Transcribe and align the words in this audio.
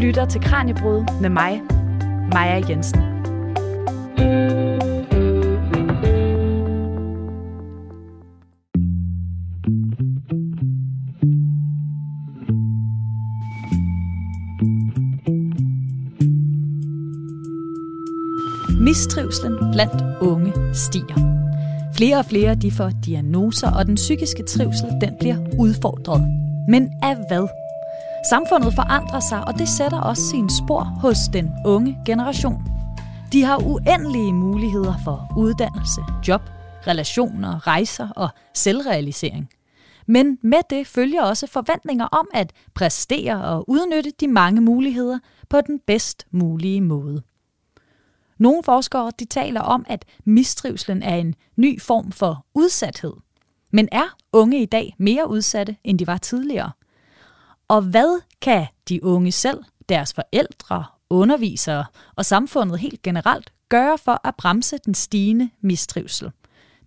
lytter 0.00 0.24
til 0.24 0.40
Kranjebrud 0.40 1.20
med 1.20 1.30
mig, 1.30 1.62
Maja 2.32 2.62
Jensen. 2.68 3.00
Mistrivselen 18.80 19.72
blandt 19.72 20.02
unge 20.20 20.52
stiger. 20.74 21.30
Flere 21.96 22.18
og 22.18 22.24
flere 22.24 22.54
de 22.54 22.70
får 22.72 22.90
diagnoser, 23.06 23.70
og 23.70 23.86
den 23.86 23.94
psykiske 23.94 24.42
trivsel 24.42 24.88
den 25.00 25.10
bliver 25.20 25.36
udfordret. 25.58 26.28
Men 26.68 26.88
af 27.02 27.16
hvad? 27.28 27.59
Samfundet 28.24 28.74
forandrer 28.74 29.20
sig, 29.20 29.44
og 29.48 29.54
det 29.58 29.68
sætter 29.68 30.00
også 30.00 30.22
sin 30.22 30.50
spor 30.50 30.82
hos 30.82 31.18
den 31.32 31.50
unge 31.66 31.98
generation. 32.06 32.62
De 33.32 33.44
har 33.44 33.58
uendelige 33.66 34.32
muligheder 34.32 34.94
for 35.04 35.32
uddannelse, 35.36 36.00
job, 36.28 36.42
relationer, 36.86 37.66
rejser 37.66 38.08
og 38.16 38.28
selvrealisering. 38.54 39.50
Men 40.06 40.38
med 40.42 40.58
det 40.70 40.86
følger 40.86 41.22
også 41.22 41.46
forventninger 41.46 42.06
om 42.06 42.28
at 42.34 42.52
præstere 42.74 43.44
og 43.44 43.70
udnytte 43.70 44.10
de 44.20 44.28
mange 44.28 44.60
muligheder 44.60 45.18
på 45.48 45.60
den 45.60 45.80
bedst 45.86 46.26
mulige 46.30 46.80
måde. 46.80 47.22
Nogle 48.38 48.62
forskere 48.62 49.10
de 49.18 49.24
taler 49.24 49.60
om, 49.60 49.84
at 49.88 50.04
mistrivslen 50.24 51.02
er 51.02 51.16
en 51.16 51.34
ny 51.56 51.80
form 51.80 52.12
for 52.12 52.46
udsathed. 52.54 53.12
Men 53.72 53.88
er 53.92 54.16
unge 54.32 54.62
i 54.62 54.66
dag 54.66 54.94
mere 54.98 55.30
udsatte, 55.30 55.76
end 55.84 55.98
de 55.98 56.06
var 56.06 56.16
tidligere? 56.16 56.70
Og 57.70 57.82
hvad 57.82 58.20
kan 58.40 58.66
de 58.88 59.04
unge 59.04 59.32
selv, 59.32 59.58
deres 59.88 60.12
forældre, 60.12 60.84
undervisere 61.10 61.84
og 62.16 62.24
samfundet 62.24 62.78
helt 62.78 63.02
generelt 63.02 63.52
gøre 63.68 63.98
for 63.98 64.20
at 64.28 64.34
bremse 64.36 64.78
den 64.78 64.94
stigende 64.94 65.50
mistrivsel? 65.60 66.30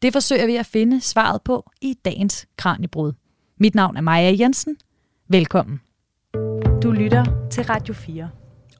Det 0.01 0.13
forsøger 0.13 0.45
vi 0.45 0.55
at 0.55 0.65
finde 0.65 1.01
svaret 1.01 1.41
på 1.41 1.71
i 1.81 1.93
dagens 2.05 2.47
Kranjebrud. 2.57 3.13
Mit 3.57 3.75
navn 3.75 3.97
er 3.97 4.01
Maja 4.01 4.35
Jensen. 4.39 4.77
Velkommen. 5.27 5.81
Du 6.83 6.91
lytter 6.91 7.49
til 7.51 7.63
Radio 7.63 7.93
4. 7.93 8.29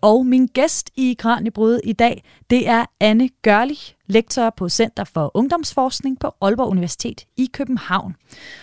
Og 0.03 0.25
min 0.25 0.47
gæst 0.47 0.91
i 0.95 1.15
Kranjebrud 1.19 1.79
i 1.83 1.93
dag, 1.93 2.23
det 2.49 2.67
er 2.67 2.85
Anne 2.99 3.29
Gørlich, 3.41 3.95
lektor 4.07 4.49
på 4.49 4.69
Center 4.69 5.03
for 5.03 5.31
Ungdomsforskning 5.33 6.19
på 6.19 6.31
Aalborg 6.41 6.69
Universitet 6.69 7.25
i 7.37 7.49
København. 7.53 8.15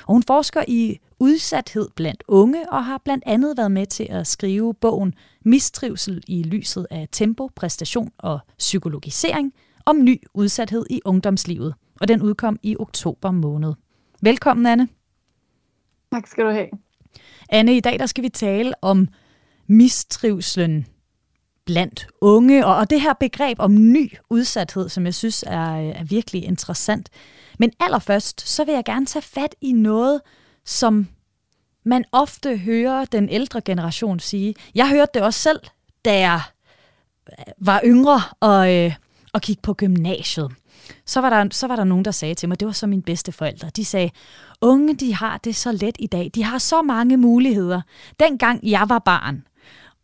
Og 0.06 0.12
hun 0.12 0.22
forsker 0.22 0.64
i 0.68 0.98
udsathed 1.18 1.88
blandt 1.96 2.22
unge 2.28 2.72
og 2.72 2.84
har 2.84 2.98
blandt 3.04 3.24
andet 3.26 3.56
været 3.56 3.72
med 3.72 3.86
til 3.86 4.06
at 4.10 4.26
skrive 4.26 4.74
bogen 4.74 5.14
Mistrivsel 5.44 6.24
i 6.28 6.42
lyset 6.42 6.86
af 6.90 7.08
tempo, 7.12 7.50
præstation 7.56 8.10
og 8.18 8.38
psykologisering 8.58 9.52
om 9.86 10.04
ny 10.04 10.22
udsathed 10.34 10.86
i 10.90 11.00
ungdomslivet. 11.04 11.74
Og 12.00 12.08
den 12.08 12.22
udkom 12.22 12.58
i 12.62 12.76
oktober 12.78 13.30
måned. 13.30 13.74
Velkommen, 14.22 14.66
Anne. 14.66 14.88
Tak 16.12 16.26
skal 16.26 16.44
du 16.44 16.50
have. 16.50 16.68
Anne, 17.48 17.76
i 17.76 17.80
dag 17.80 17.98
der 17.98 18.06
skal 18.06 18.24
vi 18.24 18.28
tale 18.28 18.72
om 18.82 19.08
mistrivselen 19.66 20.86
blandt 21.70 22.06
unge, 22.20 22.66
og, 22.66 22.76
og 22.76 22.90
det 22.90 23.00
her 23.00 23.12
begreb 23.12 23.60
om 23.60 23.74
ny 23.74 24.12
udsathed, 24.30 24.88
som 24.88 25.04
jeg 25.04 25.14
synes 25.14 25.44
er, 25.46 25.92
er 25.92 26.04
virkelig 26.04 26.44
interessant. 26.44 27.08
Men 27.58 27.72
allerførst, 27.80 28.48
så 28.48 28.64
vil 28.64 28.74
jeg 28.74 28.84
gerne 28.84 29.06
tage 29.06 29.22
fat 29.22 29.54
i 29.60 29.72
noget, 29.72 30.20
som 30.64 31.08
man 31.84 32.04
ofte 32.12 32.56
hører 32.56 33.04
den 33.04 33.28
ældre 33.28 33.60
generation 33.60 34.20
sige. 34.20 34.54
Jeg 34.74 34.88
hørte 34.88 35.10
det 35.14 35.22
også 35.22 35.40
selv, 35.40 35.60
da 36.04 36.18
jeg 36.18 36.40
øh, 37.30 37.44
var 37.58 37.80
yngre 37.84 38.20
og, 38.40 38.74
øh, 38.74 38.94
og 39.32 39.40
gik 39.40 39.62
på 39.62 39.74
gymnasiet. 39.74 40.52
Så 41.06 41.20
var, 41.20 41.30
der, 41.30 41.48
så 41.50 41.66
var 41.66 41.76
der 41.76 41.84
nogen, 41.84 42.04
der 42.04 42.10
sagde 42.10 42.34
til 42.34 42.48
mig, 42.48 42.60
det 42.60 42.66
var 42.66 42.72
så 42.72 42.86
mine 42.86 43.02
bedste 43.02 43.32
forældre, 43.32 43.70
de 43.76 43.84
sagde, 43.84 44.10
unge 44.60 44.94
de 44.94 45.14
har 45.14 45.38
det 45.38 45.56
så 45.56 45.72
let 45.72 45.96
i 45.98 46.06
dag, 46.06 46.30
de 46.34 46.44
har 46.44 46.58
så 46.58 46.82
mange 46.82 47.16
muligheder. 47.16 47.80
Dengang 48.20 48.60
jeg 48.62 48.88
var 48.88 48.98
barn, 48.98 49.44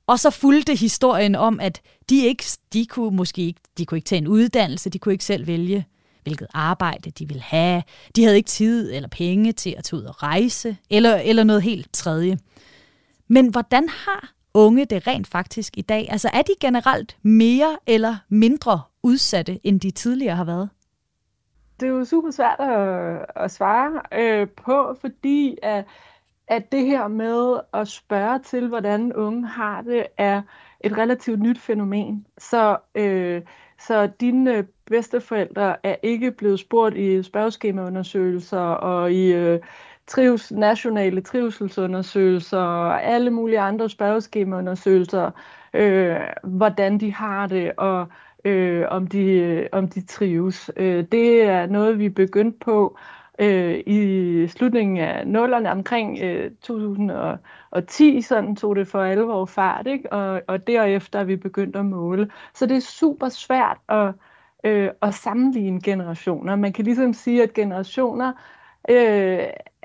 og 0.07 0.19
så 0.19 0.31
fulgte 0.31 0.75
historien 0.75 1.35
om, 1.35 1.61
at 1.61 1.81
de 2.11 2.25
ikke, 2.25 2.45
de 2.73 2.87
kunne 2.87 3.17
måske 3.17 3.43
ikke, 3.43 3.61
de 3.79 3.87
kunne 3.87 3.99
ikke 3.99 4.07
tage 4.07 4.21
en 4.21 4.29
uddannelse, 4.29 4.91
de 4.91 4.99
kunne 4.99 5.13
ikke 5.13 5.25
selv 5.25 5.47
vælge, 5.47 5.87
hvilket 6.23 6.47
arbejde 6.55 7.11
de 7.11 7.29
ville 7.29 7.43
have. 7.43 7.83
De 8.17 8.25
havde 8.25 8.37
ikke 8.37 8.49
tid 8.49 8.93
eller 8.93 9.09
penge 9.09 9.53
til 9.53 9.75
at 9.79 9.85
tage 9.85 10.01
ud 10.01 10.05
og 10.05 10.23
rejse, 10.23 10.77
eller, 10.91 11.17
eller 11.17 11.45
noget 11.45 11.63
helt 11.63 11.93
tredje. 11.93 12.39
Men 13.29 13.49
hvordan 13.49 13.89
har 13.89 14.33
unge 14.55 14.85
det 14.85 15.07
rent 15.07 15.27
faktisk 15.27 15.79
i 15.79 15.83
dag? 15.83 16.09
Altså 16.11 16.31
er 16.33 16.43
de 16.43 16.53
generelt 16.61 17.17
mere 17.23 17.79
eller 17.87 18.17
mindre 18.29 18.81
udsatte, 19.03 19.61
end 19.65 19.81
de 19.81 19.91
tidligere 19.91 20.37
har 20.37 20.45
været? 20.45 20.69
Det 21.81 21.87
er 21.87 21.91
jo 21.91 22.05
super 22.05 22.31
svært 22.31 22.61
at, 22.61 23.27
at 23.37 23.51
svare 23.51 24.03
øh, 24.13 24.49
på, 24.49 24.97
fordi 25.01 25.57
at 25.63 25.85
at 26.49 26.73
det 26.73 26.87
her 26.87 27.09
med 27.09 27.61
at 27.75 27.89
spørge 27.89 28.39
til, 28.39 28.69
hvordan 28.69 29.13
unge 29.13 29.47
har 29.47 29.83
det, 29.83 30.07
er 30.19 30.43
et 30.81 30.99
relativt 30.99 31.41
nyt 31.41 31.59
fænomen. 31.59 32.27
Så, 32.39 32.77
øh, 32.95 33.43
så 33.79 34.11
dine 34.21 34.57
øh, 34.57 34.65
bedsteforældre 34.87 35.87
er 35.87 35.97
ikke 36.03 36.31
blevet 36.31 36.61
spurgt 36.61 36.97
i 36.97 37.23
spørgeskemaundersøgelser 37.23 38.59
og 38.59 39.13
i 39.13 39.33
øh, 39.33 39.61
trivs, 40.07 40.53
nationale 40.53 41.21
trivselsundersøgelser 41.21 42.59
og 42.59 43.05
alle 43.05 43.31
mulige 43.31 43.61
andre 43.61 43.91
spørgeskemaundersøgelser, 43.91 45.31
øh, 45.75 46.17
hvordan 46.43 47.01
de 47.01 47.13
har 47.13 47.47
det 47.47 47.73
og 47.77 48.07
øh, 48.45 48.85
om, 48.89 49.07
de, 49.07 49.25
øh, 49.25 49.67
om 49.73 49.89
de 49.89 50.01
trives. 50.07 50.71
Øh, 50.77 51.05
det 51.13 51.43
er 51.43 51.67
noget, 51.67 51.99
vi 51.99 52.07
er 52.07 52.11
begyndt 52.11 52.61
på 52.61 52.99
øh, 53.39 53.83
i 53.87 54.47
slutningen 54.49 54.97
af 54.97 55.27
nullerne 55.27 55.71
omkring 55.71 56.19
øh, 56.23 56.51
2010, 56.51 58.23
sådan 58.23 58.57
tog 58.57 58.77
det 58.77 58.89
for 58.89 59.03
alvor 59.03 59.45
fart, 59.45 59.87
ikke? 59.87 60.13
Og, 60.13 60.43
og 60.49 60.67
derefter 60.67 61.19
er 61.19 61.25
vi 61.25 61.37
begyndt 61.37 61.77
at 61.77 61.87
måle. 61.87 62.31
Så 62.55 62.67
det 62.67 62.77
er 62.77 62.81
super 62.81 63.29
svært 63.29 63.79
at, 63.89 64.13
øh, 64.65 64.91
at 65.03 65.15
sammenligne 65.15 65.81
generationer. 65.81 66.57
Man 66.57 66.73
kan 66.73 66.85
ligesom 66.85 67.13
sige, 67.13 67.43
at 67.43 67.55
generationer, 67.55 68.33
øh, 68.91 69.45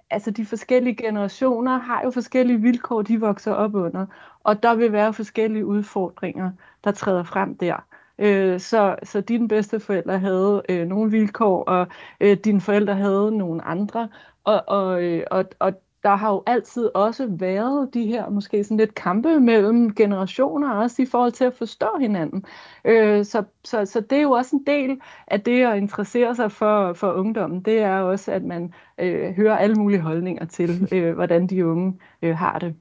altså 0.09 0.31
de 0.31 0.45
forskellige 0.45 0.95
generationer 0.95 1.78
har 1.78 2.01
jo 2.03 2.11
forskellige 2.11 2.61
vilkår, 2.61 3.01
de 3.01 3.19
vokser 3.19 3.51
op 3.51 3.75
under, 3.75 4.06
og 4.44 4.63
der 4.63 4.75
vil 4.75 4.91
være 4.91 5.13
forskellige 5.13 5.66
udfordringer, 5.66 6.51
der 6.84 6.91
træder 6.91 7.23
frem 7.23 7.57
der. 7.57 7.85
Øh, 8.22 8.59
så, 8.59 8.96
så 9.04 9.22
dine 9.22 9.48
bedsteforældre 9.48 10.20
havde 10.20 10.62
øh, 10.70 10.88
nogle 10.88 11.12
vilkår, 11.12 11.64
og 11.64 11.88
øh, 12.22 12.38
dine 12.38 12.62
forældre 12.62 12.96
havde 12.96 13.38
nogle 13.38 13.66
andre. 13.66 14.09
Og, 14.44 14.64
og, 14.68 15.04
øh, 15.04 15.24
og, 15.32 15.46
og 15.59 15.74
der 16.04 16.16
har 16.16 16.32
jo 16.32 16.44
altid 16.46 16.90
også 16.96 17.28
været 17.30 17.94
de 17.94 18.06
her 18.06 18.30
måske 18.30 18.64
sådan 18.64 18.78
lidt 18.78 18.96
kampe 18.96 19.40
mellem 19.40 19.96
generationer, 19.96 20.74
også 20.74 21.02
i 21.02 21.06
forhold 21.06 21.32
til 21.32 21.44
at 21.44 21.54
forstå 21.54 21.88
hinanden. 22.00 22.46
Øh, 22.86 23.26
så, 23.26 23.44
så, 23.64 23.86
så 23.86 24.02
det 24.02 24.18
er 24.18 24.22
jo 24.22 24.32
også 24.32 24.56
en 24.56 24.64
del 24.68 25.00
af 25.28 25.42
det 25.42 25.66
at 25.66 25.78
interessere 25.78 26.36
sig 26.36 26.52
for, 26.52 26.94
for 26.94 27.12
ungdommen. 27.12 27.62
Det 27.62 27.80
er 27.80 28.00
også, 28.00 28.32
at 28.32 28.44
man 28.44 28.74
øh, 28.98 29.32
hører 29.32 29.58
alle 29.58 29.76
mulige 29.76 30.02
holdninger 30.02 30.46
til, 30.46 30.88
øh, 30.94 31.14
hvordan 31.14 31.48
de 31.48 31.66
unge 31.66 32.00
øh, 32.22 32.38
har 32.38 32.59
det. 32.59 32.76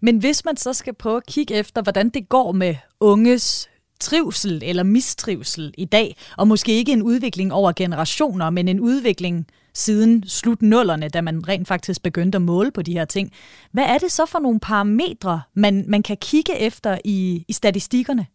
Men 0.00 0.18
hvis 0.18 0.44
man 0.44 0.56
så 0.56 0.72
skal 0.72 0.94
prøve 0.94 1.16
at 1.16 1.26
kigge 1.26 1.54
efter, 1.54 1.82
hvordan 1.82 2.08
det 2.08 2.28
går 2.28 2.52
med 2.52 2.74
unges 3.00 3.70
trivsel 4.00 4.62
eller 4.64 4.82
mistrivsel 4.82 5.74
i 5.78 5.84
dag, 5.84 6.16
og 6.36 6.48
måske 6.48 6.72
ikke 6.72 6.92
en 6.92 7.02
udvikling 7.02 7.52
over 7.52 7.72
generationer, 7.72 8.50
men 8.50 8.68
en 8.68 8.80
udvikling 8.80 9.46
siden 9.74 10.28
slutnullerne, 10.28 11.08
da 11.08 11.20
man 11.20 11.48
rent 11.48 11.68
faktisk 11.68 12.02
begyndte 12.02 12.36
at 12.36 12.42
måle 12.42 12.70
på 12.70 12.82
de 12.82 12.92
her 12.92 13.04
ting. 13.04 13.32
Hvad 13.72 13.84
er 13.84 13.98
det 13.98 14.12
så 14.12 14.26
for 14.26 14.38
nogle 14.38 14.60
parametre, 14.60 15.42
man, 15.54 15.84
man 15.88 16.02
kan 16.02 16.16
kigge 16.16 16.58
efter 16.58 16.98
i, 17.04 17.44
i 17.48 17.52
statistikkerne? 17.52 18.26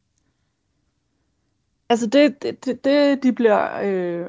Altså 1.89 2.07
det, 2.07 2.43
det, 2.43 2.85
det 2.85 3.23
de 3.23 3.33
bliver, 3.33 3.81
øh, 3.83 4.25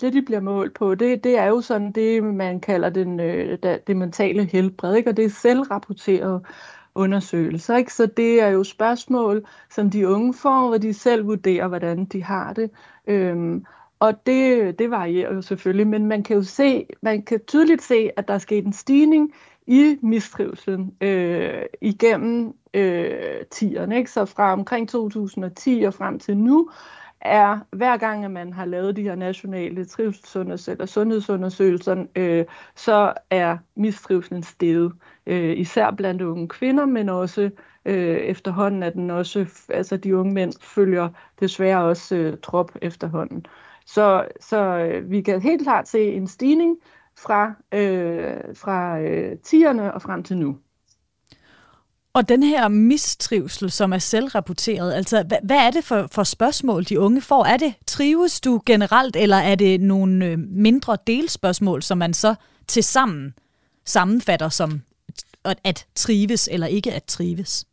det, 0.00 0.12
de 0.12 0.22
bliver 0.22 0.40
målt 0.40 0.74
på, 0.74 0.94
det, 0.94 1.24
det 1.24 1.38
er 1.38 1.46
jo 1.46 1.60
sådan 1.60 1.92
det, 1.92 2.24
man 2.24 2.60
kalder 2.60 2.90
den, 2.90 3.20
øh, 3.20 3.58
det 3.86 3.96
mentale 3.96 4.44
helbred, 4.44 4.96
ikke? 4.96 5.10
og 5.10 5.16
det 5.16 5.24
er 5.24 5.30
selvrapporteret 5.30 6.46
undersøgelser. 6.94 7.76
Ikke? 7.76 7.94
Så 7.94 8.06
det 8.06 8.40
er 8.40 8.48
jo 8.48 8.64
spørgsmål, 8.64 9.46
som 9.70 9.90
de 9.90 10.08
unge 10.08 10.34
får, 10.34 10.68
hvor 10.68 10.78
de 10.78 10.94
selv 10.94 11.26
vurderer, 11.26 11.68
hvordan 11.68 12.04
de 12.04 12.22
har 12.22 12.52
det. 12.52 12.70
Øhm, 13.06 13.64
og 13.98 14.26
det, 14.26 14.78
det 14.78 14.90
varierer 14.90 15.34
jo 15.34 15.42
selvfølgelig, 15.42 15.86
men 15.86 16.06
man 16.06 16.22
kan 16.22 16.36
jo 16.36 16.42
se, 16.42 16.86
man 17.02 17.22
kan 17.22 17.40
tydeligt 17.46 17.82
se, 17.82 18.10
at 18.16 18.28
der 18.28 18.34
er 18.34 18.38
sket 18.38 18.64
en 18.64 18.72
stigning 18.72 19.32
i 19.66 19.98
mistrivselen 20.02 20.94
øh, 21.00 21.62
igennem 21.80 22.54
øh, 22.74 23.44
tierne. 23.50 23.98
Ikke? 23.98 24.10
Så 24.10 24.24
fra 24.24 24.52
omkring 24.52 24.88
2010 24.88 25.82
og 25.82 25.94
frem 25.94 26.18
til 26.18 26.36
nu, 26.36 26.70
er 27.20 27.58
hver 27.70 27.96
gang, 27.96 28.24
at 28.24 28.30
man 28.30 28.52
har 28.52 28.64
lavet 28.64 28.96
de 28.96 29.02
her 29.02 29.14
nationale 29.14 29.84
trivselsundersøgelser, 29.84 30.86
sundhedsundersøgelser, 30.86 32.04
øh, 32.16 32.44
så 32.74 33.12
er 33.30 33.58
mistrivselen 33.76 34.42
steget 34.42 34.92
øh, 35.30 35.58
især 35.58 35.90
blandt 35.90 36.22
unge 36.22 36.48
kvinder, 36.48 36.86
men 36.86 37.08
også 37.08 37.50
øh, 37.84 38.16
efterhånden, 38.16 38.82
at 38.82 38.94
den 38.94 39.10
også, 39.10 39.46
altså 39.68 39.96
de 39.96 40.16
unge 40.16 40.34
mænd 40.34 40.52
følger 40.60 41.08
desværre 41.40 41.82
også 41.84 42.16
øh, 42.16 42.38
trop 42.42 42.72
efterhånden. 42.82 43.46
Så, 43.86 44.24
så 44.40 44.56
øh, 44.56 45.10
vi 45.10 45.20
kan 45.20 45.40
helt 45.40 45.62
klart 45.62 45.88
se 45.88 46.12
en 46.12 46.26
stigning 46.26 46.76
fra, 47.18 47.52
øh, 47.74 48.36
fra 48.54 49.00
øh, 49.00 49.32
10'erne 49.46 49.94
og 49.94 50.02
frem 50.02 50.22
til 50.22 50.36
nu. 50.36 50.56
Og 52.12 52.28
den 52.28 52.42
her 52.42 52.68
mistrivsel, 52.68 53.70
som 53.70 53.92
er 53.92 53.98
selvrapporteret, 53.98 54.94
altså 54.94 55.24
hvad, 55.28 55.38
hvad 55.42 55.56
er 55.56 55.70
det 55.70 55.84
for, 55.84 56.08
for 56.12 56.22
spørgsmål, 56.22 56.84
de 56.84 57.00
unge 57.00 57.20
får? 57.20 57.44
Er 57.44 57.56
det, 57.56 57.74
trives 57.86 58.40
du 58.40 58.60
generelt, 58.66 59.16
eller 59.16 59.36
er 59.36 59.54
det 59.54 59.80
nogle 59.80 60.26
øh, 60.26 60.38
mindre 60.38 60.96
delspørgsmål, 61.06 61.82
som 61.82 61.98
man 61.98 62.14
så 62.14 62.34
til 62.66 62.84
sammen 62.84 63.34
sammenfatter 63.86 64.48
som 64.48 64.80
at, 65.44 65.60
at 65.64 65.86
trives 65.94 66.48
eller 66.52 66.66
ikke 66.66 66.92
at 66.92 67.04
trives? 67.04 67.64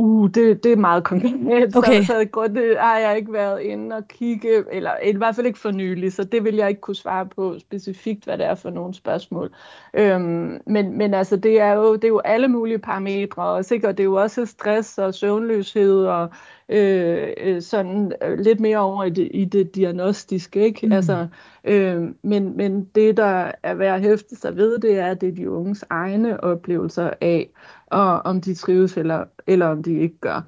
Uh, 0.00 0.30
det, 0.30 0.64
det 0.64 0.72
er 0.72 0.76
meget 0.76 1.04
konkret. 1.04 1.76
Okay. 1.76 2.02
Så, 2.02 2.06
så 2.06 2.26
grund, 2.32 2.54
det 2.54 2.76
har 2.78 2.98
jeg 2.98 3.16
ikke 3.16 3.32
været 3.32 3.60
inde 3.60 3.96
og 3.96 4.08
kigge, 4.08 4.64
eller 4.72 4.90
i 5.04 5.16
hvert 5.16 5.34
fald 5.34 5.46
ikke 5.46 5.58
for 5.58 5.70
nylig, 5.70 6.12
så 6.12 6.24
det 6.24 6.44
vil 6.44 6.54
jeg 6.54 6.68
ikke 6.68 6.80
kunne 6.80 6.94
svare 6.94 7.26
på 7.26 7.58
specifikt, 7.58 8.24
hvad 8.24 8.38
det 8.38 8.46
er 8.46 8.54
for 8.54 8.70
nogle 8.70 8.94
spørgsmål. 8.94 9.54
Øhm, 9.94 10.60
men, 10.66 10.98
men 10.98 11.14
altså, 11.14 11.36
det 11.36 11.60
er, 11.60 11.72
jo, 11.72 11.94
det 11.94 12.04
er 12.04 12.08
jo 12.08 12.18
alle 12.18 12.48
mulige 12.48 12.78
parametre, 12.78 13.42
og 13.42 13.64
sikkert 13.64 13.96
det 13.96 14.02
er 14.02 14.04
jo 14.04 14.14
også 14.14 14.46
stress 14.46 14.98
og 14.98 15.14
søvnløshed 15.14 16.04
og 16.04 16.30
øh, 16.68 17.28
øh, 17.36 17.62
sådan 17.62 18.12
øh, 18.22 18.38
lidt 18.38 18.60
mere 18.60 18.78
over 18.78 19.04
i 19.04 19.10
det, 19.10 19.28
i 19.34 19.44
det 19.44 19.74
diagnostiske, 19.74 20.64
ikke? 20.64 20.86
Mm. 20.86 20.92
Altså, 20.92 21.26
øh, 21.64 22.02
men, 22.22 22.56
men 22.56 22.84
det, 22.84 23.16
der 23.16 23.52
er 23.62 23.74
værd 23.74 23.94
at 23.94 24.00
hæfte 24.00 24.36
sig 24.36 24.56
ved, 24.56 24.78
det 24.78 24.98
er, 24.98 25.06
at 25.06 25.20
det 25.20 25.28
er 25.28 25.34
de 25.34 25.50
unges 25.50 25.84
egne 25.90 26.44
oplevelser 26.44 27.10
af, 27.20 27.50
og 27.90 28.22
om 28.22 28.40
de 28.40 28.54
trives 28.54 28.96
eller, 28.96 29.24
eller 29.46 29.66
om 29.66 29.82
de 29.82 29.98
ikke 29.98 30.18
gør. 30.18 30.42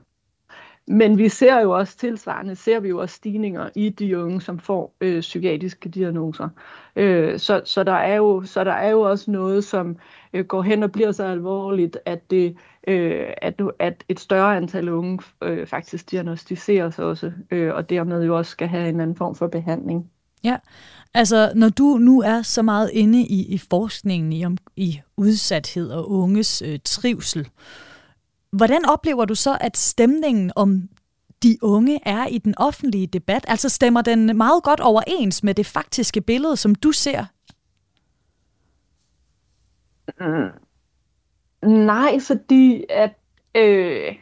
Men 0.86 1.18
vi 1.18 1.28
ser 1.28 1.60
jo 1.60 1.70
også 1.70 1.96
tilsvarende, 1.96 2.56
ser 2.56 2.80
vi 2.80 2.88
jo 2.88 2.98
også 2.98 3.14
stigninger 3.14 3.68
i 3.74 3.88
de 3.88 4.18
unge, 4.18 4.40
som 4.40 4.58
får 4.58 4.94
øh, 5.00 5.20
psykiatriske 5.20 5.88
diagnoser. 5.88 6.48
Øh, 6.96 7.38
så, 7.38 7.62
så, 7.64 7.84
der 7.84 7.92
er 7.92 8.16
jo, 8.16 8.42
så 8.44 8.64
der 8.64 8.72
er 8.72 8.90
jo 8.90 9.00
også 9.00 9.30
noget, 9.30 9.64
som 9.64 9.96
øh, 10.32 10.44
går 10.44 10.62
hen 10.62 10.82
og 10.82 10.92
bliver 10.92 11.12
så 11.12 11.24
alvorligt, 11.24 11.98
at, 12.04 12.30
det, 12.30 12.56
øh, 12.88 13.26
at, 13.42 13.62
at 13.78 14.04
et 14.08 14.20
større 14.20 14.56
antal 14.56 14.88
unge 14.88 15.18
øh, 15.42 15.66
faktisk 15.66 16.10
diagnostiseres 16.10 16.98
også, 16.98 17.32
øh, 17.50 17.74
og 17.74 17.90
dermed 17.90 18.24
jo 18.24 18.36
også 18.38 18.50
skal 18.50 18.68
have 18.68 18.88
en 18.88 19.00
anden 19.00 19.16
form 19.16 19.34
for 19.34 19.46
behandling. 19.46 20.10
Ja, 20.44 20.56
altså 21.14 21.52
når 21.54 21.68
du 21.68 21.84
nu 21.84 22.20
er 22.20 22.42
så 22.42 22.62
meget 22.62 22.90
inde 22.92 23.20
i, 23.20 23.54
i 23.54 23.58
forskningen 23.58 24.32
i, 24.32 24.44
om, 24.44 24.56
i 24.76 25.00
udsathed 25.16 25.90
og 25.90 26.10
unges 26.10 26.62
øh, 26.62 26.78
trivsel, 26.84 27.48
hvordan 28.52 28.86
oplever 28.86 29.24
du 29.24 29.34
så, 29.34 29.58
at 29.60 29.76
stemningen 29.76 30.52
om 30.56 30.88
de 31.42 31.58
unge 31.62 32.00
er 32.06 32.26
i 32.26 32.38
den 32.38 32.54
offentlige 32.56 33.06
debat? 33.06 33.44
Altså 33.48 33.68
stemmer 33.68 34.02
den 34.02 34.36
meget 34.36 34.62
godt 34.62 34.80
overens 34.80 35.42
med 35.42 35.54
det 35.54 35.66
faktiske 35.66 36.20
billede, 36.20 36.56
som 36.56 36.74
du 36.74 36.92
ser? 36.92 37.24
Mm. 40.20 40.50
Nej, 41.68 42.20
fordi 42.20 42.84
at... 42.90 43.14
Øh, 43.54 44.16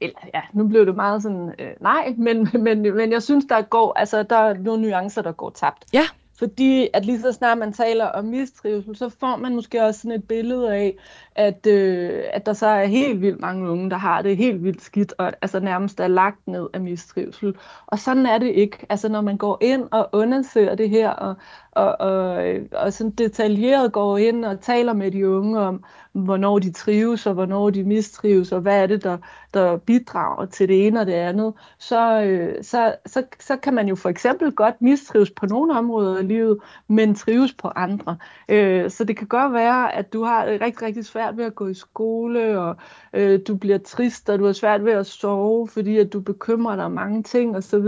eller 0.00 0.18
ja, 0.34 0.40
nu 0.52 0.68
blev 0.68 0.86
det 0.86 0.94
meget 0.94 1.22
sådan, 1.22 1.54
øh, 1.58 1.70
nej, 1.80 2.14
men, 2.18 2.48
men, 2.64 2.96
men 2.96 3.12
jeg 3.12 3.22
synes, 3.22 3.44
der 3.48 3.62
går, 3.62 3.92
altså 3.96 4.22
der 4.22 4.36
er 4.36 4.54
nogle 4.54 4.82
nuancer, 4.82 5.22
der 5.22 5.32
går 5.32 5.50
tabt. 5.50 5.84
Ja. 5.92 6.06
Fordi 6.38 6.88
at 6.92 7.06
lige 7.06 7.20
så 7.20 7.32
snart 7.32 7.58
man 7.58 7.72
taler 7.72 8.04
om 8.04 8.24
mistrivsel, 8.24 8.96
så 8.96 9.08
får 9.08 9.36
man 9.36 9.54
måske 9.54 9.84
også 9.84 10.00
sådan 10.00 10.16
et 10.16 10.28
billede 10.28 10.74
af, 10.74 10.96
at, 11.36 11.66
øh, 11.66 12.22
at 12.32 12.46
der 12.46 12.52
så 12.52 12.66
er 12.66 12.84
helt 12.84 13.20
vildt 13.20 13.40
mange 13.40 13.70
unge, 13.70 13.90
der 13.90 13.96
har 13.96 14.22
det 14.22 14.36
helt 14.36 14.64
vildt 14.64 14.82
skidt, 14.82 15.14
og 15.18 15.32
altså 15.42 15.60
nærmest 15.60 16.00
er 16.00 16.08
lagt 16.08 16.46
ned 16.46 16.68
af 16.74 16.80
mistrivsel. 16.80 17.54
Og 17.86 17.98
sådan 17.98 18.26
er 18.26 18.38
det 18.38 18.46
ikke. 18.46 18.86
Altså 18.88 19.08
når 19.08 19.20
man 19.20 19.36
går 19.36 19.58
ind 19.60 19.88
og 19.90 20.08
undersøger 20.12 20.74
det 20.74 20.90
her, 20.90 21.10
og, 21.10 21.34
og, 21.72 22.00
og, 22.00 22.44
og 22.72 22.92
sådan 22.92 23.10
detaljeret 23.10 23.92
går 23.92 24.18
ind 24.18 24.44
og 24.44 24.60
taler 24.60 24.92
med 24.92 25.10
de 25.10 25.28
unge 25.28 25.60
om, 25.60 25.84
hvornår 26.12 26.58
de 26.58 26.72
trives, 26.72 27.26
og 27.26 27.34
hvornår 27.34 27.70
de 27.70 27.84
mistrives, 27.84 28.52
og 28.52 28.60
hvad 28.60 28.82
er 28.82 28.86
det, 28.86 29.04
der, 29.04 29.18
der 29.54 29.76
bidrager 29.76 30.46
til 30.46 30.68
det 30.68 30.86
ene 30.86 31.00
og 31.00 31.06
det 31.06 31.12
andet, 31.12 31.54
så, 31.78 32.22
øh, 32.22 32.64
så, 32.64 32.94
så, 33.06 33.24
så 33.40 33.56
kan 33.56 33.74
man 33.74 33.88
jo 33.88 33.94
for 33.94 34.08
eksempel 34.08 34.52
godt 34.52 34.82
mistrives 34.82 35.30
på 35.30 35.46
nogle 35.46 35.78
områder 35.78 36.18
af 36.18 36.28
livet, 36.28 36.58
men 36.88 37.14
trives 37.14 37.52
på 37.52 37.68
andre. 37.68 38.16
Øh, 38.48 38.90
så 38.90 39.04
det 39.04 39.16
kan 39.16 39.26
godt 39.26 39.52
være, 39.52 39.94
at 39.94 40.12
du 40.12 40.24
har 40.24 40.46
rigtig, 40.46 40.82
rigtig 40.82 41.04
svært 41.04 41.25
ved 41.32 41.44
at 41.44 41.54
gå 41.54 41.66
i 41.66 41.74
skole, 41.74 42.60
og 42.60 42.76
øh, 43.12 43.40
du 43.48 43.56
bliver 43.56 43.78
trist, 43.78 44.28
og 44.28 44.38
du 44.38 44.44
har 44.44 44.52
svært 44.52 44.84
ved 44.84 44.92
at 44.92 45.06
sove, 45.06 45.68
fordi 45.68 45.98
at 45.98 46.12
du 46.12 46.20
bekymrer 46.20 46.76
dig 46.76 46.84
om 46.84 46.92
mange 46.92 47.22
ting 47.22 47.56
osv., 47.56 47.86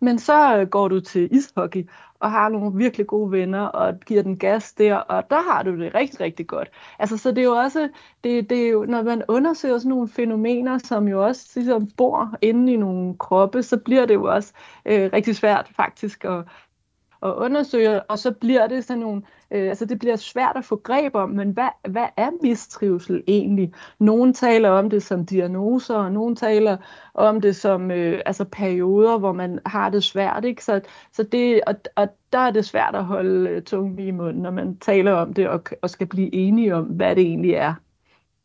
men 0.00 0.18
så 0.18 0.58
øh, 0.58 0.68
går 0.68 0.88
du 0.88 1.00
til 1.00 1.28
ishockey, 1.36 1.88
og 2.20 2.30
har 2.30 2.48
nogle 2.48 2.76
virkelig 2.76 3.06
gode 3.06 3.32
venner, 3.32 3.60
og 3.60 4.00
giver 4.06 4.22
den 4.22 4.38
gas 4.38 4.72
der, 4.72 4.94
og 4.94 5.30
der 5.30 5.52
har 5.52 5.62
du 5.62 5.78
det 5.78 5.94
rigtig, 5.94 6.20
rigtig 6.20 6.46
godt. 6.46 6.70
Altså, 6.98 7.18
så 7.18 7.30
det 7.30 7.38
er 7.38 7.44
jo 7.44 7.56
også, 7.56 7.88
det, 8.24 8.50
det 8.50 8.66
er 8.66 8.68
jo, 8.68 8.84
når 8.84 9.02
man 9.02 9.22
undersøger 9.28 9.78
sådan 9.78 9.88
nogle 9.88 10.08
fænomener, 10.08 10.78
som 10.78 11.08
jo 11.08 11.24
også 11.26 11.52
ligesom 11.54 11.88
bor 11.96 12.34
inde 12.42 12.72
i 12.72 12.76
nogle 12.76 13.18
kroppe, 13.18 13.62
så 13.62 13.76
bliver 13.76 14.06
det 14.06 14.14
jo 14.14 14.24
også 14.24 14.52
øh, 14.86 15.10
rigtig 15.12 15.36
svært 15.36 15.72
faktisk 15.76 16.24
at, 16.24 16.44
at 17.28 17.34
undersøge, 17.34 18.02
og 18.02 18.18
så 18.18 18.30
bliver 18.30 18.66
det 18.66 18.84
sådan 18.84 19.00
nogle, 19.00 19.22
øh, 19.50 19.68
altså 19.68 19.84
det 19.84 19.98
bliver 19.98 20.16
svært 20.16 20.56
at 20.56 20.64
få 20.64 20.76
greb 20.76 21.14
om, 21.14 21.30
men 21.30 21.50
hvad, 21.50 21.68
hvad 21.88 22.06
er 22.16 22.30
mistrivsel 22.42 23.22
egentlig? 23.26 23.72
Nogen 23.98 24.34
taler 24.34 24.70
om 24.70 24.90
det 24.90 25.02
som 25.02 25.26
diagnoser, 25.26 25.94
og 25.94 26.12
nogen 26.12 26.36
taler 26.36 26.76
om 27.14 27.40
det 27.40 27.56
som 27.56 27.90
øh, 27.90 28.20
altså 28.26 28.44
perioder, 28.44 29.18
hvor 29.18 29.32
man 29.32 29.58
har 29.66 29.90
det 29.90 30.04
svært, 30.04 30.44
ikke? 30.44 30.64
Så, 30.64 30.80
så 31.12 31.22
det, 31.22 31.60
og, 31.66 31.74
og 31.96 32.08
der 32.32 32.38
er 32.38 32.50
det 32.50 32.64
svært 32.64 32.94
at 32.94 33.04
holde 33.04 33.50
øh, 33.50 33.62
tungen 33.62 33.98
i 33.98 34.10
munden, 34.10 34.42
når 34.42 34.50
man 34.50 34.78
taler 34.78 35.12
om 35.12 35.34
det, 35.34 35.48
og, 35.48 35.62
og 35.82 35.90
skal 35.90 36.06
blive 36.06 36.34
enige 36.34 36.74
om, 36.74 36.84
hvad 36.84 37.16
det 37.16 37.22
egentlig 37.22 37.52
er. 37.52 37.74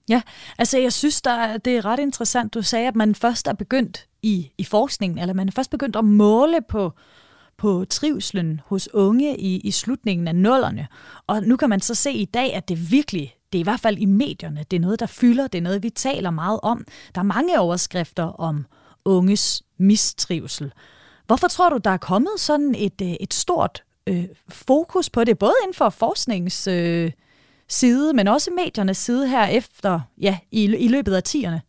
Ja, 0.10 0.22
altså 0.58 0.80
jeg 0.80 0.94
synes, 0.94 1.22
der, 1.22 1.58
det 1.58 1.78
er 1.78 1.86
ret 1.86 2.00
interessant, 2.00 2.54
du 2.54 2.62
sagde, 2.62 2.88
at 2.88 2.96
man 2.96 3.16
først 3.16 3.48
er 3.48 3.54
begyndt 3.54 4.08
i, 4.22 4.52
i 4.58 4.64
forskningen, 4.64 5.20
eller 5.20 5.34
man 5.34 5.48
er 5.48 5.52
først 5.52 5.72
begyndt 5.72 5.96
at 5.96 6.06
måle 6.06 6.62
på, 6.70 6.92
på 7.62 7.86
trivslen 7.90 8.62
hos 8.66 8.90
unge 8.94 9.38
i, 9.38 9.60
i 9.60 9.72
slutningen 9.72 10.28
af 10.28 10.36
nullerne. 10.36 10.88
Og 11.28 11.44
nu 11.44 11.56
kan 11.58 11.70
man 11.70 11.80
så 11.80 11.96
se 11.96 12.12
i 12.12 12.26
dag, 12.26 12.54
at 12.54 12.70
det 12.70 12.92
virkelig, 12.92 13.36
det 13.52 13.58
er 13.58 13.60
i 13.60 13.64
hvert 13.64 13.80
fald 13.80 13.98
i 13.98 14.06
medierne, 14.06 14.66
det 14.72 14.78
er 14.78 14.82
noget, 14.82 15.00
der 15.00 15.06
fylder, 15.06 15.48
det 15.48 15.58
er 15.58 15.62
noget, 15.62 15.84
vi 15.84 15.90
taler 15.90 16.30
meget 16.30 16.60
om. 16.64 16.86
Der 17.16 17.22
er 17.22 17.26
mange 17.26 17.60
overskrifter 17.60 18.24
om 18.24 18.66
unges 19.06 19.64
mistrivsel. 19.78 20.74
Hvorfor 21.28 21.48
tror 21.48 21.70
du, 21.70 21.78
der 21.78 21.90
er 21.90 21.98
kommet 21.98 22.32
sådan 22.38 22.76
et, 22.78 23.02
øh, 23.02 23.14
et 23.20 23.34
stort 23.34 23.84
øh, 24.08 24.26
fokus 24.50 25.10
på 25.10 25.24
det, 25.24 25.38
både 25.38 25.54
inden 25.64 25.76
for 25.76 25.90
forsknings 25.90 26.68
øh, 26.68 27.12
side, 27.70 28.14
men 28.14 28.28
også 28.28 28.52
mediernes 28.52 28.98
side 28.98 29.28
her 29.28 29.46
efter, 29.46 30.00
ja, 30.22 30.38
i, 30.52 30.64
i 30.64 30.88
løbet 30.88 31.14
af 31.14 31.24
tierne? 31.24 31.62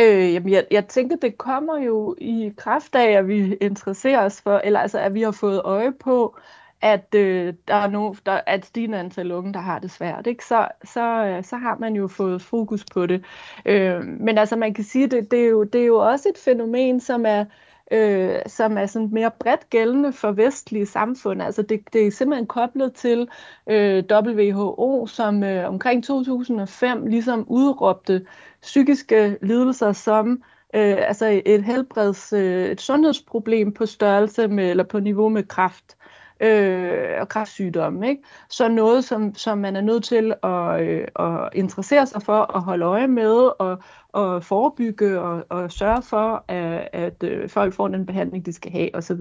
Øh, 0.00 0.34
jamen, 0.34 0.52
jeg, 0.52 0.66
jeg 0.70 0.88
tænker, 0.88 1.16
det 1.16 1.38
kommer 1.38 1.78
jo 1.78 2.16
i 2.18 2.52
kraft 2.56 2.94
af, 2.94 3.10
at 3.12 3.28
vi 3.28 3.54
interesserer 3.54 4.24
os 4.24 4.40
for, 4.40 4.58
eller 4.64 4.80
altså, 4.80 4.98
at 4.98 5.14
vi 5.14 5.22
har 5.22 5.30
fået 5.30 5.62
øje 5.64 5.92
på, 5.92 6.36
at 6.80 7.14
øh, 7.14 7.54
der 7.68 7.74
er 7.74 7.88
no, 7.88 8.14
der 8.26 8.40
at 8.46 8.66
stigende 8.66 8.98
antal 8.98 9.32
unge, 9.32 9.52
der 9.52 9.60
har 9.60 9.78
det 9.78 9.90
svært, 9.90 10.26
ikke? 10.26 10.44
Så, 10.44 10.68
så, 10.84 11.24
øh, 11.26 11.44
så 11.44 11.56
har 11.56 11.76
man 11.78 11.96
jo 11.96 12.08
fået 12.08 12.42
fokus 12.42 12.84
på 12.92 13.06
det. 13.06 13.24
Øh, 13.66 14.04
men 14.04 14.38
altså, 14.38 14.56
man 14.56 14.74
kan 14.74 14.84
sige, 14.84 15.06
det, 15.06 15.30
det, 15.30 15.44
er 15.44 15.48
jo, 15.48 15.64
det 15.64 15.80
er 15.80 15.86
jo 15.86 15.96
også 15.96 16.28
et 16.28 16.38
fænomen, 16.38 17.00
som 17.00 17.26
er, 17.26 17.44
øh, 17.92 18.38
som 18.46 18.78
er 18.78 18.86
sådan 18.86 19.08
mere 19.12 19.30
bredt 19.40 19.70
gældende 19.70 20.12
for 20.12 20.32
vestlige 20.32 20.86
samfund. 20.86 21.42
Altså 21.42 21.62
det, 21.62 21.80
det 21.92 22.06
er 22.06 22.10
simpelthen 22.10 22.46
koblet 22.46 22.94
til 22.94 23.28
øh, 23.70 24.04
WHO, 24.10 25.06
som 25.06 25.42
øh, 25.42 25.68
omkring 25.68 26.04
2005 26.04 27.06
ligesom 27.06 27.44
udråbte 27.48 28.26
psykiske 28.62 29.38
lidelser 29.42 29.92
som 29.92 30.42
øh, 30.74 30.96
altså 31.08 31.42
et 31.46 31.64
helbreds, 31.64 32.32
øh, 32.32 32.66
et 32.66 32.80
sundhedsproblem 32.80 33.72
på 33.72 33.86
størrelse 33.86 34.48
med, 34.48 34.70
eller 34.70 34.84
på 34.84 35.00
niveau 35.00 35.28
med 35.28 35.42
kræft 35.42 35.96
øh, 36.40 37.20
og 37.20 37.28
kræftsygdomme. 37.28 38.08
Ikke? 38.08 38.22
Så 38.50 38.68
noget, 38.68 39.04
som, 39.04 39.34
som 39.34 39.58
man 39.58 39.76
er 39.76 39.80
nødt 39.80 40.04
til 40.04 40.34
at, 40.42 40.80
øh, 40.80 41.08
at 41.18 41.48
interessere 41.54 42.06
sig 42.06 42.22
for, 42.22 42.56
at 42.56 42.62
holde 42.62 42.84
øje 42.84 43.06
med, 43.06 43.50
og, 43.58 43.82
og 44.12 44.44
forebygge 44.44 45.20
og, 45.20 45.44
og 45.48 45.72
sørge 45.72 46.02
for, 46.02 46.44
at, 46.48 46.88
at 46.92 47.22
øh, 47.22 47.48
folk 47.48 47.74
får 47.74 47.88
den 47.88 48.06
behandling, 48.06 48.46
de 48.46 48.52
skal 48.52 48.72
have 48.72 48.94
osv. 48.94 49.20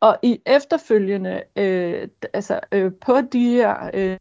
Og 0.00 0.16
i 0.22 0.40
efterfølgende, 0.46 1.42
øh, 1.56 2.08
altså 2.32 2.60
øh, 2.72 2.92
på 3.06 3.20
de 3.32 3.50
her 3.50 3.90
øh, 3.94 4.16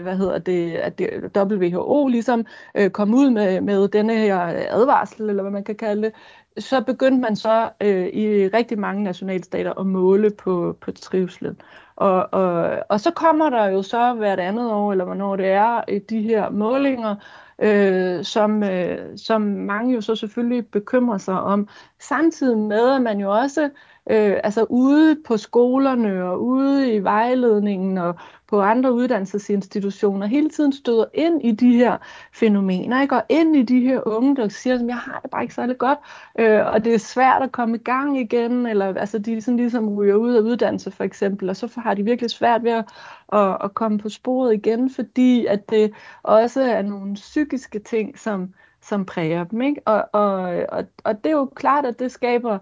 hvad 0.00 0.16
hedder 0.16 0.38
det, 0.38 0.72
at 0.72 0.98
det, 0.98 1.36
WHO 1.36 2.06
ligesom 2.06 2.46
øh, 2.74 2.90
kom 2.90 3.14
ud 3.14 3.30
med, 3.30 3.60
med 3.60 3.88
denne 3.88 4.16
her 4.16 4.38
advarsel, 4.70 5.28
eller 5.28 5.42
hvad 5.42 5.52
man 5.52 5.64
kan 5.64 5.74
kalde 5.74 6.02
det, 6.02 6.12
så 6.58 6.80
begyndte 6.80 7.20
man 7.20 7.36
så 7.36 7.70
øh, 7.80 8.06
i 8.06 8.48
rigtig 8.48 8.78
mange 8.78 9.02
nationalstater 9.02 9.80
at 9.80 9.86
måle 9.86 10.30
på, 10.30 10.78
på 10.80 10.92
trivselen. 10.92 11.60
Og, 11.96 12.28
og, 12.32 12.78
og 12.88 13.00
så 13.00 13.10
kommer 13.10 13.50
der 13.50 13.66
jo 13.66 13.82
så 13.82 14.14
hvert 14.14 14.40
andet 14.40 14.72
år, 14.72 14.92
eller 14.92 15.04
hvornår 15.04 15.36
det 15.36 15.46
er, 15.46 15.80
øh, 15.88 16.00
de 16.10 16.22
her 16.22 16.50
målinger, 16.50 17.16
øh, 17.58 18.24
som, 18.24 18.62
øh, 18.62 19.18
som 19.18 19.42
mange 19.42 19.94
jo 19.94 20.00
så 20.00 20.16
selvfølgelig 20.16 20.66
bekymrer 20.66 21.18
sig 21.18 21.40
om. 21.40 21.68
Samtidig 22.00 22.58
med, 22.58 22.94
at 22.94 23.02
man 23.02 23.20
jo 23.20 23.32
også 23.32 23.70
øh, 24.10 24.36
altså 24.44 24.66
ude 24.68 25.16
på 25.26 25.36
skolerne 25.36 26.24
og 26.24 26.44
ude 26.44 26.94
i 26.94 26.98
vejledningen 26.98 27.98
og 27.98 28.14
på 28.48 28.60
andre 28.60 28.92
uddannelsesinstitutioner 28.92 30.26
hele 30.26 30.50
tiden 30.50 30.72
støder 30.72 31.04
ind 31.14 31.44
i 31.44 31.52
de 31.52 31.76
her 31.76 31.96
fænomener, 32.32 33.02
ikke? 33.02 33.16
og 33.16 33.22
ind 33.28 33.56
i 33.56 33.62
de 33.62 33.80
her 33.80 34.00
unge, 34.06 34.36
der 34.36 34.48
siger, 34.48 34.74
at 34.74 34.86
jeg 34.86 34.96
har 34.96 35.20
det 35.22 35.30
bare 35.30 35.42
ikke 35.42 35.54
særlig 35.54 35.78
godt, 35.78 35.98
øh, 36.38 36.66
og 36.66 36.84
det 36.84 36.94
er 36.94 36.98
svært 36.98 37.42
at 37.42 37.52
komme 37.52 37.76
i 37.76 37.78
gang 37.78 38.20
igen, 38.20 38.66
eller 38.66 38.94
altså 38.94 39.18
de 39.18 39.40
sådan 39.40 39.56
ligesom 39.56 39.88
ryger 39.88 40.14
ud 40.14 40.34
af 40.34 40.40
uddannelse 40.40 40.90
for 40.90 41.04
eksempel, 41.04 41.48
og 41.48 41.56
så 41.56 41.68
har 41.76 41.94
de 41.94 42.02
virkelig 42.02 42.30
svært 42.30 42.64
ved 42.64 42.72
at, 42.72 42.84
at, 43.32 43.56
at 43.64 43.74
komme 43.74 43.98
på 43.98 44.08
sporet 44.08 44.54
igen, 44.54 44.90
fordi 44.90 45.46
at 45.46 45.70
det 45.70 45.92
også 46.22 46.62
er 46.62 46.82
nogle 46.82 47.14
psykiske 47.14 47.78
ting, 47.78 48.18
som, 48.18 48.54
som 48.82 49.04
præger 49.04 49.44
dem. 49.44 49.62
Ikke? 49.62 49.80
Og, 49.84 50.04
og, 50.12 50.32
og, 50.68 50.84
og 51.04 51.24
det 51.24 51.26
er 51.26 51.36
jo 51.36 51.50
klart, 51.54 51.86
at 51.86 51.98
det 51.98 52.12
skaber 52.12 52.58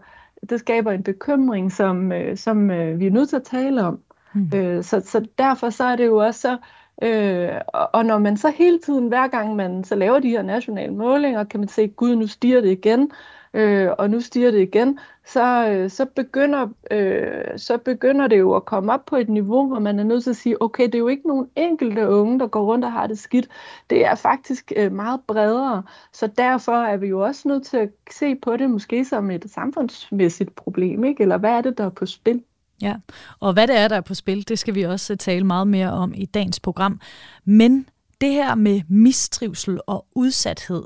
det 0.49 0.61
skaber 0.61 0.93
en 0.93 1.03
bekymring, 1.03 1.73
som, 1.73 2.13
øh, 2.13 2.37
som 2.37 2.71
øh, 2.71 2.99
vi 2.99 3.07
er 3.07 3.11
nødt 3.11 3.29
til 3.29 3.37
at 3.37 3.43
tale 3.43 3.83
om. 3.83 4.01
Mm. 4.35 4.51
Øh, 4.55 4.85
så, 4.85 5.01
så 5.01 5.27
derfor 5.39 5.71
så 5.71 5.85
er 5.85 5.97
det 5.97 6.07
jo 6.07 6.17
også 6.17 6.41
så, 6.41 6.57
øh, 7.03 7.61
og, 7.69 7.91
og 7.93 8.07
når 8.07 8.19
man 8.19 8.37
så 8.37 8.51
hele 8.51 8.79
tiden, 8.79 9.09
hver 9.09 9.29
gang 9.29 9.57
man 9.57 9.85
så 9.85 9.95
laver 9.95 10.19
de 10.19 10.31
her 10.31 10.43
nationale 10.43 10.93
målinger, 10.95 11.45
kan 11.45 11.61
man 11.61 11.69
se, 11.69 11.89
gud, 11.89 12.17
nu 12.17 12.27
stiger 12.27 12.61
det 12.61 12.71
igen, 12.71 13.11
øh, 13.55 13.89
og 13.99 14.11
nu 14.11 14.21
stiger 14.21 14.51
det 14.51 14.61
igen, 14.61 14.99
så, 15.27 15.69
øh, 15.69 15.91
så, 15.91 16.05
begynder, 16.05 16.69
øh, 16.91 17.59
så 17.59 17.79
begynder 17.79 18.27
det 18.27 18.39
jo 18.39 18.55
at 18.55 18.65
komme 18.65 18.93
op 18.93 19.05
på 19.07 19.17
et 19.17 19.29
niveau, 19.29 19.69
hvor 19.69 19.79
man 19.79 19.99
er 19.99 20.05
nødt 20.05 20.23
til 20.23 20.31
at 20.31 20.37
sige, 20.37 20.63
okay, 20.63 20.87
det 20.87 20.95
er 20.95 20.99
jo 20.99 21.09
ikke 21.09 21.29
nogen 21.29 21.49
enkelte 21.57 22.09
unge, 22.09 22.39
der 22.39 22.47
går 22.47 22.65
rundt 22.65 22.85
og 22.85 22.93
har 22.93 23.07
det 23.07 23.19
skidt. 23.19 23.49
Det 23.91 24.07
er 24.07 24.15
faktisk 24.15 24.73
øh, 24.77 24.93
meget 24.93 25.21
bredere. 25.27 25.83
Så 26.13 26.27
derfor 26.39 26.73
er 26.73 26.97
vi 26.97 27.07
jo 27.07 27.25
også 27.25 27.49
nødt 27.49 27.67
til 27.67 27.77
at 27.77 27.91
se 28.11 28.35
på 28.35 28.57
det 28.57 28.71
måske 28.71 29.05
som 29.05 29.31
et 29.31 29.45
samfundsmæssigt 29.55 30.55
problem, 30.55 31.05
ikke? 31.05 31.23
eller 31.23 31.39
hvad 31.39 31.51
er 31.51 31.61
det, 31.61 31.79
der 31.79 31.85
er 31.85 31.91
på 31.91 32.07
spil? 32.07 32.43
Ja, 32.83 32.95
og 33.41 33.53
hvad 33.53 33.67
det 33.67 33.79
er, 33.79 33.89
der 33.89 33.97
er 33.97 34.01
på 34.01 34.15
spil, 34.15 34.49
det 34.49 34.59
skal 34.59 34.75
vi 34.75 34.83
også 34.83 35.13
øh, 35.13 35.17
tale 35.17 35.47
meget 35.47 35.69
mere 35.69 35.93
om 35.93 36.13
i 36.17 36.25
dagens 36.25 36.61
program. 36.61 37.01
Men 37.45 37.89
det 38.21 38.33
her 38.33 38.55
med 38.55 38.81
mistrivsel 38.89 39.81
og 39.87 40.07
udsathed, 40.15 40.83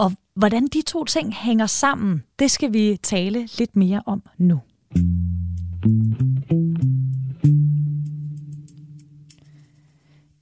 og 0.00 0.12
hvordan 0.34 0.66
de 0.66 0.82
to 0.82 1.04
ting 1.04 1.34
hænger 1.34 1.66
sammen, 1.66 2.22
det 2.38 2.50
skal 2.50 2.72
vi 2.72 2.98
tale 3.02 3.48
lidt 3.58 3.76
mere 3.76 4.02
om 4.06 4.22
nu. 4.38 4.60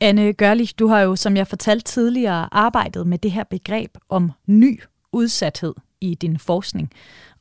Anne 0.00 0.32
Gørlich, 0.32 0.78
du 0.78 0.86
har 0.86 1.00
jo, 1.00 1.16
som 1.16 1.36
jeg 1.36 1.46
fortalte 1.46 1.84
tidligere, 1.84 2.54
arbejdet 2.54 3.06
med 3.06 3.18
det 3.18 3.32
her 3.32 3.44
begreb 3.44 3.96
om 4.08 4.32
ny 4.46 4.80
udsathed 5.12 5.74
i 6.00 6.14
din 6.14 6.38
forskning. 6.38 6.90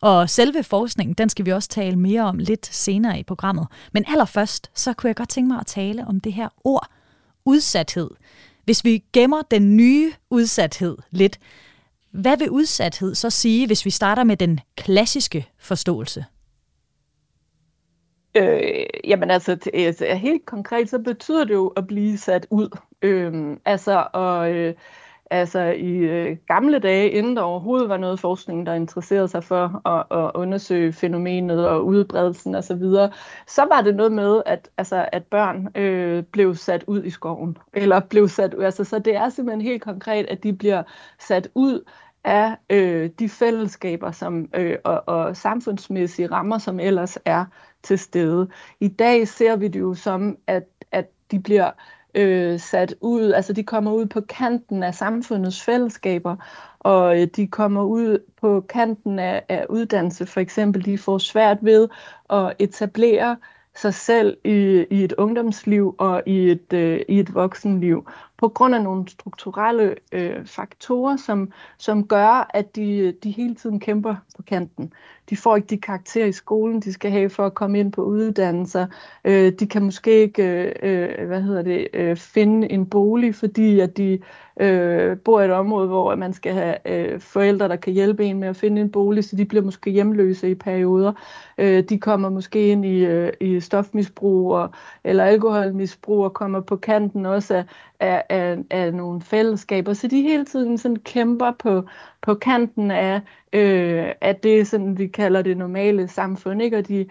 Og 0.01 0.29
selve 0.29 0.63
forskningen, 0.63 1.13
den 1.13 1.29
skal 1.29 1.45
vi 1.45 1.51
også 1.51 1.69
tale 1.69 1.95
mere 1.95 2.21
om 2.21 2.37
lidt 2.37 2.65
senere 2.65 3.19
i 3.19 3.23
programmet. 3.23 3.67
Men 3.93 4.05
allerførst, 4.07 4.71
så 4.73 4.93
kunne 4.93 5.07
jeg 5.07 5.15
godt 5.15 5.29
tænke 5.29 5.47
mig 5.47 5.59
at 5.59 5.65
tale 5.65 6.07
om 6.07 6.19
det 6.19 6.33
her 6.33 6.49
ord, 6.63 6.87
udsathed. 7.45 8.09
Hvis 8.65 8.83
vi 8.83 9.03
gemmer 9.13 9.41
den 9.41 9.77
nye 9.77 10.11
udsathed 10.29 10.97
lidt, 11.11 11.39
hvad 12.11 12.37
vil 12.37 12.49
udsathed 12.49 13.15
så 13.15 13.29
sige, 13.29 13.67
hvis 13.67 13.85
vi 13.85 13.89
starter 13.89 14.23
med 14.23 14.37
den 14.37 14.59
klassiske 14.77 15.49
forståelse? 15.59 16.25
Øh, 18.35 18.85
jamen 19.03 19.31
altså, 19.31 19.51
øh, 19.51 19.85
altså, 19.85 20.05
helt 20.05 20.45
konkret, 20.45 20.89
så 20.89 20.99
betyder 20.99 21.43
det 21.43 21.53
jo 21.53 21.67
at 21.67 21.87
blive 21.87 22.17
sat 22.17 22.47
ud. 22.49 22.77
Øh, 23.01 23.57
altså, 23.65 24.07
og, 24.13 24.51
øh, 24.51 24.73
altså 25.31 25.59
i 25.59 25.91
øh, 25.91 26.37
gamle 26.47 26.79
dage, 26.79 27.09
inden 27.09 27.35
der 27.35 27.41
overhovedet 27.41 27.89
var 27.89 27.97
noget 27.97 28.19
forskning, 28.19 28.65
der 28.65 28.73
interesserede 28.73 29.27
sig 29.27 29.43
for 29.43 29.87
at, 29.87 30.23
at 30.23 30.31
undersøge 30.35 30.93
fænomenet 30.93 31.67
og 31.67 31.85
udbredelsen 31.85 32.55
osv., 32.55 32.67
så, 32.67 32.75
videre, 32.75 33.11
så 33.47 33.65
var 33.65 33.81
det 33.81 33.95
noget 33.95 34.11
med, 34.11 34.41
at, 34.45 34.69
altså, 34.77 35.09
at 35.11 35.23
børn 35.23 35.67
øh, 35.75 36.23
blev 36.23 36.55
sat 36.55 36.83
ud 36.87 37.03
i 37.03 37.09
skoven. 37.09 37.57
Eller 37.73 37.99
blev 37.99 38.27
sat 38.27 38.55
altså, 38.61 38.83
så 38.83 38.99
det 38.99 39.15
er 39.15 39.29
simpelthen 39.29 39.61
helt 39.61 39.81
konkret, 39.81 40.25
at 40.25 40.43
de 40.43 40.53
bliver 40.53 40.83
sat 41.19 41.47
ud 41.55 41.81
af 42.23 42.55
øh, 42.69 43.09
de 43.19 43.29
fællesskaber 43.29 44.11
som, 44.11 44.49
øh, 44.55 44.77
og, 44.83 45.03
og 45.05 45.37
samfundsmæssige 45.37 46.31
rammer, 46.31 46.57
som 46.57 46.79
ellers 46.79 47.17
er 47.25 47.45
til 47.83 47.99
stede. 47.99 48.49
I 48.79 48.87
dag 48.87 49.27
ser 49.27 49.55
vi 49.55 49.67
det 49.67 49.79
jo 49.79 49.93
som, 49.93 50.37
at, 50.47 50.63
at 50.91 51.05
de 51.31 51.39
bliver 51.39 51.71
øh, 52.15 52.59
sat 52.59 52.95
ud, 53.01 53.31
altså 53.31 53.53
de 53.53 53.63
kommer 53.63 53.91
ud 53.91 54.05
på 54.05 54.21
kanten 54.21 54.83
af 54.83 54.95
samfundets 54.95 55.61
fællesskaber, 55.61 56.35
og 56.79 57.21
øh, 57.21 57.27
de 57.35 57.47
kommer 57.47 57.83
ud 57.83 58.19
på 58.41 58.61
kanten 58.69 59.19
af, 59.19 59.43
af 59.49 59.65
uddannelse 59.69 60.25
for 60.25 60.39
eksempel. 60.39 60.85
De 60.85 60.97
får 60.97 61.17
svært 61.17 61.57
ved 61.61 61.87
at 62.29 62.53
etablere 62.59 63.37
sig 63.75 63.93
selv 63.93 64.37
i, 64.43 64.85
i 64.89 65.03
et 65.03 65.13
ungdomsliv 65.17 65.95
og 65.97 66.23
i 66.25 66.51
et, 66.51 66.73
øh, 66.73 67.01
i 67.09 67.19
et 67.19 67.33
voksenliv 67.33 68.07
på 68.37 68.47
grund 68.47 68.75
af 68.75 68.83
nogle 68.83 69.09
strukturelle 69.09 69.95
øh, 70.11 70.45
faktorer, 70.45 71.17
som, 71.17 71.51
som 71.77 72.07
gør, 72.07 72.49
at 72.53 72.75
de, 72.75 73.11
de 73.23 73.31
hele 73.31 73.55
tiden 73.55 73.79
kæmper 73.79 74.15
på 74.35 74.43
kanten. 74.43 74.93
De 75.29 75.37
får 75.37 75.55
ikke 75.55 75.67
de 75.67 75.77
karakterer 75.77 76.25
i 76.25 76.31
skolen, 76.31 76.79
de 76.79 76.93
skal 76.93 77.11
have 77.11 77.29
for 77.29 77.45
at 77.45 77.53
komme 77.53 77.79
ind 77.79 77.91
på 77.91 78.03
uddannelser. 78.03 78.87
Øh, 79.25 79.51
de 79.59 79.67
kan 79.67 79.83
måske 79.83 80.21
ikke 80.21 80.43
øh, 80.43 80.71
øh, 80.83 81.27
hvad 81.27 81.41
hedder 81.41 81.61
det, 81.61 81.87
øh, 81.93 82.15
finde 82.15 82.71
en 82.71 82.85
bolig, 82.85 83.35
fordi 83.35 83.79
at 83.79 83.97
de 83.97 84.19
øh, 84.59 85.17
bor 85.17 85.41
i 85.41 85.45
et 85.45 85.51
område, 85.51 85.87
hvor 85.87 86.15
man 86.15 86.33
skal 86.33 86.53
have 86.53 86.75
øh, 86.85 87.19
forældre, 87.19 87.67
der 87.67 87.75
kan 87.75 87.93
hjælpe 87.93 88.25
en 88.25 88.39
med 88.39 88.47
at 88.47 88.55
finde 88.55 88.81
en 88.81 88.91
bolig, 88.91 89.23
så 89.23 89.35
de 89.35 89.45
bliver 89.45 89.63
måske 89.63 89.91
hjemløse 89.91 90.49
i 90.49 90.55
perioder. 90.55 91.13
Øh, 91.57 91.83
de 91.83 91.99
kommer 91.99 92.29
måske 92.29 92.67
ind 92.67 92.85
i, 92.85 93.05
øh, 93.05 93.33
i 93.39 93.59
stofmisbrug 93.59 94.53
og, 94.53 94.69
eller 95.03 95.23
alkoholmisbrug 95.23 96.23
og 96.23 96.33
kommer 96.33 96.61
på 96.61 96.75
kanten 96.75 97.25
også 97.25 97.55
af, 97.55 97.65
af, 97.99 98.23
af, 98.29 98.57
af 98.69 98.93
nogle 98.93 99.21
fællesskaber. 99.21 99.93
Så 99.93 100.07
de 100.07 100.21
hele 100.21 100.45
tiden 100.45 100.77
sådan 100.77 100.97
kæmper 100.97 101.51
på, 101.59 101.83
på 102.21 102.33
kanten 102.33 102.91
af, 102.91 103.21
øh, 103.53 104.05
af 104.21 104.35
det, 104.35 104.67
sådan, 104.67 104.97
vi 104.97 105.07
kalder 105.07 105.41
det 105.41 105.57
normale 105.57 106.07
samfund, 106.07 106.61
ikke? 106.61 106.77
og 106.77 106.87
de 106.87 107.05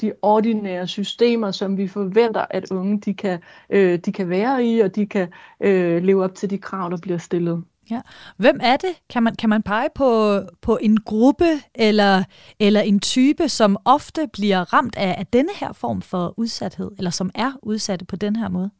de 0.00 0.12
ordinære 0.22 0.86
systemer, 0.86 1.50
som 1.50 1.76
vi 1.76 1.88
forventer, 1.88 2.46
at 2.50 2.70
unge 2.70 3.00
de 3.00 3.14
kan, 3.14 3.38
øh, 3.70 3.98
de 3.98 4.12
kan 4.12 4.28
være 4.28 4.64
i, 4.64 4.80
og 4.80 4.96
de 4.96 5.06
kan 5.06 5.28
øh, 5.60 6.02
leve 6.02 6.24
op 6.24 6.34
til 6.34 6.50
de 6.50 6.58
krav, 6.58 6.90
der 6.90 6.96
bliver 6.96 7.18
stillet. 7.18 7.64
Ja. 7.90 8.00
Hvem 8.36 8.60
er 8.62 8.76
det? 8.76 8.90
Kan 9.10 9.22
man, 9.22 9.34
kan 9.34 9.48
man 9.48 9.62
pege 9.62 9.88
på, 9.94 10.40
på 10.60 10.78
en 10.82 11.00
gruppe 11.00 11.48
eller, 11.74 12.24
eller 12.60 12.80
en 12.80 13.00
type, 13.00 13.48
som 13.48 13.76
ofte 13.84 14.28
bliver 14.32 14.72
ramt 14.72 14.96
af, 14.96 15.14
af 15.18 15.26
denne 15.26 15.52
her 15.60 15.72
form 15.72 16.02
for 16.02 16.34
udsathed, 16.36 16.90
eller 16.98 17.10
som 17.10 17.30
er 17.34 17.52
udsatte 17.62 18.04
på 18.04 18.16
den 18.16 18.36
her 18.36 18.48
måde? 18.48 18.70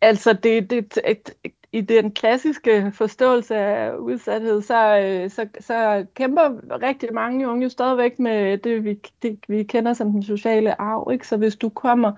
Altså, 0.00 0.32
det, 0.32 0.70
det, 0.70 0.98
et, 1.06 1.30
i 1.72 1.80
den 1.80 2.12
klassiske 2.12 2.92
forståelse 2.94 3.56
af 3.56 3.96
udsathed, 3.96 4.62
så, 4.62 4.98
øh, 4.98 5.30
så, 5.30 5.48
så 5.60 6.06
kæmper 6.14 6.42
rigtig 6.82 7.14
mange 7.14 7.48
unge 7.48 7.62
jo 7.62 7.68
stadigvæk 7.68 8.18
med 8.18 8.58
det, 8.58 8.84
vi, 8.84 9.00
det, 9.22 9.38
vi 9.48 9.62
kender 9.62 9.92
som 9.92 10.12
den 10.12 10.22
sociale 10.22 10.80
arv. 10.80 11.08
Ikke? 11.12 11.28
Så 11.28 11.36
hvis 11.36 11.56
du 11.56 11.68
kommer 11.68 12.12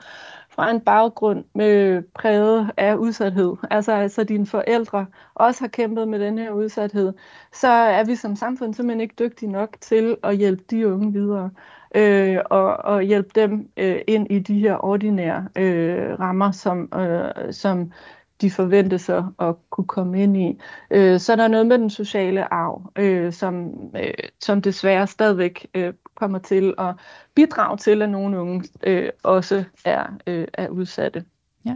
fra 0.51 0.71
en 0.71 0.81
baggrund 0.81 1.45
med 1.55 2.03
præget 2.15 2.71
af 2.77 2.95
udsathed, 2.95 3.57
altså, 3.71 3.93
altså 3.93 4.25
dine 4.25 4.47
forældre 4.47 5.07
også 5.35 5.61
har 5.61 5.69
kæmpet 5.69 6.09
med 6.09 6.19
den 6.19 6.39
her 6.39 6.51
udsathed, 6.51 7.13
så 7.53 7.69
er 7.69 8.05
vi 8.05 8.15
som 8.17 8.37
samfund 8.37 8.75
simpelthen 8.75 9.01
ikke 9.01 9.15
dygtige 9.19 9.53
nok 9.53 9.77
til 9.81 10.17
at 10.23 10.37
hjælpe 10.37 10.65
de 10.71 10.89
unge 10.89 11.13
videre 11.13 11.51
øh, 11.95 12.39
og, 12.51 12.77
og 12.77 13.03
hjælpe 13.03 13.31
dem 13.35 13.71
øh, 13.77 14.01
ind 14.09 14.27
i 14.31 14.39
de 14.39 14.59
her 14.59 14.85
ordinære 14.85 15.49
øh, 15.59 16.21
rammer, 16.21 16.51
som, 16.51 16.93
øh, 16.95 17.53
som 17.53 17.93
de 18.41 18.51
forventes 18.51 19.09
at, 19.09 19.25
at 19.39 19.55
kunne 19.71 19.87
komme 19.87 20.23
ind 20.23 20.37
i. 20.37 20.59
Øh, 20.91 21.21
så 21.21 21.33
er 21.33 21.37
der 21.37 21.49
noget 21.49 21.67
med 21.67 21.79
den 21.79 21.91
sociale 21.91 22.53
arv, 22.55 22.93
øh, 22.97 23.33
som, 23.33 23.71
øh, 23.97 24.15
som 24.41 24.63
desværre 24.63 25.07
stadigvæk 25.07 25.67
øh, 25.75 25.93
kommer 26.15 26.39
til 26.39 26.75
at 26.79 26.95
bidrage 27.35 27.77
til, 27.77 28.03
at 28.03 28.11
nogle 28.11 28.41
unge 28.41 28.65
øh, 28.83 29.11
også 29.23 29.65
er, 29.85 30.07
øh, 30.27 30.47
er 30.53 30.69
udsatte. 30.69 31.25
Ja. 31.67 31.75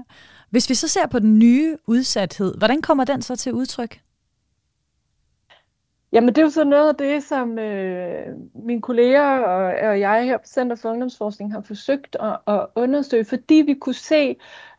Hvis 0.51 0.71
vi 0.71 0.75
så 0.75 0.89
ser 0.89 1.07
på 1.07 1.19
den 1.19 1.39
nye 1.39 1.77
udsathed, 1.87 2.55
hvordan 2.59 2.83
kommer 2.83 3.05
den 3.05 3.23
så 3.23 3.37
til 3.37 3.53
udtryk? 3.53 4.01
Jamen 6.13 6.29
det 6.29 6.39
er 6.39 6.43
jo 6.43 6.51
så 6.51 6.65
noget 6.65 6.89
af 6.89 6.95
det, 6.95 7.23
som 7.23 7.59
øh, 7.59 8.27
mine 8.55 8.83
kolleger 8.83 9.39
og, 9.39 9.89
og 9.89 10.01
jeg 10.01 10.25
her 10.25 10.37
på 10.37 10.47
Center 10.47 10.77
for 10.77 10.91
Ungdomsforskning 10.91 11.53
har 11.53 11.61
forsøgt 11.61 12.17
at, 12.21 12.39
at 12.47 12.67
undersøge, 12.75 13.25
fordi 13.25 13.55
vi 13.55 13.75
kunne 13.75 13.95
se, 13.95 14.31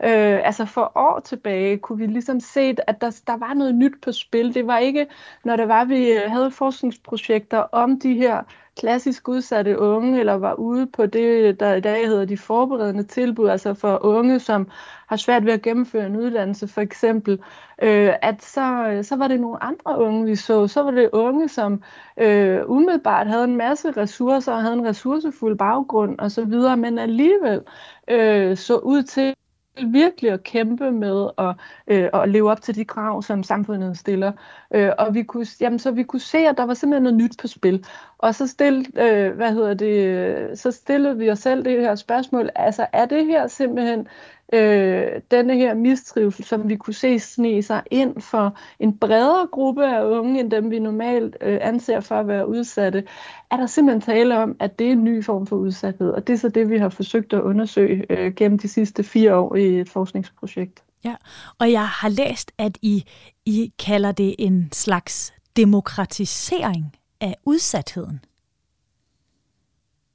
øh, 0.03 0.47
altså 0.47 0.65
for 0.65 0.91
år 0.95 1.19
tilbage, 1.19 1.77
kunne 1.77 1.97
vi 1.97 2.05
ligesom 2.07 2.39
se, 2.39 2.75
at 2.87 3.01
der, 3.01 3.21
der 3.27 3.37
var 3.37 3.53
noget 3.53 3.75
nyt 3.75 3.93
på 4.01 4.11
spil. 4.11 4.53
Det 4.53 4.67
var 4.67 4.77
ikke, 4.77 5.07
når 5.45 5.55
der 5.55 5.65
var, 5.65 5.85
vi 5.85 6.11
øh, 6.11 6.31
havde 6.31 6.51
forskningsprojekter 6.51 7.57
om 7.57 7.99
de 7.99 8.13
her 8.13 8.43
klassisk 8.77 9.27
udsatte 9.27 9.79
unge, 9.79 10.19
eller 10.19 10.33
var 10.33 10.53
ude 10.53 10.87
på 10.87 11.05
det, 11.05 11.59
der 11.59 11.73
i 11.73 11.81
dag 11.81 12.07
hedder 12.07 12.25
de 12.25 12.37
forberedende 12.37 13.03
tilbud, 13.03 13.47
altså 13.47 13.73
for 13.73 14.05
unge, 14.05 14.39
som 14.39 14.67
har 15.07 15.15
svært 15.15 15.45
ved 15.45 15.53
at 15.53 15.61
gennemføre 15.61 16.05
en 16.05 16.15
uddannelse 16.15 16.67
for 16.67 16.81
eksempel, 16.81 17.33
øh, 17.81 18.13
at 18.21 18.43
så, 18.43 18.99
så 19.03 19.15
var 19.15 19.27
det 19.27 19.39
nogle 19.39 19.63
andre 19.63 19.99
unge, 19.99 20.25
vi 20.25 20.35
så. 20.35 20.67
Så 20.67 20.83
var 20.83 20.91
det 20.91 21.09
unge, 21.13 21.49
som 21.49 21.83
øh, 22.17 22.61
umiddelbart 22.69 23.27
havde 23.27 23.43
en 23.43 23.57
masse 23.57 23.91
ressourcer 23.91 24.53
og 24.53 24.61
havde 24.61 24.73
en 24.73 24.87
ressourcefuld 24.87 25.57
baggrund 25.57 26.19
osv., 26.19 26.77
men 26.77 26.99
alligevel 26.99 27.61
øh, 28.07 28.57
så 28.57 28.77
ud 28.77 29.03
til 29.03 29.35
virkelig 29.81 30.31
at 30.31 30.43
kæmpe 30.43 30.91
med 30.91 31.29
at, 31.37 31.55
øh, 31.87 32.09
at 32.13 32.29
leve 32.29 32.51
op 32.51 32.61
til 32.61 32.75
de 32.75 32.85
krav, 32.85 33.23
som 33.23 33.43
samfundet 33.43 33.97
stiller. 33.97 34.31
Øh, 34.71 34.91
og 34.97 35.13
vi 35.13 35.23
kunne, 35.23 35.45
jamen, 35.61 35.79
så 35.79 35.91
vi 35.91 36.03
kunne 36.03 36.19
se, 36.19 36.37
at 36.37 36.57
der 36.57 36.63
var 36.63 36.73
simpelthen 36.73 37.03
noget 37.03 37.17
nyt 37.17 37.35
på 37.41 37.47
spil. 37.47 37.85
Og 38.17 38.35
så, 38.35 38.47
stille, 38.47 38.85
øh, 38.97 39.35
hvad 39.35 39.53
hedder 39.53 39.73
det, 39.73 40.59
så 40.59 40.71
stillede 40.71 41.17
vi 41.17 41.29
os 41.29 41.39
selv 41.39 41.65
det 41.65 41.81
her 41.81 41.95
spørgsmål, 41.95 42.49
altså 42.55 42.87
er 42.93 43.05
det 43.05 43.25
her 43.25 43.47
simpelthen 43.47 44.07
øh, 44.53 45.21
denne 45.31 45.55
her 45.55 45.73
mistrivsel, 45.73 46.45
som 46.45 46.69
vi 46.69 46.75
kunne 46.75 46.93
se 46.93 47.19
sne 47.19 47.63
sig 47.63 47.83
ind 47.91 48.21
for 48.21 48.57
en 48.79 48.97
bredere 48.97 49.47
gruppe 49.51 49.85
af 49.85 50.05
unge, 50.05 50.39
end 50.39 50.51
dem 50.51 50.71
vi 50.71 50.79
normalt 50.79 51.37
øh, 51.41 51.59
anser 51.61 51.99
for 51.99 52.15
at 52.15 52.27
være 52.27 52.47
udsatte, 52.47 53.03
er 53.51 53.57
der 53.57 53.65
simpelthen 53.65 54.01
tale 54.01 54.37
om, 54.37 54.55
at 54.59 54.79
det 54.79 54.87
er 54.87 54.91
en 54.91 55.03
ny 55.03 55.23
form 55.23 55.47
for 55.47 55.55
udsathed. 55.55 56.09
Og 56.09 56.27
det 56.27 56.33
er 56.33 56.37
så 56.37 56.49
det, 56.49 56.69
vi 56.69 56.77
har 56.77 56.89
forsøgt 56.89 57.33
at 57.33 57.41
undersøge 57.41 58.05
øh, 58.09 58.33
gennem 58.33 58.59
de 58.59 58.67
sidste 58.67 59.03
fire 59.03 59.35
år 59.35 59.55
i 59.55 59.79
et 59.79 59.89
forskningsprojekt. 59.89 60.83
Ja, 61.05 61.15
og 61.59 61.71
jeg 61.71 61.87
har 61.87 62.09
læst, 62.09 62.51
at 62.57 62.77
I, 62.81 63.03
I 63.45 63.73
kalder 63.85 64.11
det 64.11 64.35
en 64.39 64.69
slags 64.71 65.33
demokratisering 65.57 66.95
af 67.21 67.35
udsatheden. 67.45 68.19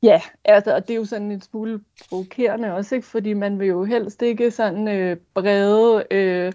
Ja, 0.03 0.21
altså, 0.45 0.75
og 0.75 0.89
det 0.89 0.95
er 0.95 0.99
jo 0.99 1.05
sådan 1.05 1.31
en 1.31 1.41
smule 1.41 1.81
provokerende 2.09 2.75
også, 2.75 2.95
ikke? 2.95 3.07
fordi 3.07 3.33
man 3.33 3.59
vil 3.59 3.69
jo 3.69 3.85
helst 3.85 4.23
ikke 4.23 4.51
sådan 4.51 4.89
øh, 4.89 5.17
brede, 5.35 6.05
øh, 6.11 6.53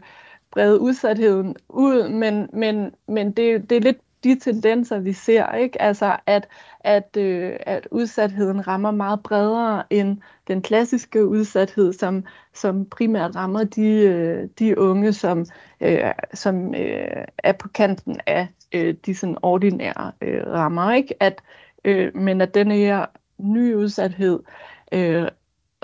brede 0.52 0.80
udsatheden 0.80 1.56
ud, 1.70 2.10
men, 2.10 2.50
men, 2.54 2.96
men 3.08 3.32
det, 3.32 3.70
det 3.70 3.78
er 3.78 3.82
lidt 3.82 3.98
de 4.24 4.40
tendenser, 4.40 5.00
vi 5.00 5.14
ser, 5.14 5.52
ikke? 5.52 5.82
Altså, 5.82 6.18
at, 6.26 6.48
at, 6.80 7.18
øh, 7.18 7.56
at 7.60 7.88
udsatheden 7.92 8.68
rammer 8.68 8.92
meget 8.92 9.24
bredere 9.24 9.84
end 9.90 10.18
den 10.48 10.62
klassiske 10.62 11.28
udsathed, 11.28 11.94
som, 11.94 12.26
som 12.54 12.86
primært 12.86 13.36
rammer 13.36 13.64
de, 13.64 13.88
øh, 13.88 14.50
de 14.60 14.78
unge, 14.80 15.14
som, 15.14 15.46
øh, 15.82 16.12
som 16.34 16.76
øh, 16.76 17.26
er 17.38 17.52
på 17.52 17.68
kanten 17.68 18.20
af 18.28 18.48
øh, 18.74 18.96
de 19.06 19.16
sådan 19.16 19.38
ordinære 19.42 20.12
øh, 20.22 20.48
rammer, 20.48 20.94
ikke? 20.94 21.24
At, 21.24 21.42
øh, 21.86 22.16
men 22.16 22.42
at 22.42 22.54
denne 22.54 22.76
her 22.76 23.06
ny 23.44 23.76
udsathed 23.76 24.40
øh, 24.92 25.28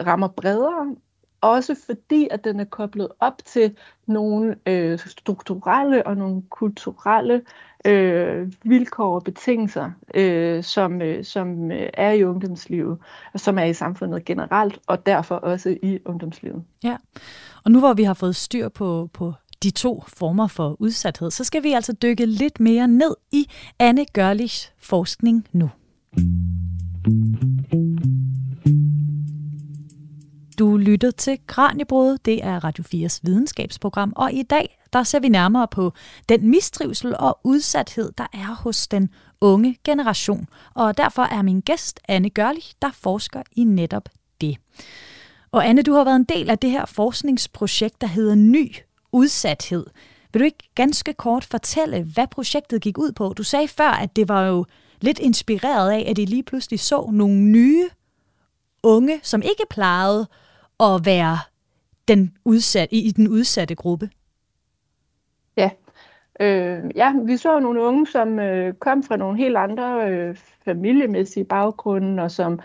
rammer 0.05 0.27
bredere, 0.27 0.95
også 1.41 1.75
fordi 1.85 2.27
at 2.31 2.43
den 2.43 2.59
er 2.59 2.65
koblet 2.65 3.07
op 3.19 3.37
til 3.45 3.75
nogle 4.07 4.55
øh, 4.65 4.99
strukturelle 4.99 6.07
og 6.07 6.17
nogle 6.17 6.41
kulturelle 6.49 7.41
øh, 7.85 8.53
vilkår 8.63 9.15
og 9.15 9.23
betingelser, 9.23 9.91
øh, 10.15 10.63
som, 10.63 11.01
øh, 11.01 11.23
som 11.23 11.71
øh, 11.71 11.89
er 11.93 12.11
i 12.11 12.23
ungdomslivet, 12.23 12.97
og 13.33 13.39
som 13.39 13.57
er 13.57 13.63
i 13.63 13.73
samfundet 13.73 14.25
generelt, 14.25 14.79
og 14.87 15.05
derfor 15.05 15.35
også 15.35 15.77
i 15.83 15.99
ungdomslivet. 16.05 16.63
Ja, 16.83 16.97
og 17.63 17.71
nu 17.71 17.79
hvor 17.79 17.93
vi 17.93 18.03
har 18.03 18.13
fået 18.13 18.35
styr 18.35 18.69
på, 18.69 19.09
på 19.13 19.33
de 19.63 19.71
to 19.71 20.03
former 20.07 20.47
for 20.47 20.75
udsathed, 20.81 21.31
så 21.31 21.43
skal 21.43 21.63
vi 21.63 21.73
altså 21.73 21.93
dykke 21.93 22.25
lidt 22.25 22.59
mere 22.59 22.87
ned 22.87 23.15
i 23.31 23.49
Anne 23.79 24.05
Gørlichs 24.13 24.73
forskning 24.77 25.47
nu. 25.53 25.69
Du 30.59 30.77
lytter 30.77 31.11
til 31.11 31.39
Kranjebrud, 31.47 32.17
det 32.17 32.43
er 32.43 32.63
Radio 32.63 32.83
4's 32.83 33.19
videnskabsprogram, 33.23 34.13
og 34.15 34.33
i 34.33 34.43
dag 34.43 34.79
der 34.93 35.03
ser 35.03 35.19
vi 35.19 35.29
nærmere 35.29 35.67
på 35.67 35.93
den 36.29 36.49
mistrivsel 36.49 37.15
og 37.19 37.39
udsathed, 37.43 38.11
der 38.17 38.27
er 38.33 38.55
hos 38.55 38.87
den 38.87 39.09
unge 39.41 39.77
generation. 39.83 40.47
Og 40.73 40.97
derfor 40.97 41.21
er 41.21 41.41
min 41.41 41.61
gæst 41.61 41.99
Anne 42.07 42.29
Gørlich, 42.29 42.73
der 42.81 42.91
forsker 42.91 43.41
i 43.51 43.63
netop 43.63 44.09
det. 44.41 44.57
Og 45.51 45.67
Anne, 45.67 45.81
du 45.81 45.93
har 45.93 46.03
været 46.03 46.15
en 46.15 46.23
del 46.23 46.49
af 46.49 46.57
det 46.57 46.71
her 46.71 46.85
forskningsprojekt, 46.85 48.01
der 48.01 48.07
hedder 48.07 48.35
Ny 48.35 48.75
Udsathed. 49.11 49.85
Vil 50.33 50.39
du 50.39 50.45
ikke 50.45 50.69
ganske 50.75 51.13
kort 51.13 51.43
fortælle, 51.43 52.03
hvad 52.03 52.27
projektet 52.27 52.81
gik 52.81 52.97
ud 52.97 53.11
på? 53.11 53.33
Du 53.37 53.43
sagde 53.43 53.67
før, 53.67 53.91
at 53.91 54.15
det 54.15 54.29
var 54.29 54.45
jo 54.45 54.65
lidt 55.01 55.19
inspireret 55.19 55.91
af, 55.91 56.05
at 56.07 56.17
I 56.17 56.25
lige 56.25 56.43
pludselig 56.43 56.79
så 56.79 57.09
nogle 57.13 57.35
nye 57.35 57.89
unge, 58.83 59.19
som 59.23 59.41
ikke 59.41 59.63
plejede 59.69 60.27
at 60.79 61.05
være 61.05 61.37
den 62.07 62.37
udsat, 62.45 62.87
i, 62.91 63.07
i 63.07 63.11
den 63.11 63.27
udsatte 63.27 63.75
gruppe. 63.75 64.09
Ja. 65.57 65.69
Øh, 66.39 66.83
ja, 66.95 67.13
vi 67.25 67.37
så 67.37 67.59
nogle 67.59 67.81
unge, 67.81 68.07
som 68.07 68.39
øh, 68.39 68.73
kom 68.73 69.03
fra 69.03 69.17
nogle 69.17 69.37
helt 69.37 69.57
andre 69.57 70.09
øh, 70.09 70.37
familiemæssige 70.65 71.45
baggrunde, 71.45 72.23
og 72.23 72.31
som 72.31 72.59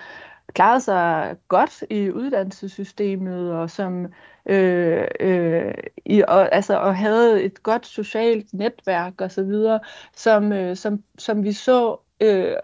klarede 0.52 0.80
sig 0.80 1.36
godt 1.48 1.84
i 1.90 2.10
uddannelsessystemet, 2.10 3.52
og 3.52 3.70
som 3.70 4.06
øh, 4.46 5.04
øh, 5.20 5.74
i, 6.04 6.22
og, 6.28 6.54
altså, 6.54 6.78
og 6.78 6.96
havde 6.96 7.42
et 7.42 7.62
godt 7.62 7.86
socialt 7.86 8.54
netværk 8.54 9.20
osv., 9.20 9.78
som, 10.16 10.52
øh, 10.52 10.76
som, 10.76 11.02
som 11.18 11.44
vi 11.44 11.52
så 11.52 11.96
øh, 12.20 12.56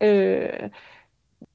øh, 0.00 0.70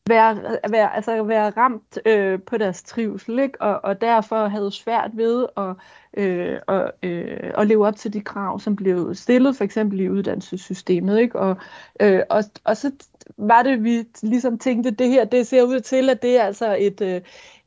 være, 0.10 0.58
være, 0.70 0.96
altså 0.96 1.24
være 1.24 1.50
ramt 1.50 2.00
øh, 2.06 2.40
på 2.44 2.58
deres 2.58 2.84
trivsel, 2.84 3.40
ikke? 3.40 3.62
Og, 3.62 3.82
og 3.84 4.02
derfor 4.02 4.48
havde 4.48 4.72
svært 4.72 5.12
ved 5.14 5.48
at, 5.58 5.76
øh, 6.18 6.58
og, 6.68 6.92
øh, 7.04 7.52
og 7.56 7.68
leve 7.68 7.88
op 7.88 7.96
til 7.96 8.14
de 8.14 8.22
krav, 8.22 8.60
som 8.60 8.76
blev 8.76 9.16
stillet 9.16 9.56
for 9.56 9.64
eksempel 9.64 10.00
i 10.00 10.10
uddannelsessystemet. 10.10 11.20
Ikke? 11.20 11.40
Og, 11.40 11.58
øh, 12.00 12.22
og, 12.30 12.44
og 12.64 12.78
så 12.78 12.92
var 13.38 13.64
det, 13.64 13.84
vi 13.84 14.04
ligesom 14.24 14.58
tænkte, 14.58 14.92
det 14.92 15.10
her, 15.10 15.26
det 15.26 15.48
ser 15.48 15.64
ud 15.64 15.80
til, 15.80 16.10
at 16.10 16.22
det 16.22 16.40
er 16.40 16.44
altså 16.44 16.78
et, 16.80 17.02
øh, 17.02 17.22